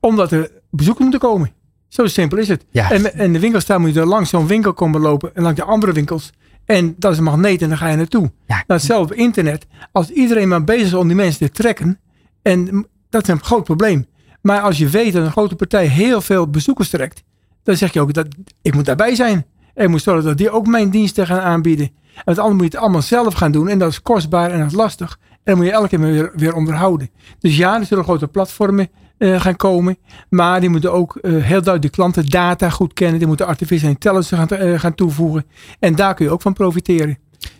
Omdat 0.00 0.32
er 0.32 0.50
bezoekers 0.70 1.02
moeten 1.08 1.28
komen. 1.28 1.52
Zo 1.88 2.06
simpel 2.06 2.38
is 2.38 2.48
het. 2.48 2.64
Ja. 2.70 2.90
En, 2.90 3.14
en 3.14 3.32
de 3.32 3.38
winkelstraat 3.38 3.78
moet 3.78 3.94
je 3.94 4.00
er 4.00 4.06
langs 4.06 4.30
zo'n 4.30 4.46
winkel 4.46 4.72
komen 4.72 5.00
lopen. 5.00 5.34
En 5.34 5.42
langs 5.42 5.60
de 5.60 5.66
andere 5.66 5.92
winkels. 5.92 6.30
En 6.64 6.94
dat 6.98 7.12
is 7.12 7.18
een 7.18 7.24
magneet 7.24 7.62
en 7.62 7.68
dan 7.68 7.78
ga 7.78 7.88
je 7.88 7.96
naartoe. 7.96 8.22
Ja. 8.22 8.54
Nou, 8.54 8.64
hetzelfde 8.66 9.14
op 9.14 9.20
internet. 9.20 9.66
Als 9.92 10.10
iedereen 10.10 10.48
maar 10.48 10.64
bezig 10.64 10.86
is 10.86 10.94
om 10.94 11.06
die 11.06 11.16
mensen 11.16 11.46
te 11.46 11.62
trekken. 11.62 12.00
En 12.42 12.86
dat 13.10 13.22
is 13.22 13.28
een 13.28 13.44
groot 13.44 13.64
probleem. 13.64 14.06
Maar 14.40 14.60
als 14.60 14.78
je 14.78 14.88
weet 14.88 15.12
dat 15.12 15.24
een 15.24 15.30
grote 15.30 15.56
partij 15.56 15.86
heel 15.86 16.20
veel 16.20 16.50
bezoekers 16.50 16.88
trekt. 16.88 17.22
Dan 17.62 17.76
zeg 17.76 17.92
je 17.92 18.00
ook, 18.00 18.12
dat, 18.12 18.26
ik 18.62 18.74
moet 18.74 18.84
daarbij 18.84 19.14
zijn. 19.14 19.46
En 19.74 19.84
ik 19.84 19.90
moet 19.90 20.02
zorgen 20.02 20.24
dat 20.24 20.38
die 20.38 20.50
ook 20.50 20.66
mijn 20.66 20.90
diensten 20.90 21.26
gaan 21.26 21.40
aanbieden. 21.40 21.90
En 22.14 22.22
want 22.24 22.38
anders 22.38 22.54
moet 22.54 22.70
je 22.72 22.76
het 22.76 22.84
allemaal 22.84 23.02
zelf 23.02 23.34
gaan 23.34 23.52
doen. 23.52 23.68
En 23.68 23.78
dat 23.78 23.90
is 23.90 24.02
kostbaar 24.02 24.50
en 24.50 24.58
dat 24.58 24.68
is 24.68 24.76
lastig. 24.76 25.18
En 25.30 25.38
dan 25.44 25.56
moet 25.56 25.66
je 25.66 25.72
elke 25.72 25.88
keer 25.88 26.00
weer, 26.00 26.32
weer 26.34 26.54
onderhouden. 26.54 27.10
Dus 27.38 27.56
ja, 27.56 27.78
er 27.78 27.86
zullen 27.86 28.04
grote 28.04 28.28
platformen 28.28 28.88
uh, 29.18 29.40
gaan 29.40 29.56
komen. 29.56 29.96
Maar 30.28 30.60
die 30.60 30.68
moeten 30.68 30.92
ook 30.92 31.18
uh, 31.22 31.30
heel 31.30 31.62
duidelijk 31.62 31.82
de 31.82 31.90
klantendata 31.90 32.70
goed 32.70 32.92
kennen. 32.92 33.18
Die 33.18 33.26
moeten 33.26 33.46
artificial 33.46 33.90
intelligence 33.90 34.36
gaan, 34.36 34.68
uh, 34.68 34.78
gaan 34.78 34.94
toevoegen. 34.94 35.44
En 35.78 35.94
daar 35.94 36.14
kun 36.14 36.24
je 36.24 36.30
ook 36.30 36.42
van 36.42 36.52
profiteren. 36.52 37.18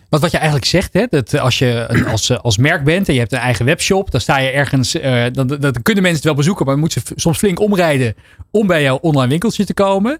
Want 0.09 0.25
wat 0.25 0.31
je 0.31 0.37
eigenlijk 0.37 0.67
zegt, 0.67 0.93
hè, 0.93 1.05
dat 1.09 1.39
als 1.39 1.59
je 1.59 1.87
als, 2.11 2.41
als 2.41 2.57
merk 2.57 2.83
bent 2.83 3.07
en 3.07 3.13
je 3.13 3.19
hebt 3.19 3.31
een 3.31 3.39
eigen 3.39 3.65
webshop, 3.65 4.11
dan 4.11 4.21
sta 4.21 4.39
je 4.39 4.49
ergens, 4.49 4.95
uh, 4.95 5.25
dan, 5.31 5.47
dan, 5.47 5.71
kunnen 5.81 6.03
mensen 6.03 6.13
het 6.13 6.23
wel 6.23 6.33
bezoeken, 6.33 6.65
maar 6.65 6.73
dan 6.73 6.83
moeten 6.83 7.01
ze 7.05 7.13
soms 7.15 7.37
flink 7.37 7.59
omrijden 7.59 8.15
om 8.51 8.67
bij 8.67 8.81
jouw 8.81 8.97
online 8.97 9.29
winkeltje 9.29 9.65
te 9.65 9.73
komen. 9.73 10.19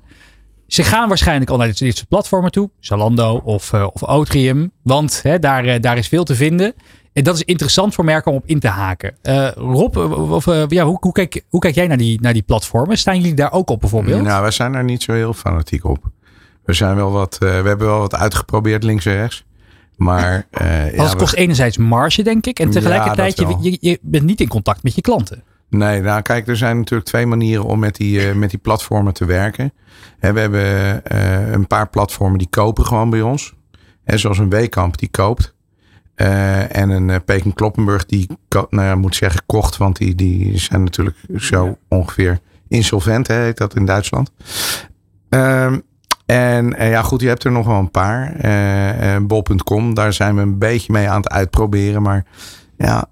Ze 0.68 0.84
gaan 0.84 1.08
waarschijnlijk 1.08 1.50
al 1.50 1.58
naar 1.58 1.68
dit, 1.68 1.78
dit 1.78 1.98
soort 1.98 2.08
platformen 2.08 2.52
toe, 2.52 2.70
Zalando 2.80 3.42
of, 3.44 3.74
uh, 3.74 3.88
of 3.94 4.04
Otrium, 4.04 4.72
want 4.82 5.20
hè, 5.24 5.40
daar, 5.40 5.66
uh, 5.66 5.76
daar 5.80 5.98
is 5.98 6.08
veel 6.08 6.24
te 6.24 6.36
vinden. 6.36 6.74
En 7.14 7.24
dat 7.24 7.36
is 7.36 7.44
interessant 7.44 7.94
voor 7.94 8.06
merken 8.06 8.32
om 8.32 8.38
op 8.38 8.46
in 8.46 8.60
te 8.60 8.68
haken. 8.68 9.16
Uh, 9.24 9.52
Rob, 9.52 9.98
of, 9.98 10.46
uh, 10.46 10.64
ja, 10.68 10.84
hoe, 10.84 10.98
hoe, 11.00 11.12
kijk, 11.12 11.44
hoe 11.50 11.60
kijk 11.60 11.76
jij 11.76 11.88
naar 11.88 11.98
die, 11.98 12.22
naar 12.22 12.34
die 12.34 12.42
platformen? 12.42 12.98
Staan 12.98 13.18
jullie 13.18 13.34
daar 13.34 13.52
ook 13.52 13.70
op 13.70 13.80
bijvoorbeeld? 13.80 14.22
Nou, 14.22 14.42
wij 14.42 14.52
zijn 14.52 14.72
daar 14.72 14.84
niet 14.84 15.04
zo 15.04 15.14
heel 15.14 15.34
fanatiek 15.34 15.86
op. 15.86 16.12
We, 16.66 16.74
zijn 16.74 16.96
wel 16.96 17.12
wat, 17.12 17.38
uh, 17.44 17.50
we 17.50 17.68
hebben 17.68 17.88
wel 17.88 18.00
wat 18.00 18.16
uitgeprobeerd 18.16 18.84
links 18.84 19.06
en 19.06 19.16
rechts. 19.16 19.44
Maar, 19.96 20.48
ja, 20.52 20.66
het 21.04 21.16
kost 21.16 21.32
we... 21.32 21.38
enerzijds 21.38 21.78
marge, 21.78 22.24
denk 22.24 22.46
ik. 22.46 22.60
En 22.60 22.70
tegelijkertijd, 22.70 23.40
ja, 23.40 23.50
je, 23.50 23.58
je, 23.72 23.78
je 23.80 24.00
bent 24.02 24.24
niet 24.24 24.42
in 24.42 24.48
contact 24.48 24.84
met 24.84 24.96
je 24.96 25.02
klanten. 25.02 25.44
Nee, 25.74 26.02
nou 26.02 26.22
kijk, 26.22 26.48
er 26.48 26.58
zijn 26.58 26.78
natuurlijk 26.78 27.10
twee 27.10 27.26
manieren 27.26 27.64
om 27.64 27.80
met 27.80 27.96
die, 27.96 28.28
uh, 28.28 28.36
met 28.36 28.50
die 28.50 28.60
platformen 28.60 29.14
te 29.14 29.26
werken. 29.26 29.74
He, 30.20 30.34
we 30.34 30.40
hebben 30.40 31.02
uh, 31.12 31.52
een 31.52 31.68
paar 31.68 31.90
platformen 31.90 32.38
die 32.38 32.48
kopen 32.50 32.86
gewoon 32.86 33.10
bij 33.10 33.22
ons. 33.22 33.54
He, 34.04 34.18
zoals 34.18 34.38
een 34.38 34.50
Weekamp 34.50 34.98
die 34.98 35.10
koopt. 35.10 35.56
Uh, 36.16 36.76
en 36.76 36.90
een 36.90 37.24
Peking 37.24 37.54
Kloppenburg 37.54 38.06
die, 38.06 38.28
nou 38.50 38.88
ja, 38.88 38.96
moet 38.96 39.16
zeggen, 39.16 39.42
kocht. 39.46 39.78
Want 39.78 39.98
die, 39.98 40.16
die 40.16 40.58
zijn 40.58 40.84
natuurlijk 40.84 41.18
zo 41.38 41.78
ongeveer 41.88 42.40
insolvent, 42.68 43.28
hè, 43.28 43.36
heet 43.36 43.58
dat 43.58 43.76
in 43.76 43.86
Duitsland. 43.86 44.32
Uh, 45.30 45.74
en 46.26 46.76
ja, 46.78 47.02
goed, 47.02 47.22
je 47.22 47.28
hebt 47.28 47.44
er 47.44 47.52
nog 47.52 47.66
wel 47.66 47.80
een 47.80 47.92
paar. 47.92 48.36
Bol.com, 49.28 49.94
daar 49.94 50.14
zijn 50.14 50.36
we 50.36 50.42
een 50.42 50.58
beetje 50.58 50.92
mee 50.94 51.10
aan 51.10 51.22
het 51.22 51.30
uitproberen. 51.30 52.02
Maar 52.02 52.26
ja, 52.78 53.10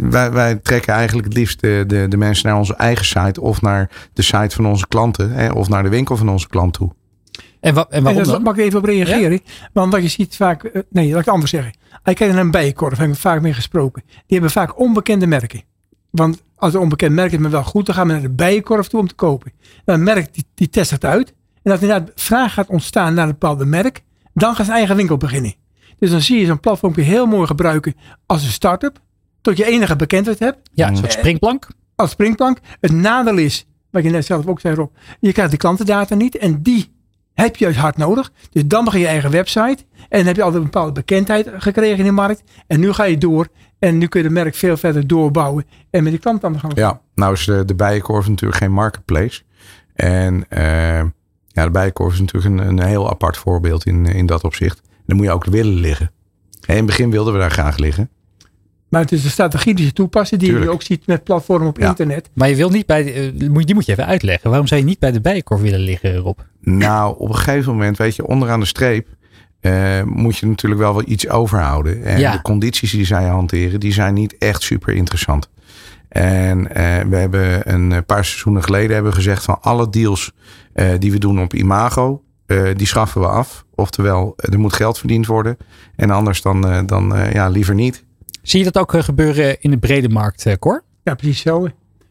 wij, 0.00 0.32
wij, 0.32 0.56
trekken 0.56 0.94
eigenlijk 0.94 1.28
het 1.28 1.36
liefst 1.36 1.60
de, 1.60 1.84
de, 1.86 2.08
de, 2.08 2.16
mensen 2.16 2.48
naar 2.48 2.58
onze 2.58 2.76
eigen 2.76 3.04
site. 3.04 3.40
Of 3.40 3.60
naar 3.60 3.90
de 4.12 4.22
site 4.22 4.54
van 4.54 4.66
onze 4.66 4.88
klanten. 4.88 5.32
Hè, 5.32 5.50
of 5.50 5.68
naar 5.68 5.82
de 5.82 5.88
winkel 5.88 6.16
van 6.16 6.28
onze 6.28 6.48
klant 6.48 6.72
toe. 6.72 6.92
En, 7.60 7.74
wa 7.74 7.86
en 7.90 8.02
waarom 8.02 8.22
en 8.22 8.28
dan? 8.28 8.42
Mag 8.42 8.56
ik 8.56 8.64
even 8.64 8.78
op 8.78 8.84
reageren? 8.84 9.32
Ja? 9.32 9.68
Want 9.72 9.92
wat 9.92 10.02
je 10.02 10.08
ziet 10.08 10.36
vaak... 10.36 10.64
Uh, 10.64 10.70
nee, 10.90 11.08
laat 11.08 11.18
ik 11.18 11.24
het 11.24 11.34
anders 11.34 11.50
zeggen. 11.50 11.72
Hij 12.02 12.14
kijkt 12.14 12.34
naar 12.34 12.42
een 12.42 12.50
bijenkorf, 12.50 12.98
heb 12.98 13.08
ik 13.08 13.14
vaak 13.14 13.40
mee 13.40 13.52
gesproken. 13.52 14.02
Die 14.06 14.22
hebben 14.26 14.50
vaak 14.50 14.78
onbekende 14.78 15.26
merken. 15.26 15.62
Want 16.10 16.42
als 16.56 16.74
een 16.74 16.80
onbekend 16.80 17.14
merk 17.14 17.32
is 17.32 17.38
me 17.38 17.48
wel 17.48 17.64
goed, 17.64 17.86
dan 17.86 17.94
gaan 17.94 18.06
we 18.06 18.12
naar 18.12 18.22
de 18.22 18.30
bijenkorf 18.30 18.88
toe 18.88 19.00
om 19.00 19.08
te 19.08 19.14
kopen. 19.14 19.52
En 19.84 19.94
een 19.94 20.02
merk 20.02 20.34
die, 20.34 20.44
die 20.54 20.68
test 20.68 20.90
het 20.90 21.04
uit. 21.04 21.34
En 21.62 21.72
als 21.72 21.80
inderdaad 21.80 22.10
vraag 22.14 22.52
gaat 22.52 22.68
ontstaan 22.68 23.14
naar 23.14 23.24
een 23.24 23.30
bepaalde 23.30 23.64
merk, 23.64 24.02
dan 24.34 24.54
gaat 24.54 24.66
zijn 24.66 24.78
eigen 24.78 24.96
winkel 24.96 25.16
beginnen. 25.16 25.54
Dus 25.98 26.10
dan 26.10 26.20
zie 26.20 26.40
je 26.40 26.46
zo'n 26.46 26.60
platform 26.60 26.94
heel 26.94 27.26
mooi 27.26 27.46
gebruiken 27.46 27.94
als 28.26 28.42
een 28.42 28.50
start-up. 28.50 29.00
Tot 29.40 29.56
je 29.56 29.64
enige 29.64 29.96
bekendheid 29.96 30.38
hebt. 30.38 30.58
Ja, 30.72 30.88
een 30.88 30.96
soort 30.96 31.12
springplank. 31.12 31.68
Als 31.94 32.10
springplank. 32.10 32.58
Het 32.80 32.92
nadeel 32.92 33.36
is, 33.36 33.66
wat 33.90 34.02
je 34.02 34.10
net 34.10 34.26
zelf 34.26 34.46
ook 34.46 34.60
zei 34.60 34.74
Rob, 34.74 34.90
je 35.20 35.32
krijgt 35.32 35.50
de 35.50 35.56
klantendata 35.56 36.14
niet. 36.14 36.36
En 36.38 36.62
die 36.62 36.92
heb 37.34 37.56
je 37.56 37.64
juist 37.64 37.78
hard 37.78 37.96
nodig. 37.96 38.32
Dus 38.50 38.66
dan 38.66 38.84
begin 38.84 39.00
je 39.00 39.06
eigen 39.06 39.30
website. 39.30 39.84
En 40.08 40.18
dan 40.18 40.26
heb 40.26 40.36
je 40.36 40.42
altijd 40.42 40.62
een 40.62 40.70
bepaalde 40.70 40.92
bekendheid 40.92 41.50
gekregen 41.56 41.98
in 41.98 42.04
de 42.04 42.10
markt. 42.10 42.42
En 42.66 42.80
nu 42.80 42.92
ga 42.92 43.04
je 43.04 43.18
door. 43.18 43.48
En 43.78 43.98
nu 43.98 44.06
kun 44.06 44.22
je 44.22 44.28
de 44.28 44.34
merk 44.34 44.54
veel 44.54 44.76
verder 44.76 45.06
doorbouwen. 45.06 45.64
En 45.90 46.02
met 46.02 46.12
die 46.12 46.20
klant 46.20 46.44
aan 46.44 46.52
de 46.52 46.58
gang. 46.58 46.76
Ja, 46.76 47.00
nou 47.14 47.32
is 47.32 47.44
de, 47.44 47.64
de 47.64 47.74
Bijenkorf 47.74 48.28
natuurlijk 48.28 48.60
geen 48.60 48.72
marketplace. 48.72 49.42
En 49.94 50.34
uh, 50.34 51.02
ja, 51.46 51.64
de 51.64 51.70
Bijenkorf 51.70 52.12
is 52.12 52.20
natuurlijk 52.20 52.54
een, 52.54 52.68
een 52.68 52.82
heel 52.82 53.10
apart 53.10 53.36
voorbeeld 53.36 53.86
in, 53.86 54.06
in 54.06 54.26
dat 54.26 54.44
opzicht. 54.44 54.80
Dan 55.06 55.16
moet 55.16 55.26
je 55.26 55.32
ook 55.32 55.44
willen 55.44 55.74
liggen. 55.74 56.10
En 56.60 56.68
in 56.68 56.76
het 56.76 56.86
begin 56.86 57.10
wilden 57.10 57.32
we 57.32 57.38
daar 57.38 57.50
graag 57.50 57.76
liggen. 57.76 58.10
Maar 58.90 59.00
het 59.00 59.12
is 59.12 59.22
de 59.22 59.28
strategie 59.28 59.74
die 59.74 59.86
ze 59.86 59.92
toepassen, 59.92 60.38
die 60.38 60.48
Tuurlijk. 60.48 60.70
je 60.70 60.74
ook 60.74 60.82
ziet 60.82 61.06
met 61.06 61.24
platformen 61.24 61.68
op 61.68 61.78
ja. 61.78 61.88
internet. 61.88 62.30
Maar 62.34 62.48
je 62.48 62.56
wil 62.56 62.70
niet 62.70 62.86
bij, 62.86 63.02
de, 63.04 63.32
die 63.36 63.74
moet 63.74 63.86
je 63.86 63.92
even 63.92 64.06
uitleggen. 64.06 64.48
Waarom 64.48 64.66
zou 64.68 64.80
je 64.80 64.86
niet 64.86 64.98
bij 64.98 65.12
de 65.12 65.20
bijenkorf 65.20 65.60
willen 65.60 65.80
liggen, 65.80 66.16
Rob? 66.16 66.38
Nou, 66.60 67.14
op 67.18 67.28
een 67.28 67.34
gegeven 67.34 67.72
moment, 67.72 67.96
weet 67.98 68.16
je, 68.16 68.26
onderaan 68.26 68.60
de 68.60 68.66
streep 68.66 69.08
uh, 69.60 70.02
moet 70.02 70.36
je 70.36 70.46
natuurlijk 70.46 70.80
wel 70.80 70.92
wel 70.94 71.02
iets 71.06 71.28
overhouden. 71.28 72.04
En 72.04 72.18
Ja. 72.18 72.32
de 72.32 72.42
condities 72.42 72.90
die 72.90 73.04
zij 73.04 73.24
hanteren, 73.26 73.80
die 73.80 73.92
zijn 73.92 74.14
niet 74.14 74.38
echt 74.38 74.62
super 74.62 74.94
interessant. 74.94 75.48
En 76.08 76.58
uh, 76.58 76.66
we 77.08 77.16
hebben 77.16 77.72
een 77.72 78.04
paar 78.04 78.24
seizoenen 78.24 78.62
geleden 78.64 78.94
hebben 78.94 79.12
gezegd 79.12 79.44
van 79.44 79.58
alle 79.60 79.90
deals 79.90 80.32
uh, 80.74 80.86
die 80.98 81.12
we 81.12 81.18
doen 81.18 81.40
op 81.40 81.54
Imago, 81.54 82.22
die 82.76 82.86
schaffen 82.86 83.20
we 83.20 83.26
af. 83.26 83.64
Oftewel, 83.74 84.34
er 84.36 84.58
moet 84.58 84.72
geld 84.72 84.98
verdiend 84.98 85.26
worden. 85.26 85.56
En 85.96 86.10
anders 86.10 86.42
dan, 86.42 86.86
dan 86.86 87.14
ja, 87.32 87.48
liever 87.48 87.74
niet. 87.74 88.04
Zie 88.42 88.58
je 88.58 88.64
dat 88.64 88.78
ook 88.78 88.94
uh, 88.94 89.02
gebeuren 89.02 89.60
in 89.60 89.70
de 89.70 89.78
brede 89.78 90.08
markt, 90.08 90.46
uh, 90.46 90.54
Cor? 90.54 90.84
Ja, 91.02 91.14
precies 91.14 91.40
zo. 91.40 91.68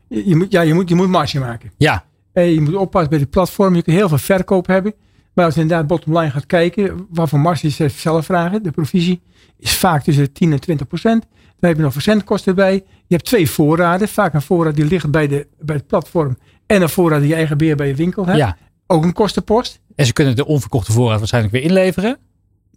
Je, 0.08 0.36
moet, 0.36 0.52
ja, 0.52 0.62
je, 0.62 0.74
moet, 0.74 0.90
je 0.90 0.96
moet 0.96 1.08
marge 1.08 1.40
maken. 1.40 1.72
Ja. 1.78 2.06
En 2.34 2.44
je 2.54 2.62
moet 2.62 2.76
oppassen 2.76 3.10
bij 3.10 3.20
de 3.20 3.26
platform. 3.26 3.76
Je 3.76 3.82
kunt 3.82 3.96
heel 3.96 4.08
veel 4.08 4.18
verkoop 4.18 4.68
hebben. 4.68 4.94
Maar 5.34 5.46
als 5.46 5.56
je 5.56 5.62
inderdaad 5.62 5.88
bottom 5.88 6.18
line 6.18 6.32
gaat 6.32 6.46
kijken, 6.46 7.08
waarvoor 7.10 7.40
marge 7.40 7.68
is 7.68 8.02
zelf 8.02 8.26
vragen. 8.26 8.64
De 8.64 8.72
provisie 8.72 9.22
is 9.58 9.74
vaak 9.74 10.04
tussen 10.04 10.24
de 10.24 10.32
10 10.32 10.52
en 10.52 10.60
20 10.60 10.88
procent. 10.88 11.26
Dan 11.60 11.70
heb 11.70 11.76
je 11.76 11.84
nog 11.84 11.94
verzendkosten 11.94 12.56
bij. 12.56 12.74
Je 12.74 13.16
hebt 13.16 13.26
twee 13.26 13.50
voorraden. 13.50 14.08
Vaak 14.08 14.34
een 14.34 14.42
voorraad 14.42 14.76
die 14.76 14.86
ligt 14.86 15.12
bij, 15.12 15.28
de, 15.28 15.48
bij 15.60 15.76
het 15.76 15.88
platform. 15.88 16.38
En 16.66 16.82
een 16.82 16.90
voorraad 16.90 17.20
die 17.20 17.30
je 17.30 17.36
eigen 17.36 17.58
beheer 17.58 17.76
bij 17.76 17.88
je 17.88 17.96
winkel 17.96 18.26
hebt. 18.26 18.38
Ja. 18.38 18.58
Ook 18.88 19.04
een 19.04 19.14
kostenpost. 19.14 19.82
En 19.96 20.06
ze 20.06 20.14
kunnen 20.14 20.36
de 20.36 20.46
onverkochte 20.46 20.92
voorraad 20.92 21.20
waarschijnlijk 21.20 21.54
weer 21.54 21.64
inleveren. 21.64 22.18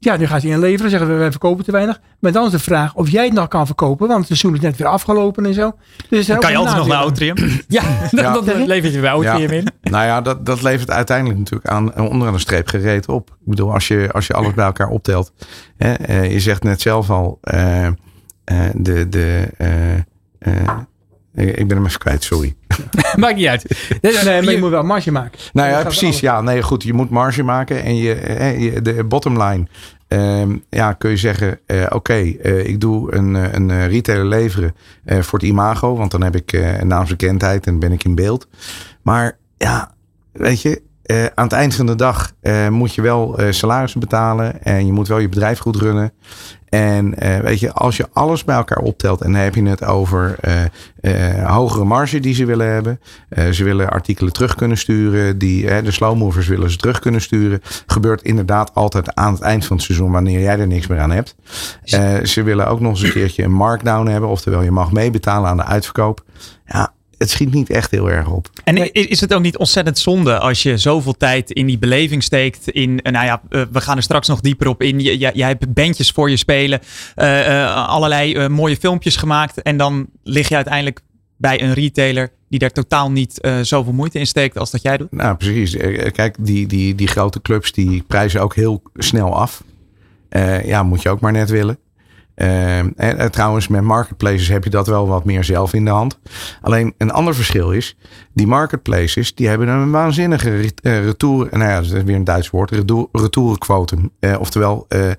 Ja, 0.04 0.16
die 0.16 0.26
gaan 0.26 0.40
ze 0.40 0.48
inleveren. 0.48 0.90
Zeggen 0.90 1.08
we, 1.08 1.14
wij 1.14 1.30
verkopen 1.30 1.64
te 1.64 1.70
weinig. 1.72 2.00
Maar 2.18 2.32
dan 2.32 2.44
is 2.46 2.50
de 2.50 2.58
vraag 2.58 2.94
of 2.94 3.08
jij 3.10 3.24
het 3.24 3.32
nog 3.32 3.48
kan 3.48 3.66
verkopen. 3.66 4.06
Want 4.06 4.18
het 4.18 4.26
seizoen 4.26 4.54
is 4.54 4.60
net 4.60 4.76
weer 4.76 4.86
afgelopen 4.86 5.46
en 5.46 5.54
zo. 5.54 5.72
Dus 6.08 6.26
dan 6.26 6.38
kan 6.38 6.50
je 6.50 6.56
altijd 6.56 6.76
nog 6.76 6.86
naar 6.86 6.96
Outrium. 6.98 7.36
ja, 7.68 7.82
Ja. 8.10 8.32
dan, 8.32 8.44
dan 8.44 8.66
levert 8.66 8.92
je 8.94 9.00
bij 9.00 9.10
Outrium 9.10 9.50
Ja. 9.50 9.56
in. 9.56 9.66
Nou 9.92 10.04
ja, 10.04 10.20
dat, 10.20 10.46
dat 10.46 10.62
levert 10.62 10.90
uiteindelijk 10.90 11.38
natuurlijk 11.38 11.68
aan 11.68 11.96
onderaan 11.98 12.32
de 12.34 12.40
streep 12.40 12.66
gereed 12.68 13.08
op. 13.08 13.30
Ik 13.30 13.36
bedoel, 13.48 13.72
als 13.72 13.88
je, 13.88 14.08
als 14.12 14.26
je 14.26 14.32
alles 14.32 14.54
bij 14.54 14.64
elkaar 14.64 14.88
optelt. 14.88 15.32
Hè, 15.76 15.92
eh, 15.92 16.32
je 16.32 16.40
zegt 16.40 16.62
net 16.62 16.80
zelf 16.80 17.10
al, 17.10 17.38
eh, 17.40 17.86
eh, 17.86 17.92
de, 18.74 19.08
de, 19.08 19.48
eh, 19.58 19.94
eh, 20.38 20.78
ik 21.34 21.68
ben 21.68 21.76
hem 21.76 21.86
even 21.86 21.98
kwijt, 21.98 22.22
sorry. 22.24 22.54
Maakt 23.16 23.36
niet 23.36 23.46
uit. 23.46 23.88
Nee, 24.00 24.42
maar 24.42 24.52
je 24.52 24.58
moet 24.58 24.70
wel 24.70 24.82
marge 24.82 25.10
maken. 25.10 25.38
Nou 25.52 25.68
ja, 25.68 25.82
precies. 25.82 26.20
Ja, 26.20 26.40
nee, 26.40 26.62
goed. 26.62 26.82
Je 26.82 26.92
moet 26.92 27.10
marge 27.10 27.42
maken 27.42 27.82
en 27.82 27.96
je, 27.96 28.80
de 28.82 29.04
bottom 29.04 29.42
line. 29.42 29.66
ehm, 30.08 30.56
ja, 30.70 30.92
kun 30.92 31.10
je 31.10 31.16
zeggen, 31.16 31.58
eh, 31.66 31.86
oké, 31.88 32.12
eh, 32.14 32.66
ik 32.66 32.80
doe 32.80 33.14
een, 33.14 33.36
eh, 33.36 33.52
een 33.52 33.70
eh, 33.70 33.86
retailer 33.86 34.26
leveren 34.26 34.74
eh, 35.04 35.20
voor 35.20 35.38
het 35.38 35.48
imago. 35.48 35.96
Want 35.96 36.10
dan 36.10 36.22
heb 36.22 36.36
ik 36.36 36.52
eh, 36.52 36.78
een 36.80 36.86
naamsbekendheid 36.86 37.66
en 37.66 37.78
ben 37.78 37.92
ik 37.92 38.04
in 38.04 38.14
beeld. 38.14 38.48
Maar 39.02 39.38
ja, 39.56 39.94
weet 40.32 40.62
je, 40.62 40.82
eh, 41.02 41.24
aan 41.34 41.44
het 41.44 41.52
eind 41.52 41.74
van 41.74 41.86
de 41.86 41.94
dag 41.94 42.32
eh, 42.40 42.68
moet 42.68 42.94
je 42.94 43.02
wel 43.02 43.38
eh, 43.38 43.52
salarissen 43.52 44.00
betalen. 44.00 44.62
En 44.64 44.86
je 44.86 44.92
moet 44.92 45.08
wel 45.08 45.18
je 45.18 45.28
bedrijf 45.28 45.58
goed 45.58 45.76
runnen. 45.76 46.12
En 46.68 47.14
weet 47.42 47.60
je, 47.60 47.72
als 47.72 47.96
je 47.96 48.08
alles 48.12 48.44
bij 48.44 48.56
elkaar 48.56 48.78
optelt 48.78 49.20
en 49.20 49.32
dan 49.32 49.40
heb 49.40 49.54
je 49.54 49.62
het 49.62 49.84
over 49.84 50.38
hogere 51.44 51.84
marge 51.84 52.20
die 52.20 52.34
ze 52.34 52.44
willen 52.44 52.72
hebben. 52.72 53.00
Ze 53.50 53.64
willen 53.64 53.90
artikelen 53.90 54.32
terug 54.32 54.54
kunnen 54.54 54.76
sturen. 54.76 55.38
Die, 55.38 55.82
de 55.82 55.90
slow 55.90 56.16
movers 56.16 56.46
willen 56.46 56.70
ze 56.70 56.76
terug 56.76 56.98
kunnen 56.98 57.20
sturen. 57.20 57.60
Gebeurt 57.86 58.22
inderdaad 58.22 58.74
altijd 58.74 59.14
aan 59.14 59.32
het 59.32 59.42
eind 59.42 59.66
van 59.66 59.76
het 59.76 59.84
seizoen 59.84 60.10
wanneer 60.10 60.40
jij 60.40 60.58
er 60.58 60.66
niks 60.66 60.86
meer 60.86 61.00
aan 61.00 61.10
hebt. 61.10 61.34
Ze 62.28 62.42
willen 62.42 62.66
ook 62.66 62.80
nog 62.80 62.90
eens 62.90 63.02
een 63.02 63.12
keertje 63.12 63.42
een 63.42 63.52
markdown 63.52 64.06
hebben. 64.06 64.30
Oftewel 64.30 64.62
je 64.62 64.70
mag 64.70 64.92
meebetalen 64.92 65.50
aan 65.50 65.56
de 65.56 65.64
uitverkoop. 65.64 66.24
Ja, 66.66 66.92
het 67.22 67.30
schiet 67.30 67.52
niet 67.52 67.70
echt 67.70 67.90
heel 67.90 68.10
erg 68.10 68.28
op. 68.30 68.48
En 68.64 68.92
is 68.92 69.20
het 69.20 69.34
ook 69.34 69.42
niet 69.42 69.56
ontzettend 69.56 69.98
zonde 69.98 70.38
als 70.38 70.62
je 70.62 70.76
zoveel 70.78 71.16
tijd 71.16 71.50
in 71.50 71.66
die 71.66 71.78
beleving 71.78 72.22
steekt? 72.22 72.68
In, 72.68 73.00
eh, 73.00 73.12
nou 73.12 73.24
ja, 73.26 73.42
eh, 73.48 73.62
we 73.72 73.80
gaan 73.80 73.96
er 73.96 74.02
straks 74.02 74.28
nog 74.28 74.40
dieper 74.40 74.66
op 74.68 74.82
in. 74.82 75.00
Je- 75.00 75.18
Jij 75.18 75.30
jij 75.34 75.48
hebt 75.48 75.72
bandjes 75.74 76.10
voor 76.10 76.30
je 76.30 76.36
spelen, 76.36 76.80
eh, 77.14 77.62
eh, 77.62 77.88
allerlei 77.88 78.34
eh, 78.34 78.48
mooie 78.48 78.76
filmpjes 78.76 79.16
gemaakt. 79.16 79.62
En 79.62 79.76
dan 79.76 80.06
lig 80.22 80.48
je 80.48 80.54
uiteindelijk 80.54 81.00
bij 81.36 81.62
een 81.62 81.72
retailer 81.74 82.30
die 82.48 82.58
daar 82.58 82.70
totaal 82.72 83.10
niet 83.10 83.40
eh, 83.40 83.58
zoveel 83.62 83.92
moeite 83.92 84.18
in 84.18 84.26
steekt 84.26 84.58
als 84.58 84.70
dat 84.70 84.82
jij 84.82 84.96
doet. 84.96 85.12
Nou, 85.12 85.36
precies. 85.36 85.76
Kijk, 86.12 86.36
die, 86.38 86.66
die, 86.66 86.94
die 86.94 87.06
grote 87.06 87.40
clubs 87.42 87.72
die 87.72 88.02
prijzen 88.06 88.40
ook 88.40 88.54
heel 88.54 88.82
snel 88.94 89.36
af. 89.36 89.62
Eh, 90.28 90.64
ja, 90.64 90.82
moet 90.82 91.02
je 91.02 91.08
ook 91.08 91.20
maar 91.20 91.32
net 91.32 91.50
willen. 91.50 91.78
En, 92.34 92.92
en, 92.96 93.30
trouwens, 93.30 93.68
met 93.68 93.82
marketplaces 93.82 94.48
heb 94.48 94.64
je 94.64 94.70
dat 94.70 94.86
wel 94.86 95.08
wat 95.08 95.24
meer 95.24 95.44
zelf 95.44 95.72
in 95.72 95.84
de 95.84 95.90
hand. 95.90 96.18
Alleen 96.60 96.94
een 96.98 97.10
ander 97.10 97.34
verschil 97.34 97.72
is, 97.72 97.96
die 98.34 98.46
marketplaces 98.46 99.34
die 99.34 99.48
hebben 99.48 99.68
een 99.68 99.90
waanzinnige 99.90 100.70
retour, 100.82 101.48
nou 101.50 101.64
ja, 101.64 101.76
dat 101.76 101.84
is 101.84 102.02
weer 102.02 102.16
een 102.16 102.24
Duits 102.24 102.50
woord, 102.50 102.70
retourenquotum. 103.12 104.10
Uh, 104.20 104.36
oftewel, 104.40 104.86
uh, 104.88 105.10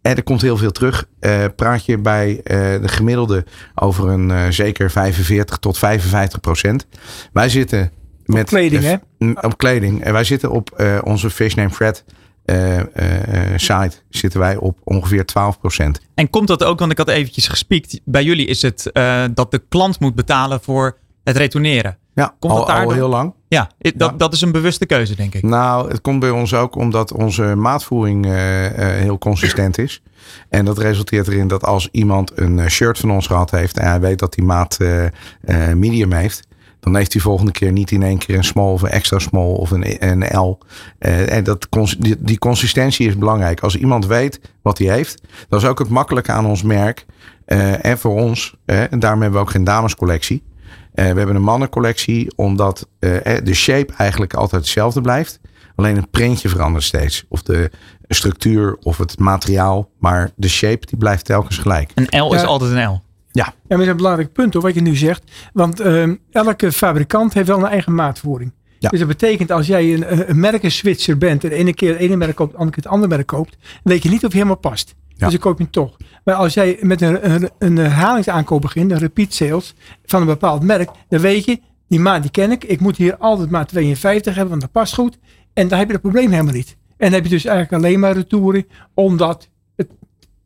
er 0.00 0.22
komt 0.22 0.40
heel 0.40 0.56
veel 0.56 0.70
terug. 0.70 1.08
Praat 1.56 1.84
je 1.84 1.98
bij 1.98 2.40
de 2.44 2.88
gemiddelde 2.88 3.44
over 3.74 4.08
een 4.08 4.52
zeker 4.52 4.90
45 4.90 5.56
tot 5.56 5.78
55 5.78 6.40
procent. 6.40 6.86
Wij 7.32 7.48
zitten 7.48 7.92
met. 8.24 8.42
Op 8.42 8.48
kleding, 8.48 8.82
hè? 8.82 8.96
Op 9.40 9.58
kleding. 9.58 10.02
En 10.02 10.12
wij 10.12 10.24
zitten 10.24 10.50
op 10.50 10.82
onze 11.04 11.30
Fish 11.30 11.54
Name 11.54 11.70
Fred 11.70 12.04
uh, 12.50 13.56
site 13.56 13.96
zitten 14.08 14.40
wij 14.40 14.56
op 14.56 14.78
ongeveer 14.84 15.24
12%. 16.00 16.04
En 16.14 16.30
komt 16.30 16.48
dat 16.48 16.64
ook, 16.64 16.78
want 16.78 16.90
ik 16.90 16.98
had 16.98 17.08
eventjes 17.08 17.48
gespiekt. 17.48 18.00
Bij 18.04 18.24
jullie 18.24 18.46
is 18.46 18.62
het 18.62 18.90
uh, 18.92 19.24
dat 19.34 19.50
de 19.50 19.62
klant 19.68 20.00
moet 20.00 20.14
betalen 20.14 20.60
voor 20.60 20.96
het 21.24 21.36
retourneren. 21.36 21.98
Ja, 22.14 22.34
komt 22.38 22.52
al, 22.52 22.70
al 22.70 22.90
heel 22.90 23.08
lang. 23.08 23.34
Ja, 23.48 23.70
dat, 23.78 24.18
dat 24.18 24.32
is 24.32 24.40
een 24.40 24.52
bewuste 24.52 24.86
keuze, 24.86 25.16
denk 25.16 25.34
ik. 25.34 25.42
Nou, 25.42 25.90
het 25.90 26.00
komt 26.00 26.20
bij 26.20 26.30
ons 26.30 26.54
ook 26.54 26.76
omdat 26.76 27.12
onze 27.12 27.42
maatvoering 27.42 28.26
heel 28.76 29.18
consistent 29.18 29.78
is. 29.78 30.02
En 30.48 30.64
dat 30.64 30.78
resulteert 30.78 31.28
erin 31.28 31.48
dat 31.48 31.64
als 31.64 31.88
iemand 31.92 32.32
een 32.34 32.70
shirt 32.70 32.98
van 32.98 33.10
ons 33.10 33.26
gehad 33.26 33.50
heeft 33.50 33.78
en 33.78 33.88
hij 33.88 34.00
weet 34.00 34.18
dat 34.18 34.34
die 34.34 34.44
maat 34.44 34.78
medium 35.74 36.12
heeft, 36.12 36.48
dan 36.80 36.96
heeft 36.96 37.12
hij 37.12 37.22
volgende 37.22 37.52
keer 37.52 37.72
niet 37.72 37.90
in 37.90 38.02
één 38.02 38.18
keer 38.18 38.36
een 38.36 38.44
small 38.44 38.72
of 38.72 38.82
een 38.82 38.90
extra 38.90 39.18
small 39.18 39.52
of 39.52 39.70
een, 39.70 40.08
een 40.08 40.38
L. 40.38 40.58
Uh, 40.98 41.32
en 41.32 41.44
dat, 41.44 41.66
die, 41.98 42.16
die, 42.18 42.38
consistentie 42.38 43.08
is 43.08 43.18
belangrijk. 43.18 43.60
Als 43.60 43.76
iemand 43.76 44.06
weet 44.06 44.40
wat 44.62 44.78
hij 44.78 44.88
heeft, 44.88 45.22
dat 45.48 45.62
is 45.62 45.68
ook 45.68 45.78
het 45.78 45.88
makkelijke 45.88 46.32
aan 46.32 46.46
ons 46.46 46.62
merk. 46.62 47.06
Uh, 47.46 47.84
en 47.84 47.98
voor 47.98 48.14
ons, 48.14 48.56
uh, 48.66 48.92
en 48.92 48.98
daarom 48.98 49.20
hebben 49.20 49.40
we 49.40 49.46
ook 49.46 49.52
geen 49.52 49.64
damescollectie. 49.64 50.42
we 50.92 51.02
hebben 51.02 51.36
een 51.36 51.42
mannencollectie, 51.42 52.32
omdat 52.36 52.88
de 52.98 53.54
shape 53.54 53.92
eigenlijk 53.96 54.34
altijd 54.34 54.62
hetzelfde 54.62 55.00
blijft. 55.00 55.40
Alleen 55.74 55.96
het 55.96 56.10
printje 56.10 56.48
verandert 56.48 56.84
steeds. 56.84 57.24
Of 57.28 57.42
de 57.42 57.70
structuur 58.08 58.76
of 58.82 58.98
het 58.98 59.18
materiaal. 59.18 59.90
Maar 59.98 60.30
de 60.36 60.48
shape 60.48 60.86
die 60.86 60.98
blijft 60.98 61.24
telkens 61.24 61.58
gelijk. 61.58 61.92
Een 61.94 62.20
L 62.20 62.34
is 62.34 62.44
altijd 62.44 62.70
een 62.70 62.88
L. 62.88 63.02
Ja. 63.38 63.44
Maar 63.44 63.78
dat 63.78 63.80
is 63.80 63.86
een 63.86 63.96
belangrijk 63.96 64.32
punt 64.32 64.52
hoor, 64.54 64.62
wat 64.62 64.74
je 64.74 64.80
nu 64.80 64.96
zegt. 64.96 65.22
Want 65.52 65.80
uh, 65.80 66.12
elke 66.30 66.72
fabrikant 66.72 67.34
heeft 67.34 67.48
wel 67.48 67.58
een 67.58 67.64
eigen 67.64 67.94
maatvoering. 67.94 68.52
Ja. 68.78 68.88
Dus 68.88 68.98
dat 68.98 69.08
betekent 69.08 69.50
als 69.50 69.66
jij 69.66 69.94
een, 69.94 70.30
een 70.30 70.40
merkenswitcher 70.40 71.18
bent 71.18 71.44
en 71.44 71.50
de 71.50 71.56
ene 71.56 71.74
keer 71.74 71.90
het 71.90 71.98
ene 71.98 72.16
merk 72.16 72.36
koopt, 72.36 72.50
de 72.50 72.58
andere 72.58 72.74
keer 72.76 72.84
het 72.84 72.92
andere 72.92 73.14
merk 73.14 73.26
koopt, 73.26 73.56
dan 73.60 73.92
weet 73.92 74.02
je 74.02 74.08
niet 74.08 74.24
of 74.24 74.30
je 74.30 74.36
helemaal 74.36 74.56
past. 74.56 74.94
Ja. 75.08 75.14
Dus 75.14 75.30
dan 75.30 75.38
koop 75.38 75.58
je 75.58 75.62
hem 75.62 75.72
toch. 75.72 75.96
Maar 76.24 76.34
als 76.34 76.54
jij 76.54 76.78
met 76.80 77.00
een, 77.00 77.30
een, 77.30 77.50
een 77.58 77.76
herhalingsaankoop 77.76 78.60
begint, 78.60 78.90
een 78.90 78.98
repeat 78.98 79.32
sales 79.32 79.74
van 80.04 80.20
een 80.20 80.26
bepaald 80.26 80.62
merk, 80.62 80.90
dan 81.08 81.20
weet 81.20 81.44
je, 81.44 81.60
die 81.88 82.00
maat 82.00 82.22
die 82.22 82.30
ken 82.30 82.50
ik. 82.50 82.64
Ik 82.64 82.80
moet 82.80 82.96
hier 82.96 83.16
altijd 83.16 83.50
maar 83.50 83.66
52 83.66 84.34
hebben, 84.34 84.50
want 84.50 84.60
dat 84.60 84.72
past 84.72 84.94
goed. 84.94 85.18
En 85.52 85.68
dan 85.68 85.78
heb 85.78 85.86
je 85.86 85.92
dat 85.92 86.02
probleem 86.02 86.30
helemaal 86.30 86.54
niet. 86.54 86.76
En 86.96 87.04
dan 87.06 87.12
heb 87.12 87.24
je 87.24 87.30
dus 87.30 87.44
eigenlijk 87.44 87.84
alleen 87.84 88.00
maar 88.00 88.12
retouren, 88.12 88.66
omdat 88.94 89.48
het 89.76 89.88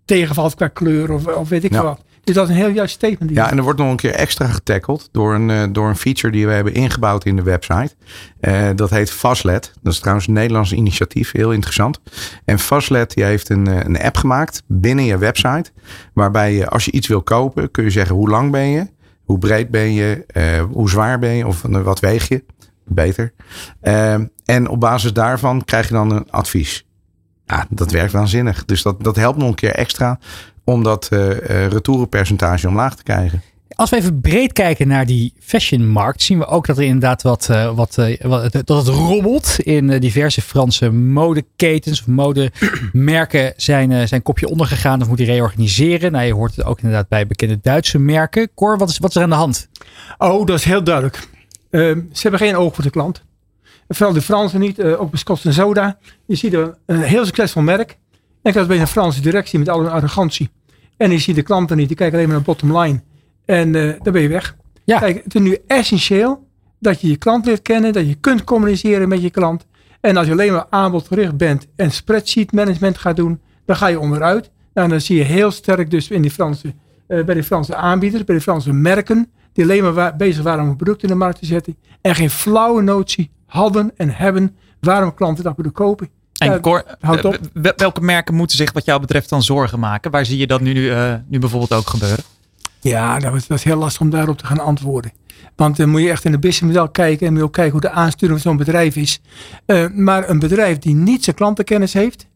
tegenvalt 0.05 0.55
qua 0.55 0.68
kleur 0.68 1.12
of, 1.12 1.26
of 1.26 1.49
weet 1.49 1.64
ik 1.64 1.72
ja. 1.72 1.82
wat. 1.82 2.05
Dus 2.24 2.34
dat 2.34 2.48
is 2.48 2.54
een 2.54 2.60
heel 2.60 2.74
juist 2.74 2.94
statement. 2.94 3.30
Ja, 3.30 3.50
en 3.50 3.56
er 3.56 3.62
wordt 3.62 3.78
nog 3.78 3.90
een 3.90 3.96
keer 3.96 4.14
extra 4.14 4.46
getackled 4.46 5.08
door 5.12 5.34
een, 5.34 5.48
uh, 5.48 5.64
door 5.72 5.88
een 5.88 5.96
feature 5.96 6.32
die 6.32 6.46
we 6.46 6.52
hebben 6.52 6.74
ingebouwd 6.74 7.24
in 7.24 7.36
de 7.36 7.42
website. 7.42 7.94
Uh, 8.40 8.68
dat 8.74 8.90
heet 8.90 9.10
Fastlet. 9.10 9.72
Dat 9.82 9.92
is 9.92 9.98
trouwens 9.98 10.26
een 10.26 10.32
Nederlands 10.32 10.72
initiatief, 10.72 11.32
heel 11.32 11.52
interessant. 11.52 12.00
En 12.44 12.58
Fastlet 12.58 13.14
die 13.14 13.24
heeft 13.24 13.48
een, 13.48 13.66
een 13.66 14.00
app 14.00 14.16
gemaakt 14.16 14.62
binnen 14.66 15.04
je 15.04 15.18
website. 15.18 15.70
Waarbij 16.14 16.54
je 16.54 16.68
als 16.68 16.84
je 16.84 16.90
iets 16.90 17.08
wil 17.08 17.22
kopen, 17.22 17.70
kun 17.70 17.84
je 17.84 17.90
zeggen 17.90 18.16
hoe 18.16 18.28
lang 18.28 18.50
ben 18.50 18.66
je, 18.66 18.86
hoe 19.24 19.38
breed 19.38 19.70
ben 19.70 19.92
je, 19.92 20.24
uh, 20.32 20.62
hoe 20.72 20.90
zwaar 20.90 21.18
ben 21.18 21.32
je 21.32 21.46
of 21.46 21.62
wat 21.62 22.00
weeg 22.00 22.28
je. 22.28 22.44
Beter. 22.84 23.32
en 24.44 24.68
op 24.68 24.80
basis 24.80 25.12
daarvan 25.12 25.64
krijg 25.64 25.88
je 25.88 25.94
dan 25.94 26.10
een 26.10 26.30
advies. 26.30 26.86
Ja, 27.46 27.66
dat 27.70 27.90
werkt 27.90 28.12
waanzinnig. 28.12 28.64
Dus 28.64 28.82
dat, 28.82 29.04
dat 29.04 29.16
helpt 29.16 29.38
nog 29.38 29.48
een 29.48 29.54
keer 29.54 29.74
extra 29.74 30.18
om 30.64 30.82
dat 30.82 31.08
uh, 31.12 31.66
retourenpercentage 31.66 32.68
omlaag 32.68 32.96
te 32.96 33.02
krijgen. 33.02 33.42
Als 33.74 33.90
we 33.90 33.96
even 33.96 34.20
breed 34.20 34.52
kijken 34.52 34.88
naar 34.88 35.06
die 35.06 35.34
fashionmarkt, 35.40 36.22
zien 36.22 36.38
we 36.38 36.46
ook 36.46 36.66
dat 36.66 36.78
er 36.78 36.84
inderdaad 36.84 37.22
wat, 37.22 37.48
uh, 37.50 37.74
wat, 37.74 37.96
uh, 37.98 38.20
wat 38.20 38.52
dat 38.52 38.86
het 38.86 38.86
rommelt 38.86 39.60
in 39.60 39.98
diverse 39.98 40.42
Franse 40.42 40.90
modeketens 40.90 42.00
of 42.00 42.06
modemerken 42.06 43.52
zijn, 43.62 44.08
zijn 44.08 44.22
kopje 44.22 44.48
ondergegaan 44.48 45.00
of 45.00 45.08
moet 45.08 45.16
die 45.16 45.26
reorganiseren. 45.26 46.12
Nou, 46.12 46.24
je 46.24 46.34
hoort 46.34 46.56
het 46.56 46.64
ook 46.64 46.80
inderdaad 46.80 47.08
bij 47.08 47.26
bekende 47.26 47.58
Duitse 47.62 47.98
merken. 47.98 48.50
Cor, 48.54 48.78
wat 48.78 48.88
is, 48.88 48.98
wat 48.98 49.10
is 49.10 49.16
er 49.16 49.22
aan 49.22 49.30
de 49.30 49.34
hand? 49.34 49.68
Oh, 50.18 50.46
dat 50.46 50.58
is 50.58 50.64
heel 50.64 50.84
duidelijk. 50.84 51.28
Ehm, 51.70 52.00
ze 52.12 52.22
hebben 52.22 52.40
geen 52.40 52.56
oog 52.56 52.74
voor 52.74 52.84
de 52.84 52.90
klant. 52.90 53.22
Vooral 53.88 54.14
de 54.14 54.22
Fransen 54.22 54.60
niet, 54.60 54.82
ook 54.82 55.10
bij 55.10 55.36
en 55.42 55.54
Soda. 55.54 55.98
Je 56.26 56.34
ziet 56.34 56.52
er 56.52 56.78
een 56.86 57.02
heel 57.02 57.24
succesvol 57.24 57.62
merk. 57.62 57.98
En 58.43 58.51
ik 58.51 58.55
was 58.55 58.66
bij 58.66 58.80
een 58.80 58.86
Franse 58.86 59.20
directie 59.20 59.59
met 59.59 59.68
alle 59.68 59.90
arrogantie. 59.90 60.51
En 60.97 61.11
je 61.11 61.18
ziet 61.18 61.34
de 61.34 61.43
klanten 61.43 61.76
niet, 61.76 61.88
die 61.88 61.97
kijken 61.97 62.16
alleen 62.16 62.28
maar 62.28 62.36
naar 62.36 62.47
bottom 62.47 62.78
line. 62.78 63.03
En 63.45 63.74
uh, 63.74 63.95
dan 64.03 64.12
ben 64.12 64.22
je 64.22 64.28
weg. 64.28 64.57
Ja. 64.84 64.99
Kijk, 64.99 65.24
het 65.24 65.34
is 65.34 65.40
nu 65.40 65.59
essentieel 65.66 66.47
dat 66.78 67.01
je 67.01 67.09
je 67.09 67.16
klant 67.16 67.47
leert 67.47 67.62
kennen, 67.62 67.93
dat 67.93 68.09
je 68.09 68.14
kunt 68.14 68.45
communiceren 68.45 69.09
met 69.09 69.22
je 69.22 69.30
klant. 69.30 69.66
En 70.01 70.16
als 70.16 70.26
je 70.26 70.32
alleen 70.32 70.53
maar 70.53 70.66
aanbodgericht 70.70 71.36
bent 71.36 71.66
en 71.76 71.90
spreadsheet 71.90 72.53
management 72.53 72.99
gaat 72.99 73.16
doen, 73.16 73.40
dan 73.64 73.76
ga 73.76 73.86
je 73.86 74.01
onderuit. 74.01 74.51
Nou, 74.74 74.88
dan 74.88 75.01
zie 75.01 75.16
je 75.16 75.22
heel 75.22 75.51
sterk 75.51 75.90
dus 75.90 76.11
in 76.11 76.22
die 76.22 76.30
Franse, 76.30 76.74
uh, 77.09 77.24
bij 77.24 77.34
de 77.34 77.43
Franse 77.43 77.74
aanbieders, 77.74 78.24
bij 78.24 78.34
de 78.34 78.40
Franse 78.40 78.72
merken, 78.72 79.30
die 79.53 79.64
alleen 79.64 79.95
maar 79.95 80.16
bezig 80.16 80.43
waren 80.43 80.64
om 80.64 80.68
een 80.68 80.76
product 80.76 81.03
in 81.03 81.09
de 81.09 81.14
markt 81.14 81.38
te 81.38 81.47
zetten. 81.47 81.76
En 82.01 82.14
geen 82.14 82.30
flauwe 82.30 82.82
notie 82.82 83.30
hadden 83.47 83.90
en 83.97 84.11
hebben 84.11 84.57
waarom 84.80 85.14
klanten 85.14 85.45
dat 85.45 85.57
moeten 85.57 85.74
kopen. 85.74 86.09
En 86.45 86.61
Cor, 86.61 86.84
welke 87.76 88.01
merken 88.01 88.34
moeten 88.34 88.57
zich 88.57 88.72
wat 88.72 88.84
jou 88.84 89.01
betreft 89.01 89.28
dan 89.28 89.43
zorgen 89.43 89.78
maken? 89.78 90.11
Waar 90.11 90.24
zie 90.24 90.38
je 90.38 90.47
dat 90.47 90.61
nu, 90.61 90.74
uh, 90.74 91.14
nu 91.28 91.38
bijvoorbeeld 91.38 91.72
ook 91.72 91.88
gebeuren? 91.88 92.24
Ja, 92.80 93.18
dat 93.18 93.34
is, 93.34 93.47
dat 93.47 93.62
heel 93.62 93.76
lastig 93.76 94.01
om 94.01 94.11
daarop 94.11 94.38
te 94.38 94.47
gaan 94.47 94.61
antwoorden. 94.61 95.12
Want 95.57 95.76
dan 95.76 95.88
moet 95.88 96.01
je 96.01 96.11
echt 96.11 96.24
in 96.24 96.32
het 96.32 96.40
businessmodel 96.40 96.88
kijken 96.88 97.26
en 97.26 97.32
moet 97.32 97.40
je 97.40 97.47
ook 97.47 97.53
kijken 97.53 97.72
hoe 97.72 97.80
de 97.80 97.90
aansturing 97.90 98.40
van 98.40 98.51
zo'n 98.51 98.57
bedrijf 98.57 98.97
is. 98.97 99.20
Uh, 99.66 99.88
maar 99.90 100.28
een 100.28 100.38
bedrijf 100.38 100.78
die 100.78 100.95
niet 100.95 101.24
zijn 101.24 101.36
klantenkennis 101.36 101.93
heeft, 101.93 102.26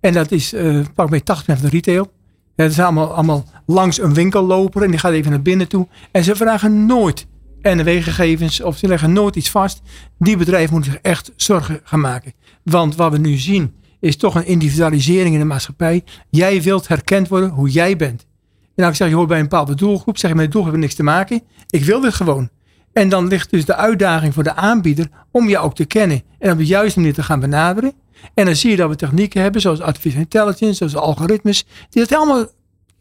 en 0.00 0.12
dat 0.12 0.30
is 0.30 0.54
pak 0.94 1.10
bij 1.10 1.20
80% 1.20 1.24
van 1.24 1.56
de 1.60 1.68
retail. 1.68 2.12
Dat 2.56 2.70
is 2.70 2.80
allemaal, 2.80 3.14
allemaal 3.14 3.44
langs 3.66 4.00
een 4.00 4.14
winkel 4.14 4.42
lopen 4.42 4.82
en 4.82 4.90
die 4.90 4.98
gaat 4.98 5.12
even 5.12 5.30
naar 5.30 5.42
binnen 5.42 5.68
toe. 5.68 5.88
En 6.10 6.24
ze 6.24 6.36
vragen 6.36 6.86
nooit 6.86 7.26
NW-gegevens 7.62 8.60
of 8.60 8.76
ze 8.76 8.88
leggen 8.88 9.12
nooit 9.12 9.36
iets 9.36 9.50
vast. 9.50 9.82
Die 10.18 10.36
bedrijven 10.36 10.72
moeten 10.72 10.92
zich 10.92 11.00
echt 11.00 11.32
zorgen 11.36 11.80
gaan 11.84 12.00
maken. 12.00 12.32
Want 12.62 12.96
wat 12.96 13.12
we 13.12 13.18
nu 13.18 13.36
zien 13.36 13.74
is 14.00 14.16
toch 14.16 14.34
een 14.34 14.46
individualisering 14.46 15.34
in 15.34 15.40
de 15.40 15.46
maatschappij. 15.46 16.04
Jij 16.30 16.62
wilt 16.62 16.88
herkend 16.88 17.28
worden 17.28 17.48
hoe 17.48 17.70
jij 17.70 17.96
bent. 17.96 18.26
En 18.74 18.84
als 18.84 18.98
ik 18.98 19.06
zeg, 19.06 19.18
je 19.18 19.26
bij 19.26 19.38
een 19.38 19.48
bepaalde 19.48 19.74
doelgroep, 19.74 20.18
zeg 20.18 20.30
je 20.30 20.36
met 20.36 20.44
de 20.44 20.50
doelgroep 20.50 20.76
niks 20.76 20.94
te 20.94 21.02
maken. 21.02 21.42
Ik 21.68 21.84
wil 21.84 22.00
dit 22.00 22.14
gewoon. 22.14 22.48
En 22.92 23.08
dan 23.08 23.26
ligt 23.26 23.50
dus 23.50 23.64
de 23.64 23.74
uitdaging 23.74 24.34
voor 24.34 24.42
de 24.42 24.54
aanbieder 24.54 25.08
om 25.30 25.48
je 25.48 25.58
ook 25.58 25.74
te 25.74 25.84
kennen. 25.84 26.22
En 26.38 26.52
op 26.52 26.58
de 26.58 26.66
juiste 26.66 26.98
manier 26.98 27.14
te 27.14 27.22
gaan 27.22 27.40
benaderen. 27.40 27.92
En 28.34 28.44
dan 28.44 28.56
zie 28.56 28.70
je 28.70 28.76
dat 28.76 28.88
we 28.88 28.96
technieken 28.96 29.42
hebben, 29.42 29.60
zoals 29.60 29.80
artificial 29.80 30.20
intelligence, 30.20 30.74
zoals 30.74 30.94
algoritmes, 30.94 31.66
die 31.90 32.06
dat 32.06 32.18
allemaal 32.18 32.46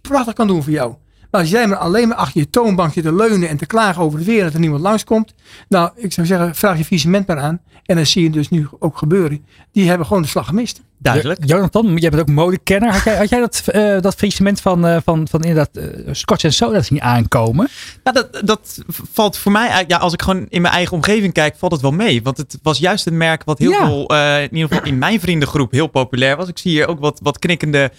prachtig 0.02 0.34
kan 0.34 0.48
doen 0.48 0.64
voor 0.64 0.74
jou. 0.74 0.96
Maar 1.32 1.42
als 1.42 1.50
jij 1.50 1.68
maar 1.68 1.78
alleen 1.78 2.08
maar 2.08 2.18
achter 2.18 2.40
je 2.40 2.50
toonbank 2.50 2.94
zit 2.94 3.04
te 3.04 3.16
leunen 3.16 3.50
en 3.50 3.58
te 3.58 3.66
klagen 3.66 4.02
over 4.02 4.18
het 4.18 4.28
weer 4.28 4.44
dat 4.44 4.54
er 4.54 4.60
niemand 4.60 4.82
langskomt. 4.82 5.34
Nou, 5.68 5.92
ik 5.96 6.14
zou 6.14 6.28
zeggen, 6.28 6.56
vraag 6.56 6.78
je 6.78 6.86
visement 6.86 7.28
maar 7.28 7.40
aan. 7.40 7.62
En 7.86 7.96
dan 7.96 8.06
zie 8.06 8.24
je 8.24 8.30
dus 8.30 8.50
nu 8.50 8.68
ook 8.80 8.98
gebeuren. 8.98 9.46
Die 9.72 9.88
hebben 9.88 10.08
gewoon 10.08 10.22
de 10.22 10.28
slag 10.28 10.48
gemist. 10.48 10.82
Duidelijk. 11.02 11.40
Jonathan, 11.46 11.98
jij 11.98 12.10
bent 12.10 12.22
ook 12.22 12.30
modekenner. 12.30 12.92
Had 12.92 13.04
jij, 13.04 13.18
had 13.18 13.30
jij 13.30 13.40
dat, 13.40 13.64
uh, 13.74 14.00
dat 14.02 14.16
faillissement 14.16 14.62
van, 14.62 14.86
uh, 14.86 14.98
van, 15.04 15.28
van 15.28 15.42
inderdaad 15.42 15.70
uh, 15.78 15.84
Scotch 16.12 16.44
en 16.44 16.54
Soda 16.54 16.82
zien 16.82 17.02
aankomen? 17.02 17.68
Nou, 18.04 18.16
dat, 18.16 18.42
dat 18.46 18.82
valt 19.12 19.38
voor 19.38 19.52
mij, 19.52 19.84
ja, 19.88 19.98
als 19.98 20.14
ik 20.14 20.22
gewoon 20.22 20.46
in 20.50 20.62
mijn 20.62 20.74
eigen 20.74 20.96
omgeving 20.96 21.34
kijk, 21.34 21.56
valt 21.58 21.72
het 21.72 21.82
wel 21.82 21.92
mee. 21.92 22.24
Want 22.24 22.38
het 22.38 22.58
was 22.64 22.78
juist 22.78 23.06
een 23.06 23.18
merk 23.18 23.44
wat 23.44 23.60
heel 23.60 23.72
ja. 23.72 23.86
veel, 23.86 24.06
in 24.42 24.56
ieder 24.56 24.68
geval 24.68 24.86
in 24.86 24.98
mijn 24.98 25.20
vriendengroep, 25.20 25.72
heel 25.72 25.88
populair 25.88 26.38
was. 26.38 26.48
Ik 26.48 26.58
zie 26.58 26.72
hier 26.72 26.88
ook 26.88 27.00
wat, 27.00 27.20
wat 27.24 27.40
knikkende 27.40 27.92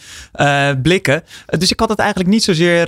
blikken. 0.82 1.22
dus 1.46 1.70
ik 1.70 1.80
had 1.80 1.88
het 1.88 1.98
eigenlijk 1.98 2.30
niet 2.30 2.42
zozeer 2.44 2.86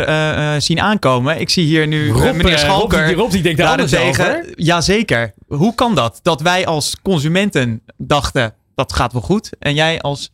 zien 0.58 0.80
aankomen. 0.80 1.40
Ik 1.40 1.50
zie 1.50 1.64
hier 1.64 1.86
nu 1.86 2.10
Rob, 2.10 2.36
meneer 2.36 2.58
Schalker. 2.58 3.08
Rob, 3.08 3.18
Rob, 3.18 3.30
die 3.30 3.42
denkt 3.42 3.58
daar 3.58 3.80
over. 3.80 4.44
Jazeker. 4.56 5.34
Hoe 5.46 5.74
kan 5.74 5.94
dat? 5.94 6.20
Dat 6.22 6.40
wij 6.40 6.66
als 6.66 6.96
consumenten 7.02 7.82
dachten, 7.96 8.54
dat 8.74 8.92
gaat 8.92 9.12
wel 9.12 9.22
goed. 9.22 9.50
En 9.58 9.74
jij 9.74 10.00
als 10.00 10.32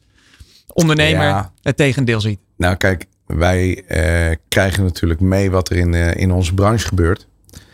ondernemer 0.72 1.26
ja. 1.26 1.53
het 1.62 1.76
tegendeel 1.76 2.20
ziet. 2.20 2.39
Nou 2.57 2.76
kijk, 2.76 3.05
wij 3.26 3.84
uh, 3.89 4.36
krijgen 4.49 4.84
natuurlijk 4.84 5.20
mee 5.20 5.51
wat 5.51 5.70
er 5.70 5.76
in, 5.76 5.93
uh, 5.93 6.14
in 6.14 6.32
onze 6.32 6.55
branche 6.55 6.86
gebeurt. 6.86 7.26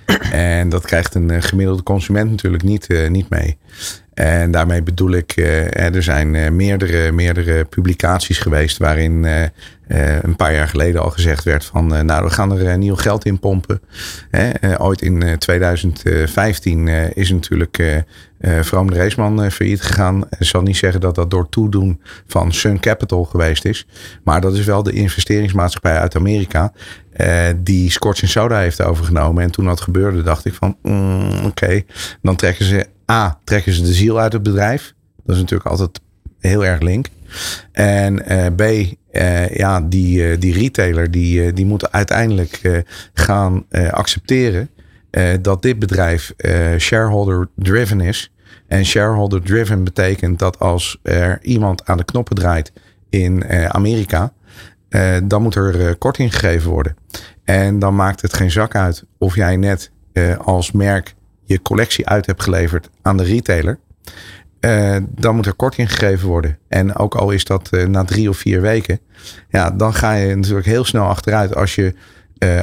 En 0.33 0.69
dat 0.69 0.85
krijgt 0.85 1.15
een 1.15 1.43
gemiddelde 1.43 1.83
consument 1.83 2.31
natuurlijk 2.31 2.63
niet, 2.63 3.09
niet 3.09 3.29
mee. 3.29 3.59
En 4.15 4.51
daarmee 4.51 4.83
bedoel 4.83 5.13
ik, 5.13 5.37
er 5.73 6.03
zijn 6.03 6.57
meerdere, 6.57 7.13
meerdere 7.13 7.65
publicaties 7.65 8.39
geweest 8.39 8.77
waarin 8.77 9.25
een 9.87 10.37
paar 10.37 10.55
jaar 10.55 10.69
geleden 10.69 11.03
al 11.03 11.11
gezegd 11.11 11.45
werd 11.45 11.65
van 11.65 12.07
nou 12.07 12.25
we 12.25 12.31
gaan 12.31 12.59
er 12.59 12.79
nieuw 12.79 12.97
geld 12.97 13.25
in 13.25 13.39
pompen. 13.39 13.81
ooit 14.79 15.03
in 15.03 15.39
2015 15.39 16.89
is 17.15 17.31
natuurlijk 17.31 18.05
Vroom 18.61 18.91
de 18.91 18.97
Reesman 18.97 19.51
failliet 19.51 19.83
gegaan. 19.83 20.25
Ik 20.39 20.47
zal 20.47 20.63
niet 20.63 20.77
zeggen 20.77 21.01
dat 21.01 21.15
dat 21.15 21.31
door 21.31 21.49
toedoen 21.49 22.01
van 22.27 22.53
Sun 22.53 22.81
Capital 22.81 23.25
geweest 23.25 23.65
is. 23.65 23.87
Maar 24.25 24.41
dat 24.41 24.55
is 24.55 24.65
wel 24.65 24.83
de 24.83 24.93
investeringsmaatschappij 24.93 25.99
uit 25.99 26.17
Amerika. 26.17 26.73
Uh, 27.17 27.47
die 27.57 27.91
Scotch 27.91 28.29
Soda 28.29 28.59
heeft 28.59 28.83
overgenomen. 28.83 29.43
En 29.43 29.51
toen 29.51 29.65
dat 29.65 29.81
gebeurde 29.81 30.23
dacht 30.23 30.45
ik 30.45 30.55
van 30.55 30.77
mm, 30.83 31.45
oké. 31.45 31.83
Dan 32.23 32.37
trekken 32.37 32.65
ze 32.65 32.87
A, 33.11 33.39
trekken 33.45 33.73
ze 33.73 33.83
de 33.83 33.93
ziel 33.93 34.21
uit 34.21 34.33
het 34.33 34.43
bedrijf. 34.43 34.95
Dat 35.25 35.35
is 35.35 35.41
natuurlijk 35.41 35.71
altijd 35.71 36.01
heel 36.39 36.65
erg 36.65 36.81
link. 36.81 37.07
En 37.73 38.23
B, 38.57 38.63
ja, 39.53 39.81
die, 39.81 40.39
die 40.39 40.53
retailer 40.53 41.11
die, 41.11 41.53
die 41.53 41.67
moet 41.67 41.93
uiteindelijk 41.93 42.83
gaan 43.15 43.65
accepteren 43.91 44.71
dat 45.41 45.63
dit 45.63 45.79
bedrijf 45.79 46.33
shareholder 46.79 47.49
driven 47.57 48.01
is. 48.01 48.35
En 48.67 48.85
shareholder 48.85 49.43
driven 49.43 49.85
betekent 49.85 50.39
dat 50.39 50.59
als 50.59 50.99
er 51.03 51.39
iemand 51.43 51.87
aan 51.87 51.97
de 51.97 52.05
knoppen 52.05 52.37
draait 52.37 52.73
in 53.09 53.43
eh, 53.43 53.65
Amerika, 53.65 54.33
eh, 54.89 55.17
dan 55.25 55.43
moet 55.43 55.55
er 55.55 55.87
eh, 55.87 55.95
korting 55.99 56.33
gegeven 56.33 56.71
worden. 56.71 56.97
En 57.45 57.79
dan 57.79 57.95
maakt 57.95 58.23
het 58.23 58.35
geen 58.35 58.51
zak 58.51 58.75
uit 58.75 59.05
of 59.19 59.35
jij 59.35 59.57
net 59.57 59.93
als 60.45 60.73
merk 60.73 61.15
je 61.45 61.63
collectie 61.63 62.07
uit 62.07 62.27
hebt 62.27 62.43
geleverd 62.43 62.91
aan 63.03 63.17
de 63.17 63.25
retailer. 63.25 63.79
dan 65.09 65.35
moet 65.35 65.47
er 65.47 65.55
korting 65.55 65.91
gegeven 65.91 66.29
worden. 66.29 66.59
En 66.69 66.97
ook 66.97 67.15
al 67.15 67.31
is 67.31 67.45
dat 67.45 67.71
na 67.89 68.05
drie 68.05 68.29
of 68.29 68.37
vier 68.37 68.61
weken, 68.61 69.01
ja, 69.49 69.71
dan 69.71 69.95
ga 69.95 70.13
je 70.13 70.35
natuurlijk 70.35 70.67
heel 70.67 70.85
snel 70.85 71.05
achteruit 71.05 71.55
als 71.55 71.75
je 71.75 71.95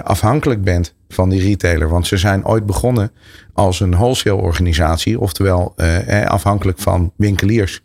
afhankelijk 0.03 0.63
bent 0.63 0.93
van 1.13 1.29
die 1.29 1.41
retailer. 1.41 1.89
Want 1.89 2.07
ze 2.07 2.17
zijn 2.17 2.45
ooit 2.45 2.65
begonnen 2.65 3.11
als 3.53 3.79
een 3.79 3.91
wholesale 3.91 4.41
organisatie, 4.41 5.19
oftewel 5.19 5.73
eh, 5.75 6.25
afhankelijk 6.25 6.79
van 6.79 7.11
winkeliers. 7.15 7.81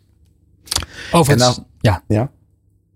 Overigens, 1.11 1.55
nou, 1.55 1.67
ja. 1.79 2.03
ja. 2.07 2.29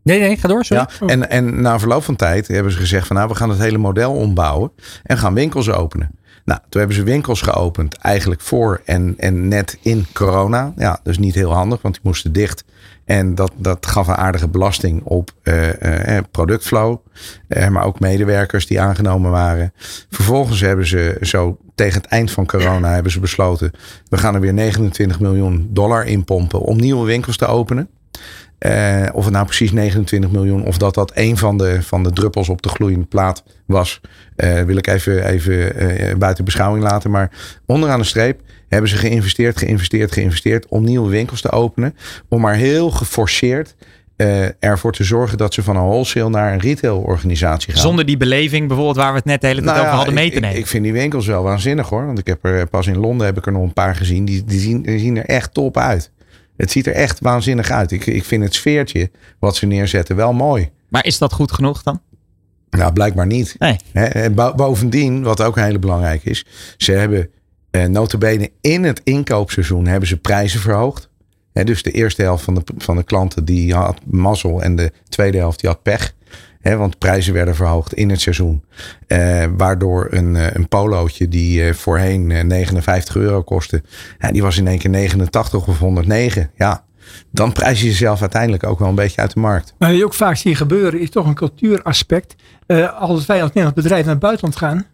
Nee, 0.04 0.20
nee, 0.20 0.38
ga 0.38 0.48
door. 0.48 0.66
Sorry. 0.66 0.88
Ja, 1.00 1.08
en, 1.08 1.30
en 1.30 1.62
na 1.62 1.80
verloop 1.80 2.04
van 2.04 2.16
tijd 2.16 2.48
hebben 2.48 2.72
ze 2.72 2.78
gezegd 2.78 3.08
van 3.08 3.16
nou, 3.16 3.28
we 3.28 3.36
gaan 3.36 3.50
het 3.50 3.60
hele 3.60 3.78
model 3.78 4.14
ombouwen 4.14 4.72
en 5.04 5.18
gaan 5.18 5.34
winkels 5.34 5.70
openen. 5.70 6.20
Nou, 6.46 6.60
toen 6.70 6.80
hebben 6.80 6.98
ze 6.98 7.04
winkels 7.04 7.42
geopend, 7.42 7.96
eigenlijk 7.98 8.42
voor 8.42 8.82
en, 8.86 9.14
en 9.18 9.48
net 9.48 9.78
in 9.82 10.06
corona. 10.14 10.74
Ja, 10.76 11.00
dus 11.04 11.18
niet 11.18 11.36
heel 11.36 11.54
handig, 11.54 11.82
want 11.82 11.94
die 11.94 12.04
moesten 12.06 12.34
dicht. 12.34 12.64
En 13.06 13.36
dat, 13.36 13.52
dat 13.58 13.86
gaf 13.86 14.08
een 14.08 14.16
aardige 14.16 14.48
belasting 14.48 15.04
op 15.04 15.32
uh, 15.44 15.68
uh, 15.82 16.18
productflow. 16.32 16.98
Uh, 17.48 17.68
maar 17.68 17.84
ook 17.84 18.00
medewerkers 18.00 18.68
die 18.68 18.82
aangenomen 18.82 19.32
waren. 19.32 19.74
Vervolgens 20.10 20.62
hebben 20.62 20.88
ze 20.88 21.18
zo 21.22 21.58
tegen 21.76 22.02
het 22.02 22.10
eind 22.10 22.32
van 22.32 22.46
corona 22.46 22.94
hebben 22.94 23.12
ze 23.12 23.20
besloten. 23.20 23.72
We 24.10 24.18
gaan 24.18 24.36
er 24.36 24.42
weer 24.42 24.54
29 24.54 25.20
miljoen 25.20 25.70
dollar 25.72 26.06
in 26.06 26.24
pompen 26.24 26.60
om 26.60 26.78
nieuwe 26.78 27.06
winkels 27.06 27.38
te 27.38 27.46
openen. 27.46 27.90
Uh, 28.68 29.08
of 29.14 29.24
het 29.24 29.34
nou 29.34 29.46
precies 29.46 29.72
29 29.72 30.32
miljoen 30.32 30.66
of 30.66 30.78
dat 30.78 30.94
dat 30.94 31.12
een 31.14 31.38
van 31.38 31.58
de, 31.58 31.82
van 31.82 32.04
de 32.04 32.12
druppels 32.12 32.50
op 32.50 32.62
de 32.62 32.70
gloeiende 32.70 33.06
plaat 33.06 33.44
was, 33.66 34.02
uh, 34.38 34.62
wil 34.62 34.78
ik 34.78 34.88
even, 34.88 35.26
even 35.26 35.84
uh, 35.84 36.16
buiten 36.16 36.46
beschouwing 36.46 36.84
laten. 36.84 37.12
Maar 37.12 37.32
onderaan 37.66 38.00
de 38.00 38.06
streep 38.06 38.42
hebben 38.68 38.90
ze 38.90 38.96
geïnvesteerd, 38.96 39.58
geïnvesteerd, 39.58 40.12
geïnvesteerd 40.12 40.68
om 40.68 40.84
nieuwe 40.84 41.10
winkels 41.10 41.42
te 41.42 41.52
openen. 41.52 41.96
Om 42.30 42.42
maar 42.42 42.56
heel 42.56 42.92
geforceerd 42.92 43.76
ervoor 44.60 44.92
te 44.92 45.04
zorgen 45.04 45.38
dat 45.38 45.54
ze 45.54 45.64
van 45.64 45.76
een 45.76 45.86
wholesale 45.86 46.30
naar 46.30 46.54
een 46.54 46.60
retailorganisatie 46.60 47.74
gaan. 47.74 47.82
Zonder 47.82 48.06
die 48.06 48.18
beleving 48.18 48.68
bijvoorbeeld 48.68 48.98
waar 48.98 49.12
we 49.12 49.18
het 49.18 49.26
net 49.26 49.42
de 49.42 49.48
hele 49.48 49.62
tijd 49.62 49.76
nou 49.76 49.86
over 49.86 49.96
hadden 49.96 50.14
mee 50.14 50.32
te 50.32 50.40
nemen. 50.40 50.56
Ik, 50.56 50.62
ik, 50.62 50.68
vind 50.68 50.84
die 50.84 50.94
winkels 50.94 51.28
wel 51.28 51.44
waanzinnig 51.44 51.90
hoor. 51.90 52.06
Want 52.06 52.20
ik 52.20 52.28
heb 52.28 52.46
er 52.46 52.68
pas 52.68 52.88
in 52.88 52.98
Londen 52.98 53.26
heb 53.26 53.38
ik 53.38 53.46
er 53.46 53.52
nog 53.52 53.64
een 53.64 53.74
paar 53.74 53.96
gezien. 53.96 54.26
Die, 54.26 54.44
die, 54.44 54.60
zien, 54.60 54.82
die 54.82 55.00
zien 55.00 55.18
er 55.18 55.26
echt 55.26 55.54
top 55.54 55.78
uit. 55.78 56.12
Het 56.62 56.72
ziet 56.72 56.88
er 56.88 56.94
echt 56.94 57.20
waanzinnig 57.20 57.70
uit. 57.70 57.92
Ik, 57.92 58.06
ik 58.06 58.24
vind 58.24 58.44
het 58.44 58.54
sfeertje 58.54 59.12
wat 59.40 59.56
ze 59.56 59.66
neerzetten 59.66 60.16
wel 60.16 60.34
mooi. 60.34 60.70
Maar 60.88 61.06
is 61.06 61.18
dat 61.18 61.34
goed 61.34 61.52
genoeg 61.52 61.84
dan? 61.84 62.02
Nou, 62.70 62.94
blijkbaar 62.94 63.26
niet. 63.26 63.56
Nee. 63.60 63.78
bovendien, 64.56 65.24
wat 65.24 65.42
ook 65.42 65.56
heel 65.56 65.80
belangrijk 65.80 66.26
is, 66.26 66.46
ze 66.78 66.92
hebben 66.92 67.30
eh, 67.72 67.86
notabene 67.86 68.52
in 68.62 68.84
het 68.84 69.02
inkoopseizoen 69.04 69.88
hebben 69.88 70.08
ze 70.08 70.18
prijzen 70.18 70.60
verhoogd. 70.60 71.10
dus 71.54 71.84
de 71.84 71.92
eerste 71.92 72.22
helft 72.22 72.44
van 72.44 72.56
de, 72.56 72.62
van 72.78 72.96
de 72.96 73.04
klanten 73.04 73.46
die 73.46 73.74
had 73.74 74.00
mazzel 74.06 74.62
en 74.62 74.76
de 74.76 74.92
tweede 75.10 75.38
helft 75.38 75.60
die 75.60 75.70
had 75.70 75.84
pech 75.84 76.14
want 76.62 76.98
prijzen 76.98 77.34
werden 77.34 77.56
verhoogd 77.56 77.94
in 77.94 78.10
het 78.10 78.22
seizoen. 78.22 78.64
Eh, 79.08 79.46
waardoor 79.58 80.08
een, 80.10 80.36
eh, 80.36 80.54
een 80.54 80.68
polootje 80.68 81.28
die 81.28 81.64
uh, 81.64 81.74
voorheen 81.74 82.48
59 82.48 83.16
euro 83.16 83.42
kostte. 83.42 83.84
Ja, 84.20 84.32
die 84.32 84.42
was 84.42 84.58
in 84.58 84.68
één 84.68 84.80
keer 84.80 84.90
89 84.90 85.68
of 85.68 85.80
109. 85.80 86.52
Ja, 86.56 86.84
dan 87.32 87.52
prijs 87.52 87.82
je 87.82 87.86
jezelf 87.88 88.22
uiteindelijk 88.22 88.66
ook 88.66 88.80
wel 88.80 88.90
een 88.90 88.96
beetje 88.96 89.22
uit 89.22 89.34
de 89.34 89.40
markt. 89.40 89.74
Maar 89.78 89.90
wat 89.90 89.98
je 89.98 90.06
ook 90.06 90.14
vaak 90.14 90.36
ziet 90.36 90.58
gebeuren 90.58 91.00
is 91.00 91.10
toch 91.10 91.26
een 91.26 91.34
cultuuraspect. 91.34 92.36
als 93.00 93.26
wij 93.26 93.42
als 93.42 93.48
Nederlands 93.48 93.82
bedrijf 93.82 94.04
naar 94.04 94.14
het 94.14 94.24
buitenland 94.24 94.56
gaan. 94.56 94.86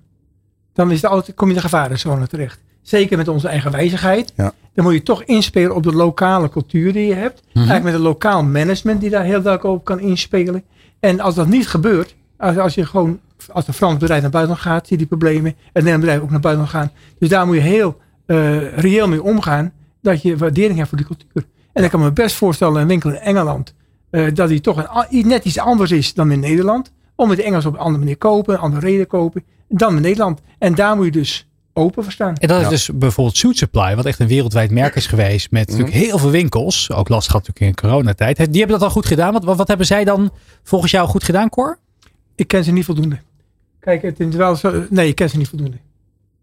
Dan 0.74 0.92
is 0.92 1.02
het 1.02 1.12
altijd, 1.12 1.36
kom 1.36 1.48
je 1.48 1.54
de 1.54 1.62
gevarenzone 1.62 2.28
terecht. 2.28 2.60
Zeker 2.82 3.18
met 3.18 3.28
onze 3.28 3.48
eigen 3.48 3.72
wijzigheid. 3.72 4.34
Ja. 4.36 4.54
Dan 4.74 4.86
moet 4.86 4.94
je 4.94 5.04
toch 5.04 5.24
inspelen 5.24 5.76
op 5.76 5.84
de 5.84 5.94
lokale 5.94 6.50
cultuur 6.50 6.94
die 6.94 7.08
je 7.08 7.14
hebt. 7.14 7.42
Mhm. 7.42 7.58
Eigenlijk 7.58 7.84
met 7.84 7.94
een 7.94 8.00
lokaal 8.00 8.44
management 8.44 9.02
die 9.02 9.10
daar 9.10 9.24
heel 9.24 9.42
duidelijk 9.42 9.64
op 9.64 9.86
kan 9.86 10.00
inspelen. 10.00 10.64
En 11.08 11.20
als 11.20 11.36
dat 11.36 11.48
niet 11.48 11.68
gebeurt, 11.68 12.16
als, 12.38 12.58
als 12.58 12.74
je 12.74 12.86
gewoon, 12.86 13.20
als 13.52 13.68
een 13.68 13.74
Frans 13.74 13.98
bedrijf 13.98 14.22
naar 14.22 14.32
buiten 14.32 14.58
gaat, 14.58 14.88
zie 14.88 14.98
je 14.98 15.08
die 15.08 15.18
problemen. 15.18 15.52
En 15.52 15.58
Nederlands 15.74 16.02
bedrijf 16.02 16.22
ook 16.22 16.30
naar 16.30 16.40
buiten 16.40 16.68
gaan. 16.68 16.92
Dus 17.20 17.30
daar 17.30 17.46
moet 17.46 17.56
je 17.56 17.62
heel 17.62 17.98
uh, 18.26 18.78
reëel 18.78 19.08
mee 19.08 19.24
omgaan, 19.24 19.74
dat 20.02 20.22
je 20.22 20.38
waardering 20.38 20.78
hebt 20.78 20.90
voor 20.90 20.98
die 20.98 21.08
cultuur. 21.08 21.46
En 21.74 21.84
ik 21.84 21.90
kan 21.90 22.00
me 22.00 22.12
best 22.12 22.36
voorstellen, 22.36 22.82
een 22.82 22.88
winkel 22.88 23.10
in 23.10 23.16
Engeland, 23.16 23.74
uh, 24.12 24.34
dat 24.34 24.50
die 24.50 24.62
toch 24.62 25.06
een, 25.10 25.28
net 25.28 25.46
iets 25.46 25.60
anders 25.60 25.92
is 25.92 26.14
dan 26.14 26.32
in 26.32 26.40
Nederland. 26.40 26.92
Om 27.16 27.30
het 27.30 27.40
Engels 27.40 27.66
op 27.66 27.74
een 27.74 27.80
andere 27.80 28.00
manier 28.00 28.18
kopen, 28.18 28.54
een 28.54 28.60
andere 28.60 28.86
reden 28.86 29.08
kopen, 29.08 29.44
dan 29.68 29.96
in 29.96 30.02
Nederland. 30.02 30.42
En 30.58 30.76
daar 30.76 30.96
moet 30.96 31.06
je 31.06 31.12
dus 31.12 31.50
open 31.78 32.04
voor 32.04 32.12
staan. 32.12 32.36
En 32.36 32.48
dat 32.48 32.62
is 32.62 32.68
dus 32.68 32.90
bijvoorbeeld 32.94 33.38
Suit 33.38 33.58
Supply, 33.58 33.96
wat 33.96 34.06
echt 34.06 34.20
een 34.20 34.28
wereldwijd 34.28 34.72
merk 34.72 34.96
is 34.96 35.08
geweest. 35.08 35.52
Met 35.52 35.68
natuurlijk 35.68 35.96
mhm. 35.96 36.04
heel 36.04 36.18
veel 36.18 36.30
winkels. 36.30 36.92
Ook 36.92 37.10
lastig 37.10 37.32
gehad 37.32 37.48
natuurlijk 37.48 37.78
in 37.78 37.90
coronatijd. 37.90 38.38
Die 38.38 38.60
hebben 38.60 38.80
dat 38.80 38.88
al 38.88 38.94
goed 38.94 39.06
gedaan. 39.06 39.34
Wat, 39.34 39.58
wat, 39.58 39.68
hebben 39.68 39.86
zij 39.86 40.04
dan 40.04 40.32
volgens 40.64 40.92
jou 40.92 41.08
goed 41.08 41.24
gedaan, 41.24 41.50
Cor? 41.50 41.78
Ik 42.36 42.48
ken 42.48 42.64
ze 42.64 42.72
niet 42.72 42.86
voldoende. 42.86 43.18
Kijk, 43.80 44.02
het 44.02 44.20
is 44.20 44.36
wel 44.36 44.56
zo. 44.56 44.86
Nee, 44.90 45.08
ik 45.08 45.16
ken 45.16 45.30
ze 45.30 45.38
niet 45.38 45.48
voldoende. 45.50 45.78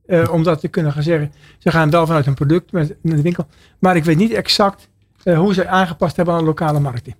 Uh, 0.06 0.32
om 0.32 0.42
dat 0.42 0.60
te 0.60 0.68
kunnen 0.68 0.92
gaan 0.92 1.02
zeggen. 1.02 1.32
Ze 1.58 1.70
gaan 1.70 1.90
wel 1.90 2.06
vanuit 2.06 2.26
een 2.26 2.34
product 2.34 2.72
met, 2.72 2.94
de 3.02 3.22
winkel. 3.22 3.46
Maar 3.78 3.96
ik 3.96 4.04
weet 4.04 4.16
niet 4.16 4.32
exact 4.32 4.88
uh, 5.24 5.38
hoe 5.38 5.54
ze 5.54 5.66
aangepast 5.68 6.16
hebben 6.16 6.34
aan 6.34 6.40
de 6.40 6.46
lokale 6.46 6.80
markten. 6.80 7.14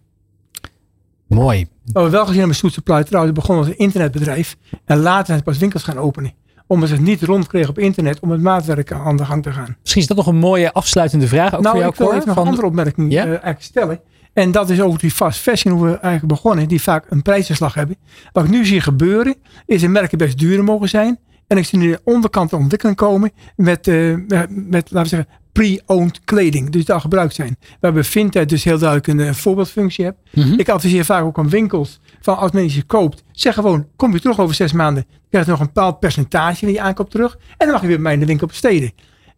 Mooi. 1.26 1.66
Wat 1.92 2.04
we 2.04 2.10
wel 2.10 2.26
gezien 2.26 2.40
hebben 2.40 2.58
met 2.62 2.72
Supply 2.72 3.04
trouwens 3.04 3.34
begonnen 3.34 3.64
als 3.64 3.72
een 3.72 3.78
internetbedrijf. 3.78 4.56
En 4.84 4.98
later 4.98 5.26
zijn 5.26 5.38
ze 5.38 5.44
pas 5.44 5.58
winkels 5.58 5.82
gaan 5.82 5.98
openen 5.98 6.32
omdat 6.66 6.88
ze 6.88 6.94
het 6.94 7.04
niet 7.04 7.22
rondkregen 7.22 7.68
op 7.68 7.78
internet 7.78 8.20
om 8.20 8.30
het 8.30 8.40
maatwerk 8.40 8.92
aan 8.92 9.16
de 9.16 9.24
gang 9.24 9.42
te 9.42 9.52
gaan. 9.52 9.76
Misschien 9.80 10.02
is 10.02 10.08
dat 10.08 10.16
nog 10.16 10.26
een 10.26 10.36
mooie 10.36 10.72
afsluitende 10.72 11.28
vraag 11.28 11.54
ook 11.54 11.62
nou, 11.62 11.68
voor 11.68 11.78
jou, 11.78 11.90
ik 11.92 11.98
wil 11.98 12.12
even 12.12 12.28
nog 12.28 12.36
een 12.36 12.46
andere 12.46 12.66
opmerking 12.66 13.12
ja? 13.12 13.22
uh, 13.22 13.30
eigenlijk 13.30 13.62
stellen. 13.62 14.00
En 14.32 14.52
dat 14.52 14.70
is 14.70 14.80
over 14.80 14.98
die 14.98 15.10
fast 15.10 15.40
fashion, 15.40 15.74
hoe 15.74 15.84
we 15.84 15.90
eigenlijk 15.90 16.26
begonnen, 16.26 16.68
die 16.68 16.82
vaak 16.82 17.06
een 17.08 17.22
prijzenslag 17.22 17.74
hebben. 17.74 17.96
Wat 18.32 18.44
ik 18.44 18.50
nu 18.50 18.64
zie 18.64 18.80
gebeuren, 18.80 19.34
is 19.66 19.80
dat 19.80 19.90
merken 19.90 20.18
best 20.18 20.38
duurder 20.38 20.64
mogen 20.64 20.88
zijn. 20.88 21.18
En 21.46 21.56
ik 21.56 21.64
zie 21.64 21.78
nu 21.78 21.90
de 21.90 22.00
onderkant 22.04 22.50
de 22.50 22.56
ontwikkeling 22.56 22.96
komen 22.96 23.30
met, 23.56 23.86
uh, 23.86 24.16
met, 24.48 24.90
laten 24.90 25.02
we 25.02 25.08
zeggen, 25.08 25.28
pre-owned 25.52 26.20
kleding. 26.24 26.70
Dus 26.70 26.90
al 26.90 27.00
gebruikt 27.00 27.34
zijn. 27.34 27.56
Waarbij 27.80 28.04
Vinted 28.04 28.48
dus 28.48 28.64
heel 28.64 28.78
duidelijk 28.78 29.08
een, 29.08 29.18
een 29.18 29.26
eh, 29.26 29.34
voorbeeldfunctie 29.34 30.04
hebt. 30.04 30.18
Mm 30.32 30.42
-hmm. 30.42 30.58
Ik 30.58 30.68
adviseer 30.68 31.04
vaak 31.04 31.24
ook 31.24 31.38
aan 31.38 31.48
winkels 31.48 32.00
van 32.24 32.36
als 32.36 32.50
mensen 32.50 32.78
je 32.78 32.84
koopt, 32.86 33.24
zeg 33.32 33.54
gewoon, 33.54 33.86
kom 33.96 34.12
je 34.12 34.20
terug 34.20 34.40
over 34.40 34.54
zes 34.54 34.72
maanden, 34.72 35.04
krijg 35.30 35.44
je 35.44 35.50
nog 35.50 35.60
een 35.60 35.66
bepaald 35.66 36.00
percentage 36.00 36.58
van 36.58 36.72
je 36.72 36.80
aankoop 36.80 37.10
terug. 37.10 37.38
En 37.38 37.56
dan 37.58 37.70
mag 37.70 37.80
je 37.80 37.86
weer 37.86 37.96
bij 37.96 38.04
mij 38.04 38.12
in 38.12 38.20
de 38.20 38.26
winkel 38.26 38.46
besteden. 38.46 38.92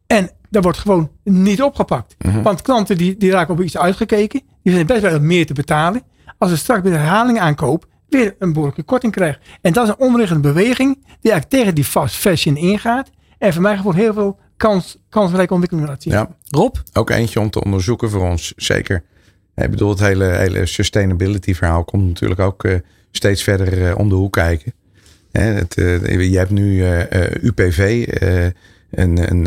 En 0.07 0.30
dat 0.51 0.62
wordt 0.62 0.78
gewoon 0.78 1.11
niet 1.24 1.62
opgepakt. 1.62 2.16
Mhm. 2.18 2.43
Want 2.43 2.62
klanten 2.62 2.97
die, 2.97 3.16
die 3.16 3.30
raken 3.30 3.55
op 3.55 3.62
iets 3.62 3.78
uitgekeken, 3.78 4.43
die 4.62 4.72
zijn 4.72 4.87
best 4.87 5.03
wel 5.03 5.20
meer 5.20 5.47
te 5.47 5.53
betalen. 5.53 6.03
Als 6.39 6.51
ze 6.51 6.57
straks 6.57 6.82
bij 6.82 6.91
de 6.91 6.97
herhaling 6.97 7.39
aankoop, 7.39 7.87
weer 8.09 8.34
een 8.39 8.53
behoorlijke 8.53 8.82
korting 8.82 9.12
krijgen. 9.12 9.41
En 9.61 9.72
dat 9.72 9.84
is 9.84 9.91
een 9.91 10.07
onrichtende 10.07 10.49
beweging 10.49 10.95
die 10.95 11.32
eigenlijk 11.32 11.51
tegen 11.51 11.74
die 11.74 11.84
fast 11.84 12.16
fashion 12.16 12.57
ingaat. 12.57 13.11
En 13.39 13.53
voor 13.53 13.62
mij 13.62 13.76
gewoon 13.76 13.95
heel 13.95 14.12
veel 14.12 14.39
kans, 14.57 14.97
kansrijke 15.09 15.53
ontwikkeling 15.53 15.89
laat 15.89 16.03
zien. 16.03 16.12
Ja. 16.12 16.37
Rob? 16.49 16.76
Ook 16.93 17.11
eentje 17.11 17.41
om 17.41 17.51
te 17.51 17.64
onderzoeken 17.64 18.11
voor 18.11 18.22
ons, 18.22 18.53
zeker. 18.57 19.05
Ik 19.57 19.70
bedoel, 19.70 19.88
het 19.88 19.98
hele, 19.98 20.24
hele 20.24 20.66
sustainability 20.66 21.54
verhaal 21.54 21.84
komt 21.84 22.07
natuurlijk 22.07 22.40
ook 22.40 22.64
uh, 22.64 22.74
steeds 23.11 23.42
verder 23.42 23.78
uh, 23.78 23.98
om 23.98 24.09
de 24.09 24.14
hoek 24.14 24.32
kijken. 24.32 24.72
Hè, 25.32 25.42
het, 25.42 25.74
je 25.74 26.38
hebt 26.38 26.50
nu 26.50 26.84
UPV, 27.40 28.07
een, 28.90 29.30
een, 29.30 29.46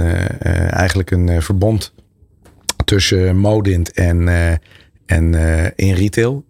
eigenlijk 0.70 1.12
een 1.12 1.42
verbond 1.42 1.94
tussen 2.86 3.38
Modint 3.38 3.92
en, 3.92 4.28
en 5.06 5.34
in 5.76 5.94
retail. 5.94 6.46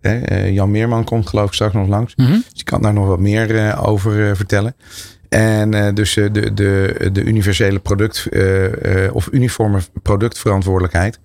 Jan 0.51 0.72
Meerman 0.72 1.03
komt 1.03 1.28
geloof 1.28 1.47
ik 1.47 1.53
straks 1.53 1.74
nog 1.74 1.88
langs. 1.88 2.16
Mhm. 2.16 2.32
Dus 2.32 2.60
ik 2.60 2.66
kan 2.66 2.82
daar 2.82 2.93
nog 2.93 3.07
wat 3.07 3.20
meer 3.20 3.78
over 3.82 4.36
vertellen. 4.36 4.76
En 5.30 5.76
uh, 5.76 5.88
dus 5.94 6.16
uh, 6.16 6.28
de, 6.32 6.54
de, 6.54 7.10
de 7.12 7.24
universele 7.24 7.80
product 7.80 8.28
uh, 8.30 9.16
of 9.16 9.28
uniforme 9.32 9.80
productverantwoordelijkheid 10.04 11.20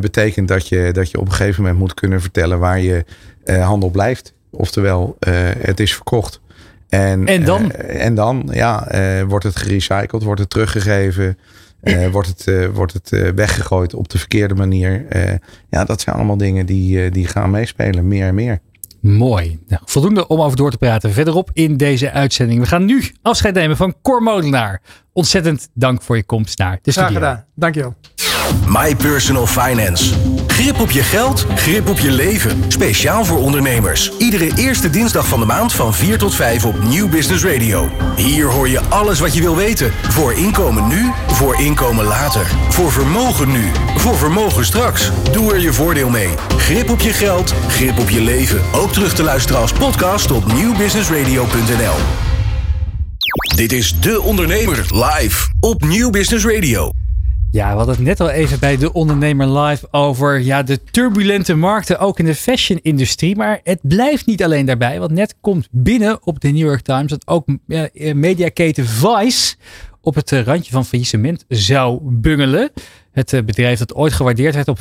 betekent 0.00 0.48
dat 0.48 0.68
je, 0.68 0.90
dat 0.92 1.10
je 1.10 1.18
op 1.18 1.26
een 1.26 1.32
gegeven 1.32 1.62
moment 1.62 1.80
moet 1.80 1.94
kunnen 1.94 2.20
vertellen 2.20 2.58
waar 2.58 2.80
je 2.80 3.04
handel 3.44 3.90
blijft. 3.90 4.34
Oftewel, 4.50 5.16
het 5.58 5.80
is 5.80 5.94
verkocht. 5.94 6.40
En, 6.88 7.26
en 7.26 7.44
dan? 7.44 7.72
en 7.72 8.14
dan, 8.14 8.48
ja, 8.52 8.88
wordt 9.26 9.44
het 9.44 9.56
gerecycled, 9.56 10.22
wordt 10.22 10.40
het 10.40 10.50
teruggegeven. 10.50 11.38
wordt 12.10 12.28
het, 12.28 12.70
wordt 12.72 12.92
het 12.92 13.34
weggegooid 13.34 13.94
op 13.94 14.08
de 14.08 14.18
verkeerde 14.18 14.54
manier? 14.54 15.06
ja, 15.68 15.84
dat 15.84 16.00
zijn 16.00 16.16
allemaal 16.16 16.36
dingen 16.36 16.66
die, 16.66 17.10
die 17.10 17.26
gaan 17.26 17.50
meespelen, 17.50 18.08
meer 18.08 18.26
en 18.26 18.34
meer. 18.34 18.60
Mooi. 19.00 19.58
Nou, 19.68 19.82
voldoende 19.84 20.26
om 20.26 20.40
over 20.40 20.56
door 20.56 20.70
te 20.70 20.78
praten 20.78 21.12
verderop 21.12 21.50
in 21.52 21.76
deze 21.76 22.10
uitzending. 22.10 22.60
We 22.60 22.66
gaan 22.66 22.84
nu 22.84 23.04
afscheid 23.22 23.54
nemen 23.54 23.76
van 23.76 23.94
Cor 24.02 24.22
Molenaar. 24.22 24.80
Ontzettend 25.12 25.68
dank 25.74 26.02
voor 26.02 26.16
je 26.16 26.24
komst 26.24 26.58
naar 26.58 26.78
de 26.82 26.90
studio. 26.90 27.10
Graag 27.10 27.22
gedaan. 27.22 27.44
Dankjewel. 27.54 27.94
My 28.66 28.96
Personal 28.96 29.46
Finance. 29.46 30.39
Grip 30.60 30.80
op 30.80 30.90
je 30.90 31.02
geld, 31.02 31.46
grip 31.54 31.88
op 31.88 31.98
je 31.98 32.10
leven. 32.10 32.64
Speciaal 32.68 33.24
voor 33.24 33.38
ondernemers. 33.38 34.16
Iedere 34.18 34.50
eerste 34.56 34.90
dinsdag 34.90 35.26
van 35.26 35.40
de 35.40 35.46
maand 35.46 35.72
van 35.72 35.94
4 35.94 36.18
tot 36.18 36.34
5 36.34 36.64
op 36.64 36.82
Nieuw 36.82 37.08
Business 37.08 37.44
Radio. 37.44 37.90
Hier 38.16 38.46
hoor 38.46 38.68
je 38.68 38.80
alles 38.80 39.20
wat 39.20 39.34
je 39.34 39.40
wil 39.40 39.56
weten. 39.56 39.92
Voor 40.08 40.32
inkomen 40.32 40.88
nu, 40.88 41.10
voor 41.26 41.60
inkomen 41.60 42.04
later. 42.04 42.46
Voor 42.68 42.92
vermogen 42.92 43.52
nu, 43.52 43.70
voor 43.96 44.16
vermogen 44.16 44.64
straks. 44.64 45.10
Doe 45.32 45.52
er 45.52 45.60
je 45.60 45.72
voordeel 45.72 46.10
mee. 46.10 46.34
Grip 46.56 46.90
op 46.90 47.00
je 47.00 47.12
geld, 47.12 47.54
grip 47.68 47.98
op 47.98 48.10
je 48.10 48.20
leven. 48.20 48.60
Ook 48.72 48.92
terug 48.92 49.14
te 49.14 49.22
luisteren 49.22 49.60
als 49.60 49.72
podcast 49.72 50.30
op 50.30 50.52
nieuwbusinessradio.nl. 50.52 51.96
Dit 53.54 53.72
is 53.72 54.00
De 54.00 54.20
Ondernemer 54.20 54.86
live 54.90 55.48
op 55.60 55.84
Nieuw 55.84 56.10
Business 56.10 56.44
Radio. 56.44 56.90
Ja, 57.52 57.70
we 57.70 57.76
hadden 57.76 57.94
het 57.94 58.04
net 58.04 58.20
al 58.20 58.30
even 58.30 58.58
bij 58.58 58.76
de 58.76 58.92
ondernemer 58.92 59.58
live 59.58 59.88
over 59.90 60.40
ja, 60.40 60.62
de 60.62 60.82
turbulente 60.82 61.54
markten, 61.54 61.98
ook 61.98 62.18
in 62.18 62.24
de 62.24 62.34
fashion-industrie. 62.34 63.36
Maar 63.36 63.60
het 63.62 63.78
blijft 63.82 64.26
niet 64.26 64.44
alleen 64.44 64.66
daarbij, 64.66 64.98
want 64.98 65.10
net 65.10 65.34
komt 65.40 65.68
binnen 65.70 66.26
op 66.26 66.40
de 66.40 66.48
New 66.48 66.66
York 66.66 66.80
Times 66.80 67.10
dat 67.10 67.26
ook 67.26 67.46
mediaketen 68.14 68.86
Vice 68.86 69.56
op 70.00 70.14
het 70.14 70.32
eh, 70.32 70.42
randje 70.42 70.72
van 70.72 70.84
faillissement 70.84 71.44
zou 71.48 71.98
bungelen. 72.02 72.70
Het 73.20 73.32
eh, 73.32 73.42
bedrijf 73.42 73.78
dat 73.78 73.94
ooit 73.94 74.12
gewaardeerd 74.12 74.54
werd 74.54 74.68
op 74.68 74.78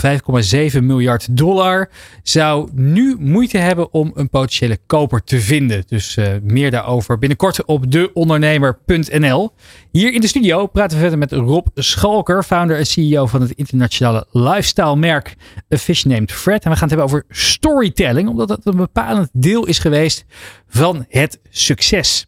5,7 0.74 0.84
miljard 0.84 1.38
dollar, 1.38 1.90
zou 2.24 2.70
nu 2.74 3.16
moeite 3.20 3.58
hebben 3.58 3.94
om 3.94 4.12
een 4.16 4.30
potentiële 4.30 4.78
koper 4.86 5.24
te 5.24 5.40
vinden. 5.40 5.84
Dus 5.88 6.16
uh, 6.16 6.28
meer 6.44 6.72
daarover 6.72 7.18
binnenkort 7.18 7.66
op 7.66 7.92
deondernemer.nl. 7.92 9.52
Hier 9.92 10.14
in 10.14 10.22
de 10.22 10.28
studio 10.28 10.68
praten 10.68 10.98
we 10.98 11.02
verder 11.02 11.20
met 11.20 11.32
Rob 11.32 11.68
Schalker, 11.76 12.44
founder 12.44 12.78
en 12.78 12.86
CEO 12.86 13.26
van 13.26 13.42
het 13.42 13.52
internationale 13.52 14.28
lifestyle 14.32 14.96
merk 14.96 15.36
A 15.74 15.78
Fish 15.78 16.04
Named 16.04 16.32
Fred. 16.32 16.64
En 16.64 16.72
we 16.72 16.78
gaan 16.78 16.90
het 16.90 16.98
hebben 16.98 17.18
over 17.18 17.26
storytelling, 17.30 18.30
omdat 18.30 18.48
dat 18.48 18.60
een 18.64 18.78
bepalend 18.78 19.30
deel 19.34 19.66
is 19.66 19.80
geweest 19.80 20.26
van 20.68 21.06
het 21.10 21.40
succes. 21.50 22.28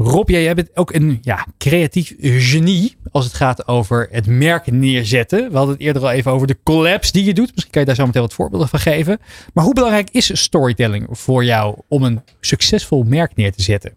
Rob, 0.00 0.28
jij 0.28 0.54
bent 0.54 0.76
ook 0.76 0.92
een 0.92 1.18
ja, 1.22 1.46
creatief 1.56 2.14
genie 2.20 2.96
als 3.10 3.24
het 3.24 3.34
gaat 3.34 3.68
over 3.68 4.08
het 4.10 4.26
merk 4.26 4.70
neerzetten. 4.70 5.50
We 5.50 5.56
hadden 5.56 5.74
het 5.74 5.84
eerder 5.84 6.02
al 6.02 6.10
even 6.10 6.32
over 6.32 6.46
de 6.46 6.58
collabs 6.62 7.12
die 7.12 7.24
je 7.24 7.34
doet. 7.34 7.50
Misschien 7.50 7.72
kan 7.72 7.80
je 7.80 7.86
daar 7.86 7.96
zo 7.96 8.06
meteen 8.06 8.22
wat 8.22 8.32
voorbeelden 8.32 8.68
van 8.68 8.78
geven. 8.78 9.18
Maar 9.54 9.64
hoe 9.64 9.74
belangrijk 9.74 10.10
is 10.10 10.40
storytelling 10.40 11.06
voor 11.10 11.44
jou 11.44 11.78
om 11.88 12.02
een 12.02 12.22
succesvol 12.40 13.02
merk 13.02 13.36
neer 13.36 13.52
te 13.52 13.62
zetten? 13.62 13.94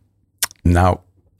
Nou, 0.62 0.98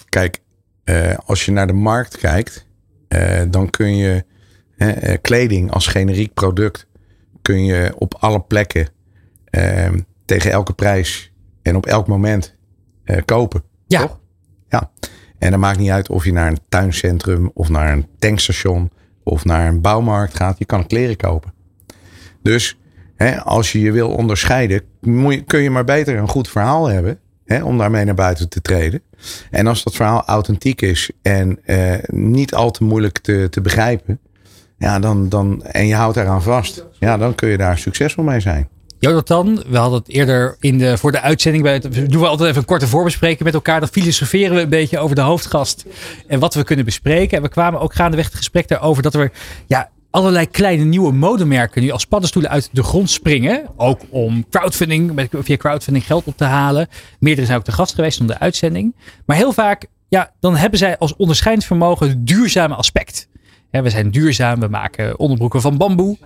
kijk, 0.10 0.40
uh, 0.86 1.14
als 1.26 1.46
je 1.46 1.52
naar 1.52 1.68
de 1.68 1.74
markt 1.74 2.18
kijkt, 2.18 2.68
uh, 3.10 3.42
dan 3.50 3.70
kun 3.70 3.96
je 3.96 4.26
uh, 4.78 5.14
kleding 5.22 5.72
als 5.72 5.88
generiek 5.88 6.34
product 6.34 6.88
kun 7.42 7.66
je 7.66 7.94
op 7.98 8.16
alle 8.20 8.42
plekken 8.42 8.90
tegen 10.26 10.52
elke 10.52 10.74
prijs 10.74 11.32
en 11.62 11.76
op 11.76 11.86
elk 11.86 12.08
moment 12.08 12.56
kopen. 13.26 13.64
Ja. 13.88 14.02
Toch? 14.02 14.21
Ja, 14.72 14.92
en 15.38 15.52
dat 15.52 15.60
maakt 15.60 15.80
niet 15.80 15.90
uit 15.90 16.10
of 16.10 16.26
je 16.26 16.32
naar 16.32 16.48
een 16.48 16.60
tuincentrum 16.70 17.52
of 17.54 17.70
naar 17.70 17.94
een 17.94 18.08
tankstation 18.20 18.92
of 19.24 19.46
naar 19.46 19.68
een 19.68 19.82
bouwmarkt 19.82 20.36
gaat. 20.36 20.60
Je 20.60 20.66
kan 20.66 20.88
kleren 20.88 21.16
kopen. 21.16 21.54
Dus 22.44 22.78
hè, 23.16 23.42
als 23.42 23.72
je 23.72 23.80
je 23.80 23.92
wil 23.92 24.10
onderscheiden, 24.10 24.82
kun 25.46 25.62
je 25.62 25.70
maar 25.70 25.84
beter 25.84 26.18
een 26.18 26.28
goed 26.28 26.50
verhaal 26.50 26.88
hebben 26.88 27.20
hè, 27.46 27.64
om 27.64 27.78
daarmee 27.78 28.06
naar 28.06 28.16
buiten 28.16 28.50
te 28.50 28.62
treden. 28.62 29.02
En 29.52 29.68
als 29.68 29.84
dat 29.84 29.96
verhaal 29.96 30.24
authentiek 30.26 30.82
is 30.82 31.12
en 31.22 31.60
eh, 31.66 31.94
niet 32.08 32.54
al 32.54 32.72
te 32.72 32.84
moeilijk 32.84 33.18
te, 33.18 33.48
te 33.50 33.62
begrijpen, 33.62 34.20
ja, 34.78 35.00
dan, 35.00 35.30
dan, 35.30 35.64
en 35.64 35.88
je 35.88 35.96
houdt 35.96 36.18
eraan 36.18 36.44
vast, 36.44 36.86
ja, 37.00 37.18
dan 37.18 37.36
kun 37.36 37.50
je 37.50 37.58
daar 37.58 37.78
succesvol 37.78 38.24
mee 38.24 38.40
zijn. 38.40 38.70
Jonathan, 39.02 39.64
we 39.68 39.78
hadden 39.78 40.00
het 40.00 40.10
eerder 40.10 40.56
in 40.60 40.78
de, 40.78 40.98
voor 40.98 41.12
de 41.12 41.22
uitzending. 41.22 41.64
Bij 41.64 41.80
doen 41.80 42.22
we 42.22 42.28
altijd 42.28 42.50
even 42.50 42.62
een 42.62 42.68
korte 42.68 42.88
voorbespreking 42.88 43.44
met 43.44 43.54
elkaar. 43.54 43.80
Dan 43.80 43.90
filosoferen 43.90 44.56
we 44.56 44.62
een 44.62 44.70
beetje 44.70 45.00
over 45.00 45.16
de 45.16 45.22
hoofdgast. 45.22 45.86
En 46.28 46.40
wat 46.40 46.54
we 46.54 46.64
kunnen 46.64 46.86
bespreken. 46.86 47.38
En 47.38 47.44
we 47.44 47.50
kwamen 47.50 47.80
ook 47.80 47.94
gaandeweg 47.94 48.26
het 48.26 48.36
gesprek 48.36 48.68
daarover 48.68 49.04
dat 49.04 49.14
er 49.14 49.32
ja, 49.68 49.90
allerlei 50.10 50.50
kleine 50.50 50.84
nieuwe 50.84 51.12
modemerken 51.12 51.82
nu 51.82 51.90
als 51.90 52.06
paddenstoelen 52.06 52.52
uit 52.52 52.70
de 52.72 52.84
grond 52.84 53.10
springen. 53.10 53.68
Ook 53.76 54.02
om 54.10 54.50
crowdfunding, 54.50 55.28
via 55.32 55.58
crowdfunding 55.58 56.06
geld 56.06 56.26
op 56.26 56.38
te 56.38 56.44
halen. 56.44 56.88
Meerdere 57.20 57.46
zijn 57.48 57.58
ook 57.58 57.66
de 57.66 57.72
gast 57.72 57.96
geweest 57.96 58.20
om 58.20 58.28
de 58.28 58.40
uitzending. 58.40 58.96
Maar 59.26 59.38
heel 59.38 59.54
vaak, 59.54 59.86
ja, 60.10 60.32
dan 60.40 60.56
hebben 60.56 60.80
zij 60.80 60.98
als 60.98 61.16
onderscheidingsvermogen 61.16 62.08
het 62.08 62.28
duurzame 62.28 62.76
aspect. 62.76 63.28
we 63.72 63.90
zijn 63.90 64.12
duurzaam, 64.12 64.60
we 64.60 64.68
maken 64.68 65.20
onderbroeken 65.20 65.62
van 65.62 65.78
bamboe. 65.78 66.18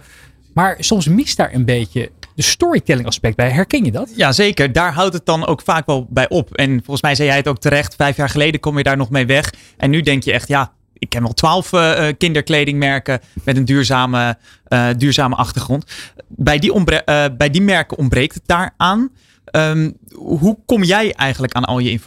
Maar 0.56 0.76
soms 0.80 1.08
mist 1.08 1.38
daar 1.38 1.54
een 1.54 1.66
beetje 1.66 2.12
de 2.36 2.42
storytelling 2.42 3.08
aspect 3.08 3.36
bij. 3.36 3.50
Herken 3.50 3.86
je 3.86 3.92
dat? 3.92 4.12
Ja, 4.16 4.32
zeker. 4.32 4.72
Daar 4.72 4.94
houdt 4.94 5.14
het 5.14 5.26
dan 5.26 5.46
ook 5.46 5.62
vaak 5.62 5.86
wel 5.86 6.08
bij 6.10 6.30
op. 6.30 6.56
En 6.56 6.70
volgens 6.70 7.02
mij 7.02 7.16
zei 7.16 7.28
jij 7.28 7.38
het 7.38 7.48
ook 7.48 7.60
terecht. 7.60 7.96
Vijf 7.96 8.18
jaar 8.18 8.30
geleden 8.30 8.60
kom 8.60 8.78
je 8.78 8.84
daar 8.84 8.98
nog 8.98 9.10
mee 9.10 9.26
weg. 9.26 9.54
En 9.78 9.90
nu 9.90 10.02
denk 10.02 10.24
je 10.24 10.32
echt, 10.32 10.48
ja, 10.48 10.72
ik 10.94 11.14
heb 11.14 11.22
nog 11.22 11.34
twaalf 11.34 11.74
uh, 11.74 12.08
kinderkledingmerken 12.18 13.20
met 13.44 13.58
een 13.58 13.66
duurzame, 13.66 14.38
uh, 14.70 14.88
duurzame 14.98 15.36
achtergrond. 15.36 15.86
Bij 16.28 16.60
die, 16.60 16.74
uh, 16.74 17.26
bij 17.38 17.50
die 17.50 17.62
merken 17.62 17.98
ontbreekt 17.98 18.34
het 18.34 18.44
daaraan. 18.46 19.10
Um, 19.52 19.98
hoe 20.14 20.58
kom 20.66 20.84
jij 20.84 21.14
eigenlijk 21.14 21.54
aan 21.54 21.66
al 21.66 21.80
je, 21.80 22.00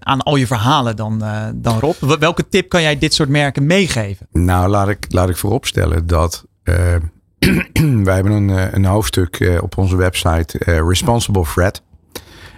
aan 0.00 0.22
al 0.22 0.36
je 0.36 0.46
verhalen 0.46 0.96
dan, 0.96 1.22
dan 1.54 1.78
Rob? 1.78 1.94
Welke 2.18 2.48
tip 2.48 2.68
kan 2.68 2.82
jij 2.82 2.98
dit 2.98 3.14
soort 3.14 3.28
merken 3.28 3.66
meegeven? 3.66 4.26
Nou, 4.32 4.68
laat 4.68 4.88
ik, 4.88 5.06
laat 5.08 5.28
ik 5.28 5.36
vooropstellen 5.36 6.06
dat 6.06 6.44
wij 8.04 8.14
hebben 8.14 8.32
een, 8.32 8.50
eh, 8.50 8.66
een 8.70 8.84
hoofdstuk 8.84 9.40
eh, 9.40 9.62
op 9.62 9.78
onze 9.78 9.96
website 9.96 10.60
uh, 10.66 10.88
Responsible 10.88 11.44
Fred. 11.44 11.82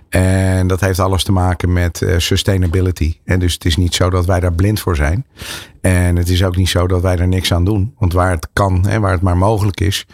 En 0.09 0.67
dat 0.67 0.81
heeft 0.81 0.99
alles 0.99 1.25
te 1.25 1.33
maken 1.33 1.73
met 1.73 2.05
sustainability. 2.17 3.17
En 3.25 3.39
dus 3.39 3.53
het 3.53 3.65
is 3.65 3.77
niet 3.77 3.95
zo 3.95 4.11
dat 4.11 4.27
wij 4.27 4.41
daar 4.41 4.53
blind 4.53 4.81
voor 4.81 4.97
zijn. 4.97 5.27
En 5.81 6.17
het 6.17 6.29
is 6.29 6.45
ook 6.45 6.57
niet 6.57 6.69
zo 6.69 6.87
dat 6.87 7.03
wij 7.03 7.17
er 7.17 7.29
niks 7.29 7.53
aan 7.53 7.65
doen. 7.65 7.95
Want 7.99 8.13
waar 8.13 8.31
het 8.31 8.49
kan 8.53 8.89
en 8.89 9.01
waar 9.01 9.13
het 9.13 9.23
maar 9.23 9.37
mogelijk 9.37 9.81
is, 9.81 10.07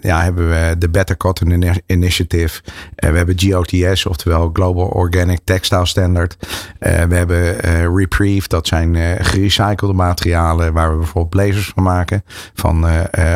ja, 0.00 0.22
hebben 0.22 0.48
we 0.48 0.74
de 0.78 0.88
Better 0.88 1.16
Cotton 1.16 1.64
Initiative. 1.86 2.62
Uh, 2.64 3.10
we 3.10 3.16
hebben 3.16 3.40
GOTS, 3.40 4.06
oftewel 4.06 4.50
Global 4.52 4.86
Organic 4.86 5.38
Textile 5.44 5.86
Standard. 5.86 6.36
Uh, 6.80 7.02
we 7.02 7.14
hebben 7.14 7.60
Reprieve, 7.96 8.48
dat 8.48 8.66
zijn 8.66 8.96
gerecyclede 9.24 9.94
materialen 9.94 10.72
waar 10.72 10.90
we 10.90 10.96
bijvoorbeeld 10.96 11.30
blazers 11.30 11.72
van 11.74 11.82
maken. 11.82 12.24
Van 12.54 12.86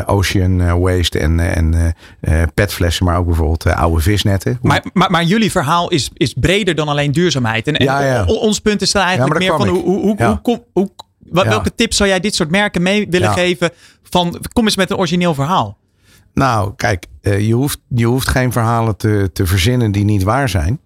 ocean 0.06 0.80
waste 0.80 1.18
en, 1.18 1.40
en 1.40 1.94
petflessen, 2.54 3.04
maar 3.04 3.18
ook 3.18 3.26
bijvoorbeeld 3.26 3.66
oude 3.66 4.02
visnetten. 4.02 4.58
Maar, 4.62 4.84
maar, 4.92 5.10
maar, 5.10 5.24
jullie 5.24 5.50
verhaal 5.50 5.90
is, 5.90 6.10
is 6.14 6.34
breder 6.34 6.74
dan 6.74 6.88
alleen 6.88 7.12
duurzaamheid. 7.12 7.66
En, 7.66 7.76
en 7.76 7.84
ja, 7.84 8.00
ja. 8.00 8.24
ons 8.24 8.58
punt 8.58 8.82
is 8.82 8.94
eigenlijk 8.94 9.38
meer 9.38 9.56
van 9.56 9.68
hoe, 9.68 9.82
hoe, 9.82 10.16
hoe, 10.16 10.40
hoe, 10.42 10.62
hoe 10.72 10.90
Welke 11.30 11.74
tips 11.74 11.96
zou 11.96 12.08
jij 12.08 12.20
dit 12.20 12.34
soort 12.34 12.50
merken 12.50 12.82
mee 12.82 13.06
willen 13.10 13.32
geven? 13.32 13.70
Van 14.02 14.40
kom 14.52 14.64
eens 14.64 14.76
met 14.76 14.90
een 14.90 14.96
origineel 14.96 15.34
verhaal. 15.34 15.78
Nou, 16.34 16.72
kijk, 16.76 17.06
uh, 17.22 17.46
je, 17.46 17.54
hoeft, 17.54 17.78
je 17.88 18.04
hoeft 18.04 18.28
geen 18.28 18.52
verhalen 18.52 18.96
te, 18.96 19.30
te 19.32 19.46
verzinnen 19.46 19.92
die 19.92 20.04
niet 20.04 20.22
waar 20.22 20.48
zijn. 20.48 20.80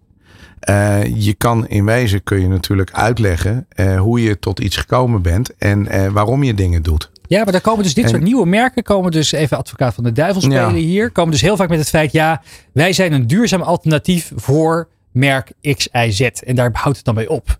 Uh, 0.71 1.05
je 1.17 1.35
kan 1.35 1.69
in 1.69 1.85
wezen 1.85 2.23
kun 2.23 2.41
je 2.41 2.49
natuurlijk 2.49 2.93
uitleggen 2.93 3.67
uh, 3.77 4.01
hoe 4.01 4.23
je 4.23 4.39
tot 4.39 4.61
iets 4.61 4.77
gekomen 4.77 5.23
bent 5.23 5.57
en 5.57 6.13
waarom 6.13 6.43
je 6.43 6.55
dingen 6.55 6.83
doet. 6.83 7.11
Ja, 7.27 7.43
maar 7.43 7.53
daar 7.53 7.61
komen 7.61 7.83
dus 7.83 7.95
dit 7.95 8.09
soort 8.09 8.23
nieuwe 8.23 8.47
merken, 8.47 8.83
komen 8.83 9.11
dus 9.11 9.33
even 9.33 9.57
advocaat 9.57 9.95
van 9.95 10.05
de 10.05 10.13
duivel 10.13 10.41
spelen 10.41 10.75
ja. 10.75 10.87
hier, 10.87 11.11
komen 11.11 11.31
dus 11.31 11.41
heel 11.41 11.57
vaak 11.57 11.69
met 11.69 11.79
het 11.79 11.89
feit, 11.89 12.13
ja, 12.13 12.43
wij 12.73 12.93
zijn 12.93 13.13
een 13.13 13.27
duurzaam 13.27 13.63
alternatief 13.63 14.33
voor 14.37 14.89
merk 15.13 15.53
X, 15.61 15.89
Y, 15.93 16.11
Z. 16.11 16.21
En 16.21 16.55
daar 16.55 16.71
houdt 16.73 16.97
het 16.97 17.07
dan 17.07 17.15
bij 17.15 17.27
op. 17.27 17.59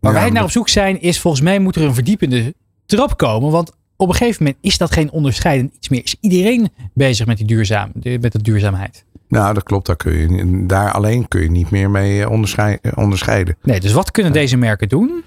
Waar 0.00 0.14
Ja, 0.14 0.20
wij 0.20 0.30
naar 0.30 0.42
op 0.42 0.50
zoek 0.50 0.68
zijn 0.68 1.00
is 1.00 1.20
volgens 1.20 1.42
mij 1.42 1.58
moet 1.58 1.76
er 1.76 1.82
een 1.82 1.94
verdiepende 1.94 2.54
trap 2.86 3.16
komen. 3.16 3.50
Want 3.50 3.72
op 3.96 4.08
een 4.08 4.14
gegeven 4.14 4.42
moment 4.44 4.64
is 4.64 4.78
dat 4.78 4.92
geen 4.92 5.10
onderscheidend 5.10 5.74
iets 5.74 5.88
meer. 5.88 6.04
Is 6.04 6.16
iedereen 6.20 6.72
bezig 6.94 7.26
met 7.26 7.36
die 7.36 7.46
duurzaam, 7.46 7.92
met 8.02 8.32
de 8.32 8.42
duurzaamheid? 8.42 9.04
Nou, 9.28 9.54
dat 9.54 9.62
klopt. 9.62 9.86
Daar, 9.86 9.96
kun 9.96 10.12
je, 10.12 10.66
daar 10.66 10.92
alleen 10.92 11.28
kun 11.28 11.42
je 11.42 11.50
niet 11.50 11.70
meer 11.70 11.90
mee 11.90 12.24
eh, 12.24 12.76
eh, 12.82 12.92
onderscheiden. 12.94 13.56
Nee, 13.62 13.80
dus 13.80 13.92
wat 13.92 14.10
kunnen 14.10 14.32
deze 14.32 14.56
merken 14.56 14.88
doen? 14.88 15.24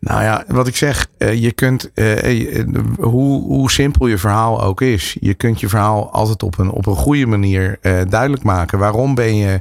Nou 0.00 0.22
ja, 0.22 0.44
wat 0.48 0.66
ik 0.66 0.76
zeg, 0.76 1.06
eh, 1.18 1.42
je 1.42 1.52
kunt, 1.52 1.90
hoe, 3.00 3.42
hoe 3.42 3.70
simpel 3.70 4.06
je 4.06 4.18
verhaal 4.18 4.62
ook 4.62 4.80
is, 4.80 5.16
je 5.20 5.34
kunt 5.34 5.60
je 5.60 5.68
verhaal 5.68 6.12
altijd 6.12 6.42
op 6.42 6.58
een, 6.58 6.70
op 6.70 6.86
een 6.86 6.96
goede 6.96 7.26
manier 7.26 7.78
duidelijk 8.08 8.42
maken. 8.42 8.78
Waarom 8.78 9.14
ben 9.14 9.36
je 9.36 9.60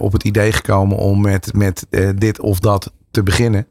op 0.00 0.12
het 0.12 0.24
idee 0.24 0.52
gekomen 0.52 0.96
om 0.96 1.20
met, 1.20 1.54
met 1.54 1.86
dit 2.16 2.40
of 2.40 2.60
dat 2.60 2.92
te 3.10 3.22
beginnen? 3.22 3.66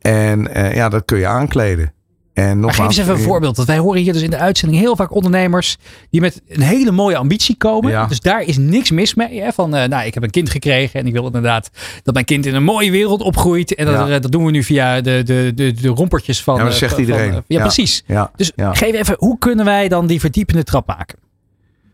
En 0.00 0.48
ja, 0.74 0.88
dat 0.88 1.04
kun 1.04 1.18
je 1.18 1.26
aankleden. 1.26 1.92
En 2.34 2.44
Maar 2.44 2.52
geef 2.54 2.60
nogmaals, 2.60 2.88
eens 2.88 2.98
even 2.98 3.12
een 3.14 3.20
eh, 3.20 3.26
voorbeeld. 3.26 3.56
Want 3.56 3.68
wij 3.68 3.78
horen 3.78 4.00
hier 4.00 4.12
dus 4.12 4.22
in 4.22 4.30
de 4.30 4.36
uitzending 4.38 4.80
heel 4.80 4.96
vaak 4.96 5.14
ondernemers 5.14 5.76
die 6.10 6.20
met 6.20 6.42
een 6.48 6.60
hele 6.62 6.90
mooie 6.90 7.16
ambitie 7.16 7.56
komen. 7.56 7.90
Ja. 7.90 8.06
Dus 8.06 8.20
daar 8.20 8.42
is 8.42 8.56
niks 8.56 8.90
mis 8.90 9.14
mee. 9.14 9.40
Hè? 9.40 9.52
Van, 9.52 9.74
eh, 9.74 9.88
nou, 9.88 10.06
ik 10.06 10.14
heb 10.14 10.22
een 10.22 10.30
kind 10.30 10.50
gekregen 10.50 11.00
en 11.00 11.06
ik 11.06 11.12
wil 11.12 11.26
inderdaad 11.26 11.70
dat 12.02 12.14
mijn 12.14 12.26
kind 12.26 12.46
in 12.46 12.54
een 12.54 12.64
mooie 12.64 12.90
wereld 12.90 13.20
opgroeit. 13.22 13.74
En 13.74 13.86
dat, 13.86 13.94
Ja. 13.94 14.14
eh, 14.14 14.20
dat 14.20 14.32
doen 14.32 14.44
we 14.44 14.50
nu 14.50 14.62
via 14.62 15.00
de, 15.00 15.22
de, 15.24 15.52
de, 15.54 15.72
de 15.72 15.88
rompertjes 15.88 16.42
van. 16.42 16.56
Ja, 16.56 16.64
dat 16.64 16.74
zegt 16.74 16.92
van- 16.92 17.00
iedereen. 17.00 17.32
van, 17.32 17.42
ja, 17.46 17.60
precies. 17.60 18.04
Dus 18.36 18.52
geef 18.56 18.94
even, 18.94 19.14
hoe 19.18 19.38
kunnen 19.38 19.64
wij 19.64 19.88
dan 19.88 20.06
die 20.06 20.20
verdiepende 20.20 20.62
trap 20.64 20.86
maken? 20.86 21.18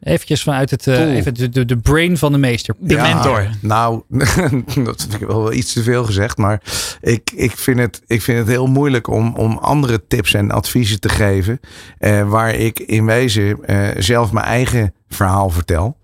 Eventjes 0.02 0.42
vanuit 0.42 0.70
het, 0.70 0.86
eh, 0.86 1.14
even 1.16 1.34
de, 1.34 1.48
de, 1.48 1.64
de 1.64 1.76
brain 1.76 2.18
van 2.18 2.32
de 2.32 2.38
meester. 2.38 2.74
De 2.78 2.94
Ja, 2.94 3.02
mentor. 3.02 3.48
Nou, 3.60 4.02
dat 4.84 5.06
vind 5.08 5.14
ik 5.22 5.26
wel 5.26 5.52
iets 5.52 5.72
te 5.72 5.82
veel 5.82 6.04
gezegd. 6.04 6.36
Maar 6.36 6.62
ik, 7.00 7.30
ik, 7.34 7.50
vind, 7.56 7.78
het, 7.78 8.02
ik 8.06 8.22
vind 8.22 8.38
het 8.38 8.48
heel 8.48 8.66
moeilijk 8.66 9.06
om, 9.08 9.34
om 9.36 9.58
andere 9.58 10.06
tips 10.08 10.34
en 10.34 10.50
adviezen 10.50 11.00
te 11.00 11.08
geven. 11.08 11.60
eh, 11.98 12.28
waar 12.28 12.54
ik 12.54 12.78
in 12.78 13.06
wezen 13.06 13.64
eh, 13.64 13.88
zelf 13.98 14.32
mijn 14.32 14.46
eigen 14.46 14.94
verhaal 15.08 15.50
vertel. 15.50 15.98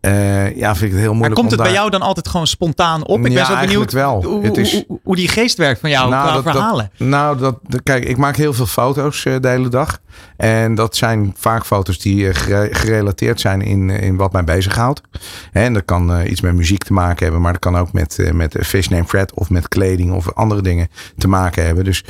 Eh, 0.00 0.56
ja, 0.56 0.74
vind 0.74 0.84
ik 0.84 0.90
het 0.90 1.00
heel 1.00 1.00
Maar 1.00 1.14
moeilijk. 1.16 1.34
komt 1.34 1.52
om 1.52 1.58
het 1.58 1.62
bij 1.62 1.72
jou 1.72 1.90
dan 1.90 2.02
altijd 2.02 2.28
gewoon 2.28 2.46
spontaan 2.46 3.06
op? 3.06 3.18
Ik 3.26 3.32
Ja, 3.32 3.34
ben 3.34 3.46
zo 3.46 3.60
benieuwd 3.60 3.92
wel. 3.92 4.24
Hoe, 4.24 4.44
Het 4.44 4.56
is- 4.56 4.84
hoe, 5.02 5.16
die 5.16 5.28
geest 5.28 5.56
werkt 5.56 5.80
van 5.80 5.90
jou 5.90 6.10
Nou, 6.10 6.22
qua 6.24 6.34
dat- 6.34 6.44
dat- 6.44 6.52
verhalen. 6.52 6.90
Nou, 6.96 7.38
dat, 7.38 7.58
kijk, 7.82 8.04
ik 8.04 8.16
maak 8.16 8.36
heel 8.36 8.52
veel 8.52 8.66
foto's 8.66 9.24
eh, 9.24 9.34
de 9.40 9.48
hele 9.48 9.68
dag. 9.68 9.98
En 10.36 10.74
dat 10.74 10.96
zijn 10.96 11.34
vaak 11.36 11.66
foto's 11.66 11.98
die 11.98 12.28
eh, 12.28 12.34
gere- 12.34 12.68
gerelateerd 12.74 13.40
zijn 13.40 13.62
in, 13.62 13.90
in 13.90 14.16
wat 14.16 14.32
mij 14.32 14.44
bezighoudt. 14.44 15.00
En 15.52 15.72
dat 15.74 15.84
kan 15.84 16.26
iets 16.26 16.40
met 16.40 16.54
muziek 16.54 16.84
te 16.84 16.92
maken 16.92 17.22
hebben, 17.24 17.40
maar 17.42 17.52
dat 17.52 17.60
kan 17.60 17.76
ook 17.76 17.92
met, 17.92 18.30
met 18.32 18.56
Fish 18.60 18.86
Name 18.88 19.04
Fred 19.04 19.34
of 19.34 19.50
met 19.50 19.68
kleding 19.68 20.12
of 20.12 20.32
andere 20.34 20.62
dingen 20.62 20.88
te 21.18 21.28
maken 21.28 21.64
hebben. 21.66 21.84
Dus 21.84 22.04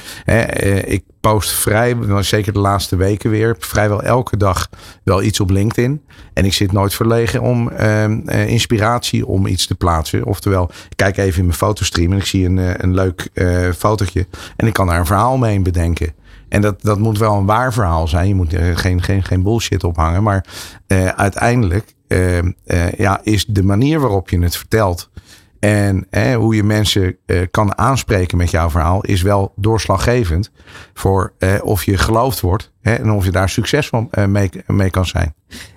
ik 0.84 1.02
post 1.20 1.50
vrij, 1.50 1.96
zeker 2.20 2.52
de 2.52 2.58
laatste 2.58 2.96
weken 2.96 3.30
weer, 3.30 3.56
vrijwel 3.58 4.02
elke 4.02 4.36
dag 4.36 4.68
wel 5.02 5.22
iets 5.22 5.40
op 5.40 5.50
LinkedIn. 5.50 6.02
En 6.32 6.44
ik 6.44 6.52
zit 6.52 6.72
nooit 6.72 6.94
verlegen 6.94 7.40
om 7.42 7.70
ehm, 7.70 8.20
eh, 8.26 8.48
inspiratie 8.48 9.26
om 9.26 9.46
iets 9.46 9.66
te 9.66 9.74
plaatsen. 9.74 10.24
Oftewel, 10.24 10.70
ik 10.88 10.96
kijk 10.96 11.16
even 11.16 11.38
in 11.38 11.44
mijn 11.44 11.56
fotostream 11.56 12.12
en 12.12 12.18
ik 12.18 12.26
zie 12.26 12.46
een, 12.46 12.58
eh, 12.58 12.70
een 12.76 12.94
leuk 12.94 13.28
eh 13.32 13.70
fotootje. 13.76 14.26
En 14.56 14.66
ik 14.66 14.72
kan 14.72 14.86
daar 14.86 14.98
een 14.98 15.06
verhaal 15.06 15.36
mee 15.36 15.60
bedenken. 15.60 16.14
En 16.48 16.60
dat, 16.60 16.82
dat 16.82 16.98
moet 16.98 17.18
wel 17.18 17.34
een 17.34 17.46
waar 17.46 17.72
verhaal 17.72 18.08
zijn. 18.08 18.28
Je 18.28 18.34
moet 18.34 18.52
er 18.52 18.78
geen, 18.78 19.02
geen, 19.02 19.22
geen 19.22 19.42
bullshit 19.42 19.84
ophangen. 19.84 20.22
Maar 20.22 20.44
uiteindelijk 21.16 21.94
eh, 22.10 22.38
eh, 22.38 22.92
ja, 22.96 23.20
is 23.22 23.46
de 23.46 23.62
manier 23.62 24.00
waarop 24.00 24.30
je 24.30 24.40
het 24.40 24.56
vertelt. 24.56 25.10
En 25.60 26.06
hoe 26.34 26.54
je 26.54 26.62
mensen 26.62 27.16
eh, 27.26 27.40
kan 27.50 27.78
aanspreken 27.78 28.38
met 28.38 28.50
jouw 28.50 28.70
verhaal. 28.70 29.00
Is 29.00 29.22
wel 29.22 29.52
doorslaggevend. 29.56 30.50
Voor 30.94 31.32
eh, 31.38 31.54
of 31.62 31.84
je 31.84 31.96
geloofd 31.96 32.40
wordt. 32.40 32.72
Hè, 32.82 32.94
en 32.94 33.10
of 33.10 33.24
je 33.24 33.30
daar 33.30 33.48
succesvol 33.48 34.08
eh, 34.10 34.24
mee, 34.24 34.50
mee 34.66 34.90
kan 34.90 35.06
zijn. 35.06 35.34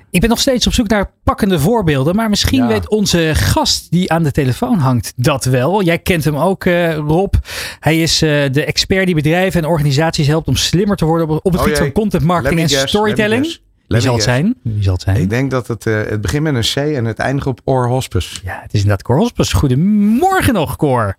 Ik 0.10 0.20
ben 0.20 0.30
nog 0.30 0.40
steeds 0.40 0.68
op 0.68 0.74
zoek 0.74 0.88
naar 0.88 1.12
pakkende 1.24 1.60
voorbeelden. 1.60 2.16
Maar 2.16 2.30
misschien 2.30 2.62
Ja. 2.62 2.68
weet 2.68 2.90
onze 2.90 3.32
gast 3.36 3.92
die 3.92 4.12
aan 4.12 4.24
de 4.24 4.32
telefoon 4.32 4.78
hangt 4.78 5.14
dat 5.16 5.46
wel. 5.46 5.84
Jij 5.84 6.00
kent 6.00 6.24
hem 6.24 6.36
ook, 6.36 6.64
Rob. 7.08 7.34
Hij 7.80 8.02
is 8.02 8.20
de 8.20 8.66
expert 8.66 9.06
die 9.06 9.16
bedrijven 9.16 9.62
en 9.62 9.70
organisaties 9.70 10.28
helpt 10.28 10.48
om 10.48 10.56
slimmer 10.56 10.98
te 10.98 11.06
worden 11.06 11.30
op, 11.30 11.46
op 11.46 11.52
het 11.52 11.56
Oh 11.56 11.62
gebied 11.62 11.78
van 11.78 11.92
content 11.92 12.24
marketing 12.24 12.60
en 12.60 12.70
guess, 12.70 12.88
storytelling. 12.88 13.58
Wie 13.94 14.02
zal 14.02 14.14
het 14.14 14.24
zijn? 14.24 14.56
Wie 14.64 14.84
zal 14.84 14.94
het 14.94 15.02
zijn? 15.02 15.18
Ik 15.18 15.30
denk 15.30 15.52
dat 15.52 15.68
het, 15.68 15.86
eh, 15.86 15.96
het 15.96 16.22
begint 16.22 16.44
met 16.44 16.56
een 16.56 16.62
C 16.62 16.96
en 16.96 17.06
het 17.06 17.20
eindigt 17.20 17.48
op 17.48 17.62
Or 17.64 17.88
Hospice. 17.88 18.40
Ja, 18.44 18.60
het 18.62 18.74
is 18.74 18.80
inderdaad 18.80 19.06
Cor 19.06 19.18
Hospes. 19.18 19.54
Goedemorgen 19.54 20.54
nog, 20.54 20.76
Cor. 20.76 21.18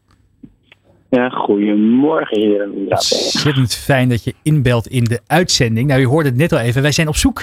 Ja, 1.11 1.28
goedemorgen 1.28 2.40
heren. 2.40 2.72
Ontzettend 2.88 3.74
fijn 3.74 4.09
dat 4.09 4.24
je 4.24 4.34
inbelt 4.42 4.86
in 4.86 5.05
de 5.05 5.20
uitzending. 5.26 5.88
Nou, 5.88 6.00
je 6.00 6.07
hoorde 6.07 6.28
het 6.28 6.38
net 6.38 6.52
al 6.52 6.59
even. 6.59 6.82
Wij 6.82 6.92
zijn 6.92 7.09
op 7.09 7.16
zoek 7.16 7.42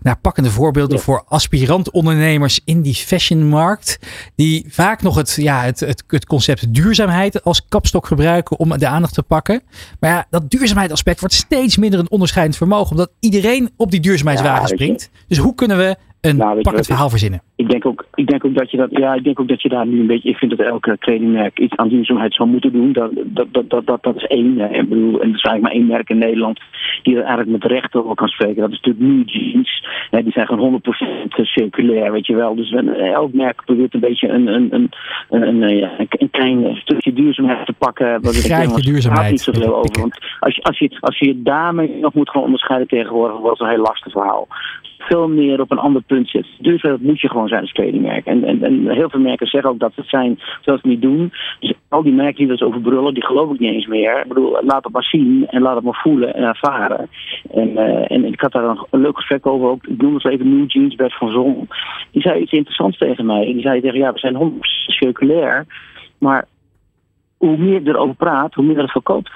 naar 0.00 0.18
pakkende 0.18 0.50
voorbeelden 0.50 1.00
voor 1.00 1.24
aspirant-ondernemers 1.28 2.60
in 2.64 2.82
die 2.82 2.94
fashionmarkt. 2.94 3.98
Die 4.34 4.64
vaak 4.68 5.02
nog 5.02 5.16
het, 5.16 5.36
ja, 5.40 5.62
het, 5.62 5.80
het, 5.80 6.04
het 6.06 6.26
concept 6.26 6.74
duurzaamheid 6.74 7.44
als 7.44 7.66
kapstok 7.68 8.06
gebruiken 8.06 8.58
om 8.58 8.78
de 8.78 8.86
aandacht 8.86 9.14
te 9.14 9.22
pakken. 9.22 9.62
Maar 10.00 10.10
ja, 10.10 10.26
dat 10.30 10.50
duurzaamheidsaspect 10.50 11.20
wordt 11.20 11.34
steeds 11.34 11.76
minder 11.76 12.00
een 12.00 12.10
onderscheidend 12.10 12.56
vermogen. 12.56 12.90
Omdat 12.90 13.10
iedereen 13.20 13.70
op 13.76 13.90
die 13.90 14.00
duurzaamheidswagen 14.00 14.62
Ja, 14.62 14.66
springt. 14.66 15.10
Dus 15.28 15.38
hoe 15.38 15.54
kunnen 15.54 15.76
we 15.78 15.96
een 16.22 16.36
Nou, 16.36 16.48
weet 16.48 16.56
je 16.56 16.62
pakkend 16.62 16.86
wat, 16.86 16.96
verhaal 16.96 17.10
verzinnen? 17.10 17.42
Ik 17.56 17.70
denk, 17.70 17.86
ook, 17.86 18.06
ik 18.14 18.26
denk 18.26 18.44
ook 18.44 18.54
dat 18.54 18.70
je 18.70 18.76
dat, 18.76 18.88
ja, 18.90 19.14
ik 19.14 19.24
denk 19.24 19.40
ook 19.40 19.48
dat 19.48 19.62
je 19.62 19.68
daar 19.68 19.86
nu 19.86 20.00
een 20.00 20.06
beetje, 20.06 20.28
ik 20.28 20.36
vind 20.36 20.56
dat 20.56 20.66
elke 20.66 20.98
kledingmerk 20.98 21.58
iets 21.58 21.76
aan 21.76 21.88
duurzaamheid 21.88 22.34
zou 22.34 22.48
moeten 22.48 22.72
doen. 22.72 22.92
Dat, 22.92 23.10
dat, 23.24 23.46
dat, 23.52 23.70
dat, 23.70 23.86
dat, 23.86 24.02
dat 24.02 24.16
is 24.16 24.26
één. 24.26 24.58
hè. 24.58 24.68
Ik 24.68 24.88
bedoel, 24.88 25.20
en 25.20 25.28
er 25.28 25.34
is 25.34 25.42
eigenlijk 25.42 25.62
maar 25.62 25.72
één 25.72 25.86
merk 25.86 26.10
in 26.10 26.18
Nederland 26.18 26.60
die 27.02 27.16
er 27.16 27.22
eigenlijk 27.22 27.50
met 27.50 27.72
recht 27.72 27.94
over 27.94 28.14
kan 28.14 28.28
spreken. 28.28 28.60
Dat 28.60 28.70
is 28.70 28.80
natuurlijk 28.80 29.06
New 29.06 29.28
Jeans. 29.28 29.86
Hè, 30.10 30.22
die 30.22 30.32
zijn 30.32 30.46
gewoon 30.46 30.82
100% 31.28 31.28
circulair, 31.42 32.12
weet 32.12 32.26
je 32.26 32.34
wel. 32.34 32.54
Dus 32.54 32.70
elk 33.14 33.32
merk 33.32 33.64
probeert 33.64 33.94
een 33.94 34.00
beetje 34.00 34.28
een, 34.28 34.46
een, 34.46 34.74
een, 34.74 34.90
een, 35.30 35.42
een, 35.48 35.62
eh, 35.62 35.78
ja, 35.78 35.90
een, 35.98 36.30
klein 36.30 36.76
stukje 36.76 37.12
duurzaamheid 37.12 37.66
te 37.66 37.72
pakken. 37.72 38.22
Denk, 38.22 38.70
maar 38.70 38.80
duurzaamheid. 38.80 39.22
gaat 39.22 39.30
niet 39.30 39.40
zoveel 39.40 39.76
over. 39.76 40.00
Want 40.00 40.18
als 40.40 40.54
je, 40.54 40.62
als 40.62 40.78
je, 40.78 40.96
als 41.00 41.18
je 41.18 41.26
je 41.26 41.42
daarmee 41.42 41.98
nog 42.00 42.14
moet 42.14 42.30
gaan 42.30 42.42
onderscheiden 42.42 42.88
tegenwoordig, 42.88 43.38
wordt 43.38 43.58
het 43.58 43.68
een 43.68 43.74
heel 43.74 43.84
lastig 43.84 44.12
verhaal. 44.12 44.48
Veel 45.08 45.28
meer 45.28 45.60
op 45.60 45.70
een 45.70 45.78
ander 45.78 46.02
punt 46.02 46.28
zit. 46.28 46.46
Duurzaamheid 46.58 47.02
moet 47.02 47.20
je 47.20 47.28
gewoon 47.28 47.48
zijn 47.48 47.60
als 47.60 47.72
kledingmerk. 47.72 48.26
En, 48.26 48.44
en, 48.44 48.62
en 48.62 48.90
heel 48.90 49.10
veel 49.10 49.20
merken 49.20 49.46
zeggen 49.46 49.70
ook 49.70 49.78
dat 49.78 49.92
ze 49.94 50.00
het 50.00 50.08
zijn, 50.08 50.40
zoals 50.60 50.80
het 50.82 50.90
niet 50.90 51.02
doen. 51.02 51.32
Dus 51.60 51.72
al 51.88 52.02
die 52.02 52.12
merken 52.12 52.46
die 52.46 52.56
zo 52.56 52.64
over 52.64 52.80
brullen, 52.80 53.14
die 53.14 53.26
geloof 53.26 53.52
ik 53.52 53.58
niet 53.58 53.72
eens 53.72 53.86
meer. 53.86 54.20
Ik 54.20 54.28
bedoel, 54.28 54.58
laat 54.62 54.84
het 54.84 54.92
maar 54.92 55.02
zien 55.02 55.46
en 55.48 55.62
laat 55.62 55.74
het 55.74 55.84
maar 55.84 56.00
voelen 56.02 56.34
en 56.34 56.42
ervaren. 56.42 57.08
En, 57.50 57.76
eh, 57.76 58.16
en 58.16 58.24
ik 58.24 58.40
had 58.40 58.52
daar 58.52 58.64
een, 58.64 58.86
een 58.90 59.00
leuk 59.00 59.16
gesprek 59.16 59.46
over, 59.46 59.68
ook, 59.68 59.86
ik 59.86 60.02
noem 60.02 60.14
het 60.14 60.26
even 60.26 60.58
New 60.58 60.70
Jeans, 60.70 60.94
Bert 60.94 61.16
van 61.16 61.30
Zon. 61.30 61.68
Die 62.10 62.22
zei 62.22 62.40
iets 62.40 62.52
interessants 62.52 62.98
tegen 62.98 63.26
mij. 63.26 63.44
Die 63.44 63.62
zei 63.62 63.80
tegen, 63.80 63.98
ja, 63.98 64.12
we 64.12 64.18
zijn 64.18 64.34
100% 64.34 64.58
circulair, 64.86 65.66
maar 66.18 66.46
hoe 67.36 67.56
meer 67.56 67.82
je 67.82 67.88
erover 67.88 68.14
praat, 68.14 68.54
hoe 68.54 68.64
minder 68.64 68.82
het 68.82 68.92
verkoopt. 68.92 69.30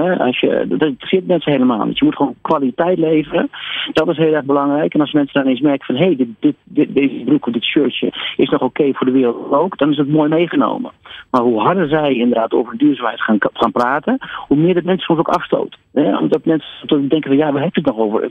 Als 0.00 0.40
je, 0.40 0.64
dat 0.68 0.82
interesseert 0.82 1.26
mensen 1.26 1.52
helemaal 1.52 1.84
niet. 1.84 1.98
Je 1.98 2.04
moet 2.04 2.16
gewoon 2.16 2.34
kwaliteit 2.40 2.98
leveren. 2.98 3.50
Dat 3.92 4.08
is 4.08 4.16
heel 4.16 4.34
erg 4.34 4.44
belangrijk. 4.44 4.94
En 4.94 5.00
als 5.00 5.12
mensen 5.12 5.42
dan 5.42 5.50
eens 5.50 5.60
merken 5.60 5.86
van... 5.86 5.94
hé, 5.94 6.04
hey, 6.04 6.16
dit, 6.16 6.54
dit, 6.64 6.94
deze 6.94 7.22
broek 7.24 7.46
of 7.46 7.52
dit 7.52 7.64
shirtje 7.64 8.12
is 8.36 8.48
nog 8.48 8.60
oké 8.60 8.92
voor 8.92 9.06
de 9.06 9.12
wereld 9.12 9.52
ook... 9.52 9.78
dan 9.78 9.90
is 9.90 9.96
het 9.96 10.08
mooi 10.08 10.28
meegenomen. 10.28 10.92
Maar 11.30 11.42
hoe 11.42 11.60
harder 11.60 11.88
zij 11.88 12.14
inderdaad 12.14 12.52
over 12.52 12.76
duurzaamheid 12.76 13.20
gaan, 13.20 13.36
gaan 13.38 13.72
praten... 13.72 14.18
hoe 14.48 14.56
meer 14.56 14.74
dat 14.74 14.84
mensen 14.84 15.04
soms 15.04 15.18
ook 15.18 15.28
afstoot. 15.28 15.76
Hè, 15.92 16.18
omdat 16.18 16.44
mensen 16.44 16.86
toch 16.86 16.98
denken 16.98 17.30
van... 17.30 17.36
ja, 17.36 17.52
waar 17.52 17.62
heb 17.62 17.74
je 17.74 17.80
het 17.80 17.90
nog 17.90 17.98
over? 17.98 18.30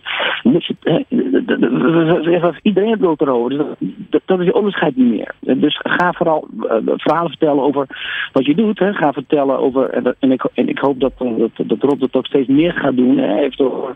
Iedereen 2.61 2.97
wil 2.99 3.09
het 3.09 3.21
erover. 3.21 3.49
Dus 3.49 4.21
dat, 4.25 4.39
is 4.39 4.45
je 4.45 4.53
onderscheid 4.53 4.95
niet 4.95 5.09
meer. 5.09 5.57
Dus 5.57 5.79
ga 5.83 6.13
vooral 6.13 6.47
eh, 6.69 6.77
verhalen 6.85 7.29
vertellen 7.29 7.63
over 7.63 7.87
wat 8.31 8.45
je 8.45 8.55
doet. 8.55 8.79
Ga 8.79 9.13
vertellen 9.13 9.59
over... 9.59 9.89
En, 10.19 10.31
ik, 10.31 10.43
en 10.53 10.69
ik 10.69 10.79
hoop 10.79 10.99
dat, 10.99 11.13
eh, 11.17 11.27
dat, 11.55 11.81
Rob 11.83 11.99
dat 11.99 12.13
ook 12.13 12.25
steeds 12.25 12.47
meer 12.47 12.73
gaat 12.73 12.95
doen. 12.95 13.17
Heeft 13.17 13.59
over 13.59 13.95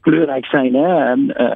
kleurrijk 0.00 0.46
zijn, 0.46 0.74
hè, 0.74 1.10
en, 1.10 1.36
eh, 1.36 1.46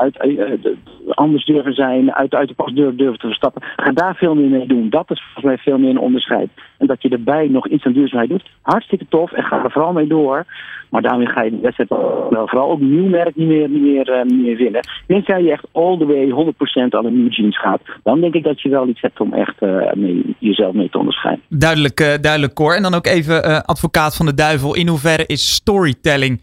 uit, 0.00 0.16
eh, 0.16 0.28
de- 0.62 0.76
anders 1.08 1.44
durven 1.44 1.72
zijn, 1.72 2.14
uit, 2.14 2.34
uit 2.34 2.48
de 2.48 2.54
pas 2.54 2.72
durven 2.72 3.18
te 3.18 3.26
verstappen. 3.26 3.62
Ga 3.76 3.92
daar 3.92 4.14
veel 4.14 4.34
meer 4.34 4.48
mee 4.48 4.66
doen. 4.66 4.90
Dat 4.90 5.10
is 5.10 5.22
volgens 5.22 5.44
mij 5.44 5.58
veel 5.58 5.78
meer 5.78 5.90
een 5.90 5.98
onderscheid. 5.98 6.48
En 6.82 6.88
dat 6.88 7.02
je 7.02 7.08
erbij 7.08 7.48
nog 7.48 7.68
iets 7.68 7.84
aan 7.84 7.92
duurzaamheid 7.92 8.30
doet, 8.30 8.50
hartstikke 8.60 9.06
tof 9.08 9.32
en 9.32 9.42
ga 9.42 9.64
er 9.64 9.70
vooral 9.70 9.92
mee 9.92 10.06
door. 10.06 10.44
Maar 10.90 11.02
daarmee 11.02 11.26
ga 11.26 11.42
je 11.42 11.50
de 11.60 11.84
wel, 12.30 12.48
vooral 12.48 12.70
ook 12.70 12.80
nieuw 12.80 13.08
merk 13.08 13.36
niet 13.36 13.48
meer, 13.48 13.68
niet 13.68 13.82
meer, 13.82 14.10
eh, 14.10 14.24
niet 14.24 14.58
meer 15.06 15.40
je 15.40 15.50
echt 15.50 15.66
all 15.72 15.98
the 15.98 16.06
way 16.06 16.30
100% 16.30 16.94
aan 16.94 17.04
de 17.04 17.10
new 17.10 17.32
jeans 17.32 17.60
gaat. 17.60 17.80
Dan 18.02 18.20
denk 18.20 18.34
ik 18.34 18.44
dat 18.44 18.60
je 18.60 18.68
wel 18.68 18.88
iets 18.88 19.00
hebt 19.00 19.20
om 19.20 19.32
echt 19.32 19.54
eh, 19.58 19.92
mee, 19.92 20.36
jezelf 20.38 20.74
mee 20.74 20.90
te 20.90 20.98
onderscheiden. 20.98 21.44
Duidelijk, 21.48 22.00
eh, 22.00 22.14
duidelijk 22.20 22.54
Cor. 22.54 22.76
En 22.76 22.82
dan 22.82 22.94
ook 22.94 23.06
even 23.06 23.64
advocaat 23.64 24.16
van 24.16 24.26
de 24.26 24.34
duivel. 24.34 24.74
In 24.74 24.88
hoeverre 24.88 25.26
is 25.26 25.54
storytelling, 25.54 26.40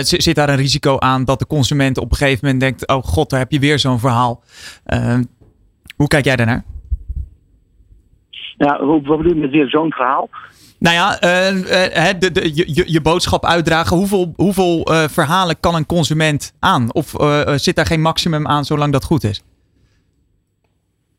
zit 0.00 0.34
daar 0.34 0.48
een 0.48 0.56
risico 0.56 0.98
aan 0.98 1.24
dat 1.24 1.38
de 1.38 1.46
consument 1.46 1.98
op 1.98 2.10
een 2.10 2.16
gegeven 2.16 2.40
moment 2.42 2.60
denkt, 2.60 2.88
oh 2.88 3.02
god, 3.02 3.30
daar 3.30 3.40
heb 3.40 3.50
je 3.50 3.58
weer 3.58 3.78
zo'n 3.78 3.98
verhaal. 3.98 4.42
Hoe 5.96 6.08
kijk 6.08 6.24
jij 6.24 6.36
daarnaar? 6.36 6.77
Ja, 8.58 8.84
wat 8.84 9.02
bedoel 9.02 9.26
je 9.26 9.34
met 9.34 9.50
weer 9.50 9.68
zo'n 9.68 9.92
verhaal? 9.92 10.28
Nou 10.78 10.94
ja, 10.94 11.14
uh, 11.14 12.18
de, 12.18 12.32
de, 12.32 12.54
je, 12.54 12.82
je 12.86 13.00
boodschap 13.00 13.44
uitdragen. 13.44 13.96
Hoeveel, 13.96 14.32
hoeveel 14.36 14.92
uh, 14.92 15.04
verhalen 15.08 15.60
kan 15.60 15.74
een 15.74 15.86
consument 15.86 16.54
aan? 16.58 16.92
Of 16.92 17.14
zit 17.56 17.76
daar 17.76 17.86
geen 17.86 18.00
maximum 18.00 18.46
aan 18.46 18.64
zolang 18.64 18.92
dat 18.92 19.04
goed 19.04 19.24
is? 19.24 19.42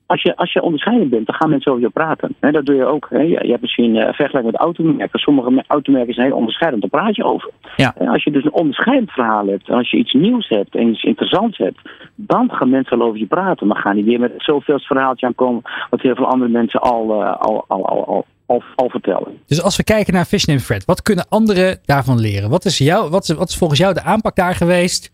Als 0.10 0.22
je, 0.22 0.36
als 0.36 0.54
je 0.54 0.62
onderscheidend 0.62 1.10
bent, 1.10 1.26
dan 1.26 1.36
gaan 1.36 1.50
mensen 1.50 1.72
over 1.72 1.84
je 1.84 1.90
praten. 1.90 2.36
He, 2.40 2.52
dat 2.52 2.66
doe 2.66 2.76
je 2.76 2.86
ook. 2.86 3.08
Je, 3.10 3.28
je 3.28 3.50
hebt 3.50 3.62
misschien 3.62 3.96
uh, 3.96 4.04
vergelijking 4.04 4.52
met 4.52 4.62
automerken. 4.62 5.20
Sommige 5.20 5.64
automerken 5.68 6.14
zijn 6.14 6.28
heel 6.28 6.36
onderscheidend, 6.36 6.82
daar 6.82 7.02
praat 7.02 7.16
je 7.16 7.24
over. 7.24 7.50
Ja. 7.76 7.94
En 7.98 8.08
als 8.08 8.24
je 8.24 8.32
dus 8.32 8.44
een 8.44 8.54
onderscheidend 8.54 9.12
verhaal 9.12 9.48
hebt, 9.48 9.70
en 9.70 9.76
als 9.76 9.92
je 9.92 9.98
iets 9.98 10.14
nieuws 10.14 10.48
hebt 10.48 10.76
en 10.76 10.88
iets 10.88 11.04
interessants 11.04 11.58
hebt, 11.58 11.80
dan 12.16 12.52
gaan 12.52 12.70
mensen 12.70 12.98
wel 12.98 13.08
over 13.08 13.20
je 13.20 13.26
praten. 13.26 13.68
Maar 13.68 13.82
gaan 13.82 13.96
die 13.96 14.04
weer 14.04 14.20
met 14.20 14.34
zoveel 14.38 14.80
verhaaltje 14.80 15.26
aankomen, 15.26 15.62
wat 15.90 16.02
heel 16.02 16.16
veel 16.16 16.28
andere 16.28 16.52
mensen 16.52 16.82
al, 16.82 17.22
uh, 17.22 17.36
al, 17.36 17.66
al, 17.68 17.86
al, 17.86 18.06
al 18.06 18.26
al, 18.50 18.64
al, 18.76 18.90
vertellen. 18.90 19.38
Dus 19.48 19.62
als 19.62 19.78
we 19.78 19.84
kijken 19.84 20.14
naar 20.14 20.26
Fish 20.26 20.48
and 20.48 20.62
Fred, 20.62 20.86
wat 20.86 21.02
kunnen 21.02 21.26
anderen 21.30 21.80
daarvan 21.86 22.20
leren? 22.20 22.50
Wat 22.50 22.66
is, 22.66 22.78
jou, 22.78 23.10
wat, 23.10 23.30
is, 23.30 23.36
wat 23.36 23.50
is 23.50 23.58
volgens 23.58 23.80
jou 23.80 23.94
de 23.94 24.04
aanpak 24.04 24.36
daar 24.36 24.56
geweest? 24.56 25.12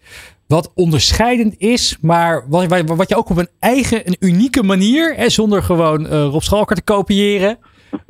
Wat 0.48 0.72
onderscheidend 0.76 1.56
is, 1.58 1.98
maar 2.02 2.46
wat, 2.50 2.84
wat 2.86 3.10
je 3.10 3.16
ook 3.16 3.30
op 3.30 3.38
een 3.38 3.50
eigen, 3.60 4.08
een 4.08 4.18
unieke 4.20 4.64
manier, 4.64 5.16
hè, 5.16 5.30
zonder 5.30 5.64
gewoon 5.64 6.06
uh, 6.06 6.10
Rob 6.10 6.41
Schalker 6.41 6.76
te 6.76 6.82
kopiëren, 6.82 7.58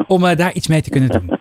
om 0.08 0.24
uh, 0.24 0.36
daar 0.36 0.54
iets 0.54 0.68
mee 0.68 0.82
te 0.82 0.90
kunnen 0.90 1.10
doen. 1.10 1.40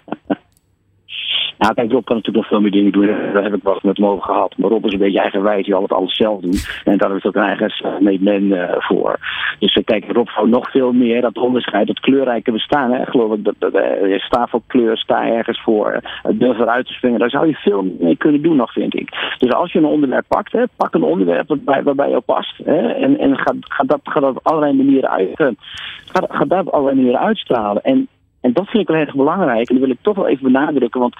Nou, 1.58 1.74
kijk, 1.74 1.92
Rob 1.92 2.04
kan 2.04 2.16
natuurlijk 2.16 2.44
nog 2.44 2.46
veel 2.46 2.60
meer 2.60 2.70
dingen 2.70 2.92
doen. 2.92 3.06
Daar 3.06 3.42
heb 3.42 3.54
ik 3.54 3.62
wel 3.62 3.78
met 3.82 4.00
over 4.00 4.24
gehad. 4.24 4.54
Maar 4.56 4.70
Rob 4.70 4.86
is 4.86 4.92
een 4.92 4.98
beetje 4.98 5.20
eigenwijs, 5.20 5.64
die 5.64 5.74
al 5.74 5.82
het 5.82 5.92
alles 5.92 6.16
zelf 6.16 6.40
doet. 6.40 6.82
En 6.84 6.98
daar 6.98 7.16
is 7.16 7.24
ook 7.24 7.34
een 7.34 7.42
eigen 7.42 7.72
made 8.00 8.40
uh, 8.46 8.74
voor. 8.78 9.18
Dus 9.58 9.76
uh, 9.76 9.84
kijk, 9.84 10.12
Rob 10.12 10.28
nog 10.46 10.70
veel 10.70 10.92
meer 10.92 11.20
dat 11.20 11.38
onderscheid, 11.38 11.86
dat 11.86 12.00
kleurrijke 12.00 12.52
bestaan. 12.52 12.92
Hè, 12.92 13.04
geloof 13.04 13.34
ik, 13.34 13.44
dat, 13.44 13.54
dat 13.58 13.74
uh, 13.74 14.18
sta 14.18 14.46
voor 14.46 14.60
kleur, 14.66 14.96
sta 14.96 15.26
ergens 15.26 15.62
voor. 15.62 16.00
Durf 16.32 16.58
eruit 16.58 16.86
te 16.86 16.92
springen. 16.92 17.18
Daar 17.18 17.30
zou 17.30 17.46
je 17.46 17.54
veel 17.54 17.94
mee 18.00 18.16
kunnen 18.16 18.42
doen 18.42 18.56
nog, 18.56 18.72
vind 18.72 18.94
ik. 18.94 19.34
Dus 19.38 19.52
als 19.52 19.72
je 19.72 19.78
een 19.78 19.84
onderwerp 19.84 20.24
pakt, 20.28 20.52
hè, 20.52 20.64
pak 20.76 20.94
een 20.94 21.02
onderwerp 21.02 21.48
waarbij, 21.48 21.82
waarbij 21.82 22.08
jou 22.08 22.20
past. 22.20 22.60
Hè, 22.64 22.88
en 22.88 23.18
en 23.18 23.36
ga, 23.38 23.52
ga, 23.60 23.84
dat, 23.84 24.00
dat 24.04 24.22
op 24.22 24.40
allerlei 24.42 24.72
manieren 24.72 25.10
uit. 25.10 25.30
Ga, 25.34 26.26
ga 26.28 26.44
dat 26.44 26.66
op 26.66 26.72
allerlei 26.72 26.96
manieren 26.96 27.20
uitstralen. 27.20 27.82
En 27.82 28.08
en 28.44 28.52
dat 28.52 28.68
vind 28.68 28.82
ik 28.82 28.88
wel 28.88 29.00
erg 29.00 29.14
belangrijk. 29.14 29.68
En 29.68 29.74
dat 29.74 29.84
wil 29.84 29.94
ik 29.94 30.02
toch 30.02 30.16
wel 30.16 30.28
even 30.28 30.52
benadrukken. 30.52 31.00
Want 31.00 31.16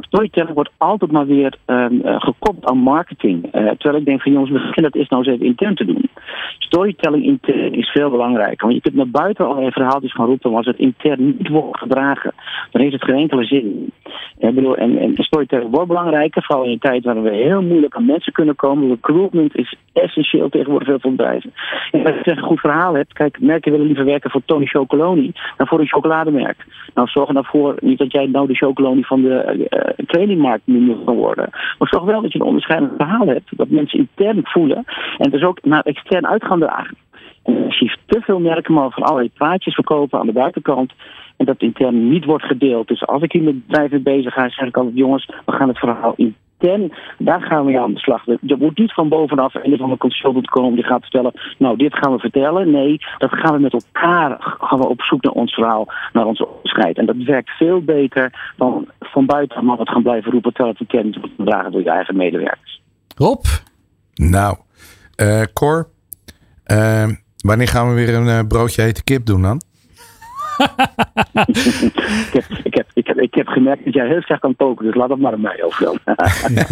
storytelling 0.00 0.54
wordt 0.54 0.70
altijd 0.76 1.12
maar 1.12 1.26
weer 1.26 1.54
um, 1.66 2.00
gekoppeld 2.04 2.66
aan 2.66 2.78
marketing. 2.78 3.44
Uh, 3.44 3.50
terwijl 3.50 3.96
ik 3.96 4.04
denk 4.04 4.22
van 4.22 4.32
jongens, 4.32 4.50
begin 4.50 4.82
dat 4.82 4.96
is 4.96 5.08
nou 5.08 5.22
eens 5.22 5.34
even 5.34 5.46
intern 5.46 5.74
te 5.74 5.84
doen. 5.84 6.10
Storytelling 6.58 7.24
intern 7.24 7.74
is 7.74 7.90
veel 7.90 8.10
belangrijker. 8.10 8.66
Want 8.66 8.74
je 8.74 8.80
kunt 8.80 8.94
naar 8.94 9.22
buiten 9.22 9.46
allerlei 9.46 9.72
verhaaltjes 9.72 10.12
gaan 10.12 10.26
roepen. 10.26 10.50
Maar 10.50 10.58
als 10.58 10.66
het 10.66 10.78
intern 10.78 11.24
niet 11.24 11.48
wordt 11.48 11.78
gedragen, 11.78 12.32
dan 12.70 12.82
heeft 12.82 12.92
het 12.92 13.04
geen 13.04 13.16
enkele 13.16 13.44
zin. 13.44 13.92
Ik 14.38 14.54
bedoel, 14.54 14.76
en, 14.76 14.98
en 14.98 15.14
storytelling 15.16 15.70
wordt 15.70 15.88
belangrijker. 15.88 16.42
Vooral 16.42 16.64
in 16.64 16.70
een 16.70 16.78
tijd 16.78 17.04
waarin 17.04 17.22
we 17.22 17.30
heel 17.30 17.62
moeilijk 17.62 17.94
aan 17.94 18.04
mensen 18.04 18.32
kunnen 18.32 18.56
komen. 18.56 18.88
Recruitment 18.88 19.56
is 19.56 19.74
essentieel 19.92 20.48
tegenwoordig 20.48 20.88
veel 20.88 20.98
veel 20.98 21.10
bedrijven. 21.10 21.52
En 21.90 22.06
als 22.06 22.24
je 22.24 22.30
een 22.30 22.42
goed 22.42 22.60
verhaal 22.60 22.94
hebt. 22.94 23.12
Kijk, 23.12 23.40
merken 23.40 23.72
willen 23.72 23.86
liever 23.86 24.04
werken 24.04 24.30
voor 24.30 24.42
Tony 24.44 24.66
Chocoloni 24.66 25.32
dan 25.56 25.66
voor 25.66 25.80
een 25.80 25.88
chocolademerk. 25.88 26.66
Nou, 26.94 27.08
zorg 27.08 27.28
ervoor 27.28 27.74
niet 27.80 27.98
dat 27.98 28.12
jij 28.12 28.26
nou 28.26 28.46
de 28.46 28.54
chocoloni 28.54 29.04
van 29.04 29.22
de 29.22 29.89
kledingmarkt 30.06 30.66
moet 30.66 31.04
kan 31.04 31.16
worden. 31.16 31.48
Maar 31.50 31.88
zorg 31.88 32.04
wel 32.04 32.22
dat 32.22 32.32
je 32.32 32.38
een 32.38 32.46
onderscheidend 32.46 32.92
verhaal 32.96 33.26
hebt. 33.26 33.56
Dat 33.56 33.68
mensen 33.68 33.98
intern 33.98 34.40
voelen. 34.42 34.84
En 35.18 35.30
dus 35.30 35.42
ook 35.42 35.64
naar 35.64 35.82
extern 35.82 36.26
uit 36.26 36.44
gaan 36.44 36.60
dragen. 36.60 36.96
En 37.42 37.64
als 37.64 37.78
je 37.78 37.96
te 38.06 38.20
veel 38.20 38.40
merken 38.40 38.74
maar 38.74 38.90
van 38.90 39.02
allerlei 39.02 39.30
praatjes 39.34 39.74
verkopen 39.74 40.18
aan 40.18 40.26
de 40.26 40.32
buitenkant. 40.32 40.92
En 41.36 41.46
dat 41.46 41.62
intern 41.62 42.08
niet 42.08 42.24
wordt 42.24 42.44
gedeeld. 42.44 42.88
Dus 42.88 43.06
als 43.06 43.22
ik 43.22 43.32
hier 43.32 43.42
met 43.42 43.66
bedrijven 43.66 44.02
bezig 44.02 44.34
ga, 44.34 44.48
zeg 44.48 44.68
ik 44.68 44.76
altijd: 44.76 44.96
jongens, 44.96 45.26
we 45.46 45.52
gaan 45.52 45.68
het 45.68 45.78
verhaal 45.78 46.12
intern, 46.16 46.49
daar 47.18 47.40
gaan 47.40 47.64
we 47.64 47.80
aan 47.80 47.94
de 47.94 47.98
slag. 47.98 48.24
Je 48.40 48.56
moet 48.58 48.78
niet 48.78 48.92
van 48.92 49.08
bovenaf 49.08 49.54
een 49.54 49.76
van 49.76 49.90
de 49.90 49.96
consultant 49.96 50.48
komen 50.48 50.74
die 50.74 50.84
gaat 50.84 51.00
vertellen: 51.00 51.32
nou, 51.58 51.76
dit 51.76 51.94
gaan 51.94 52.12
we 52.12 52.18
vertellen. 52.18 52.70
Nee, 52.70 52.98
dat 53.18 53.30
gaan 53.32 53.54
we 53.54 53.60
met 53.60 53.72
elkaar 53.72 54.36
gaan 54.40 54.78
we 54.78 54.88
op 54.88 55.02
zoek 55.02 55.22
naar 55.22 55.32
ons 55.32 55.54
verhaal, 55.54 55.88
naar 56.12 56.26
ons 56.26 56.44
onderscheid. 56.44 56.98
En 56.98 57.06
dat 57.06 57.16
werkt 57.16 57.50
veel 57.50 57.82
beter 57.82 58.52
dan 58.56 58.88
van 59.00 59.26
buiten 59.26 59.64
maar 59.64 59.76
wat 59.76 59.88
gaan 59.88 60.02
blijven 60.02 60.32
roepen 60.32 60.52
terwijl 60.52 60.76
het 60.78 60.92
intern 60.92 61.20
wordt 61.20 61.36
gedragen 61.36 61.72
door 61.72 61.82
je 61.82 61.90
eigen 61.90 62.16
medewerkers. 62.16 62.82
Rob? 63.16 63.44
Nou, 64.14 64.56
uh, 65.16 65.42
Cor, 65.52 65.88
uh, 66.66 67.08
wanneer 67.36 67.68
gaan 67.68 67.88
we 67.88 67.94
weer 67.94 68.14
een 68.14 68.26
uh, 68.26 68.40
broodje 68.48 68.82
hete 68.82 69.04
kip 69.04 69.26
doen 69.26 69.42
dan? 69.42 69.60
Ik, 71.46 72.32
heb, 72.32 72.44
ik, 72.62 72.74
heb, 72.74 72.86
ik, 72.94 73.06
heb, 73.06 73.18
ik 73.18 73.34
heb 73.34 73.46
gemerkt 73.46 73.84
dat 73.84 73.94
jij 73.94 74.06
heel 74.06 74.22
slecht 74.22 74.40
kan 74.40 74.56
koken, 74.56 74.84
dus 74.84 74.94
laat 74.94 75.08
dat 75.08 75.18
maar 75.18 75.32
aan 75.32 75.40
mij 75.40 75.62
over. 75.62 75.90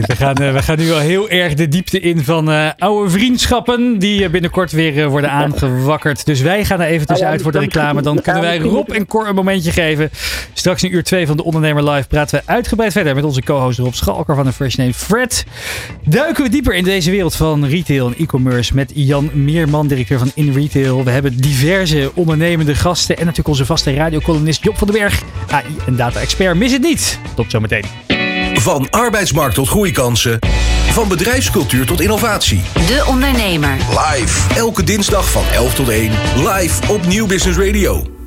we, 0.06 0.16
gaan, 0.16 0.42
uh, 0.42 0.52
we 0.52 0.62
gaan 0.62 0.78
nu 0.78 0.92
al 0.92 0.98
heel 0.98 1.28
erg 1.28 1.54
de 1.54 1.68
diepte 1.68 2.00
in 2.00 2.18
van 2.20 2.50
uh, 2.50 2.70
oude 2.78 3.10
vriendschappen 3.10 3.98
die 3.98 4.28
binnenkort 4.30 4.72
weer 4.72 4.96
uh, 4.96 5.06
worden 5.06 5.30
aangewakkerd. 5.30 6.26
Dus 6.26 6.40
wij 6.40 6.64
gaan 6.64 6.80
er 6.80 6.86
even 6.86 7.06
tussenuit 7.06 7.42
voor 7.42 7.52
de 7.52 7.58
reclame. 7.58 8.02
Dan 8.02 8.22
kunnen 8.22 8.42
wij 8.42 8.58
Rob 8.58 8.90
en 8.90 9.06
Cor 9.06 9.28
een 9.28 9.34
momentje 9.34 9.70
geven. 9.70 10.10
Straks 10.52 10.82
in 10.82 10.94
uur 10.94 11.02
2 11.02 11.26
van 11.26 11.36
de 11.36 11.44
Ondernemer 11.44 11.90
Live 11.90 12.08
praten 12.08 12.38
we 12.38 12.52
uitgebreid 12.52 12.92
verder 12.92 13.14
met 13.14 13.24
onze 13.24 13.42
co-host 13.42 13.78
Rob 13.78 13.92
Schalker 13.92 14.34
van 14.34 14.44
de 14.44 14.52
Fresh 14.52 14.76
Name 14.76 14.94
Fred. 14.94 15.46
Duiken 16.04 16.42
we 16.42 16.50
dieper 16.50 16.74
in 16.74 16.84
deze 16.84 17.10
wereld 17.10 17.34
van 17.34 17.64
retail 17.64 18.06
en 18.06 18.14
e-commerce 18.18 18.74
met 18.74 18.92
Jan 18.94 19.30
Meerman, 19.32 19.86
directeur 19.86 20.18
van 20.18 20.30
In 20.34 20.52
Retail. 20.52 21.04
We 21.04 21.10
hebben 21.10 21.36
diverse 21.36 22.10
ondernemende 22.14 22.74
gasten 22.74 23.16
en 23.16 23.20
natuurlijk 23.20 23.48
onze 23.48 23.66
vaste 23.78 24.00
radiocolumnist 24.00 24.64
Job 24.64 24.78
van 24.78 24.86
den 24.86 24.96
Berg. 24.96 25.22
AI 25.50 25.64
en 25.86 25.96
data-expert. 25.96 26.56
Mis 26.56 26.72
het 26.72 26.82
niet. 26.82 27.18
Tot 27.34 27.50
zometeen. 27.50 27.84
Van 28.54 28.90
arbeidsmarkt 28.90 29.54
tot 29.54 29.68
groeikansen. 29.68 30.38
Van 30.90 31.08
bedrijfscultuur 31.08 31.86
tot 31.86 32.00
innovatie. 32.00 32.60
De 32.74 33.04
Ondernemer. 33.06 33.76
Live. 33.88 34.54
Elke 34.54 34.82
dinsdag 34.82 35.30
van 35.30 35.44
11 35.52 35.74
tot 35.74 35.88
1. 35.88 36.10
Live 36.36 36.92
op 36.92 37.06
Nieuw 37.06 37.26
Business 37.26 37.58
Radio. 37.58 38.17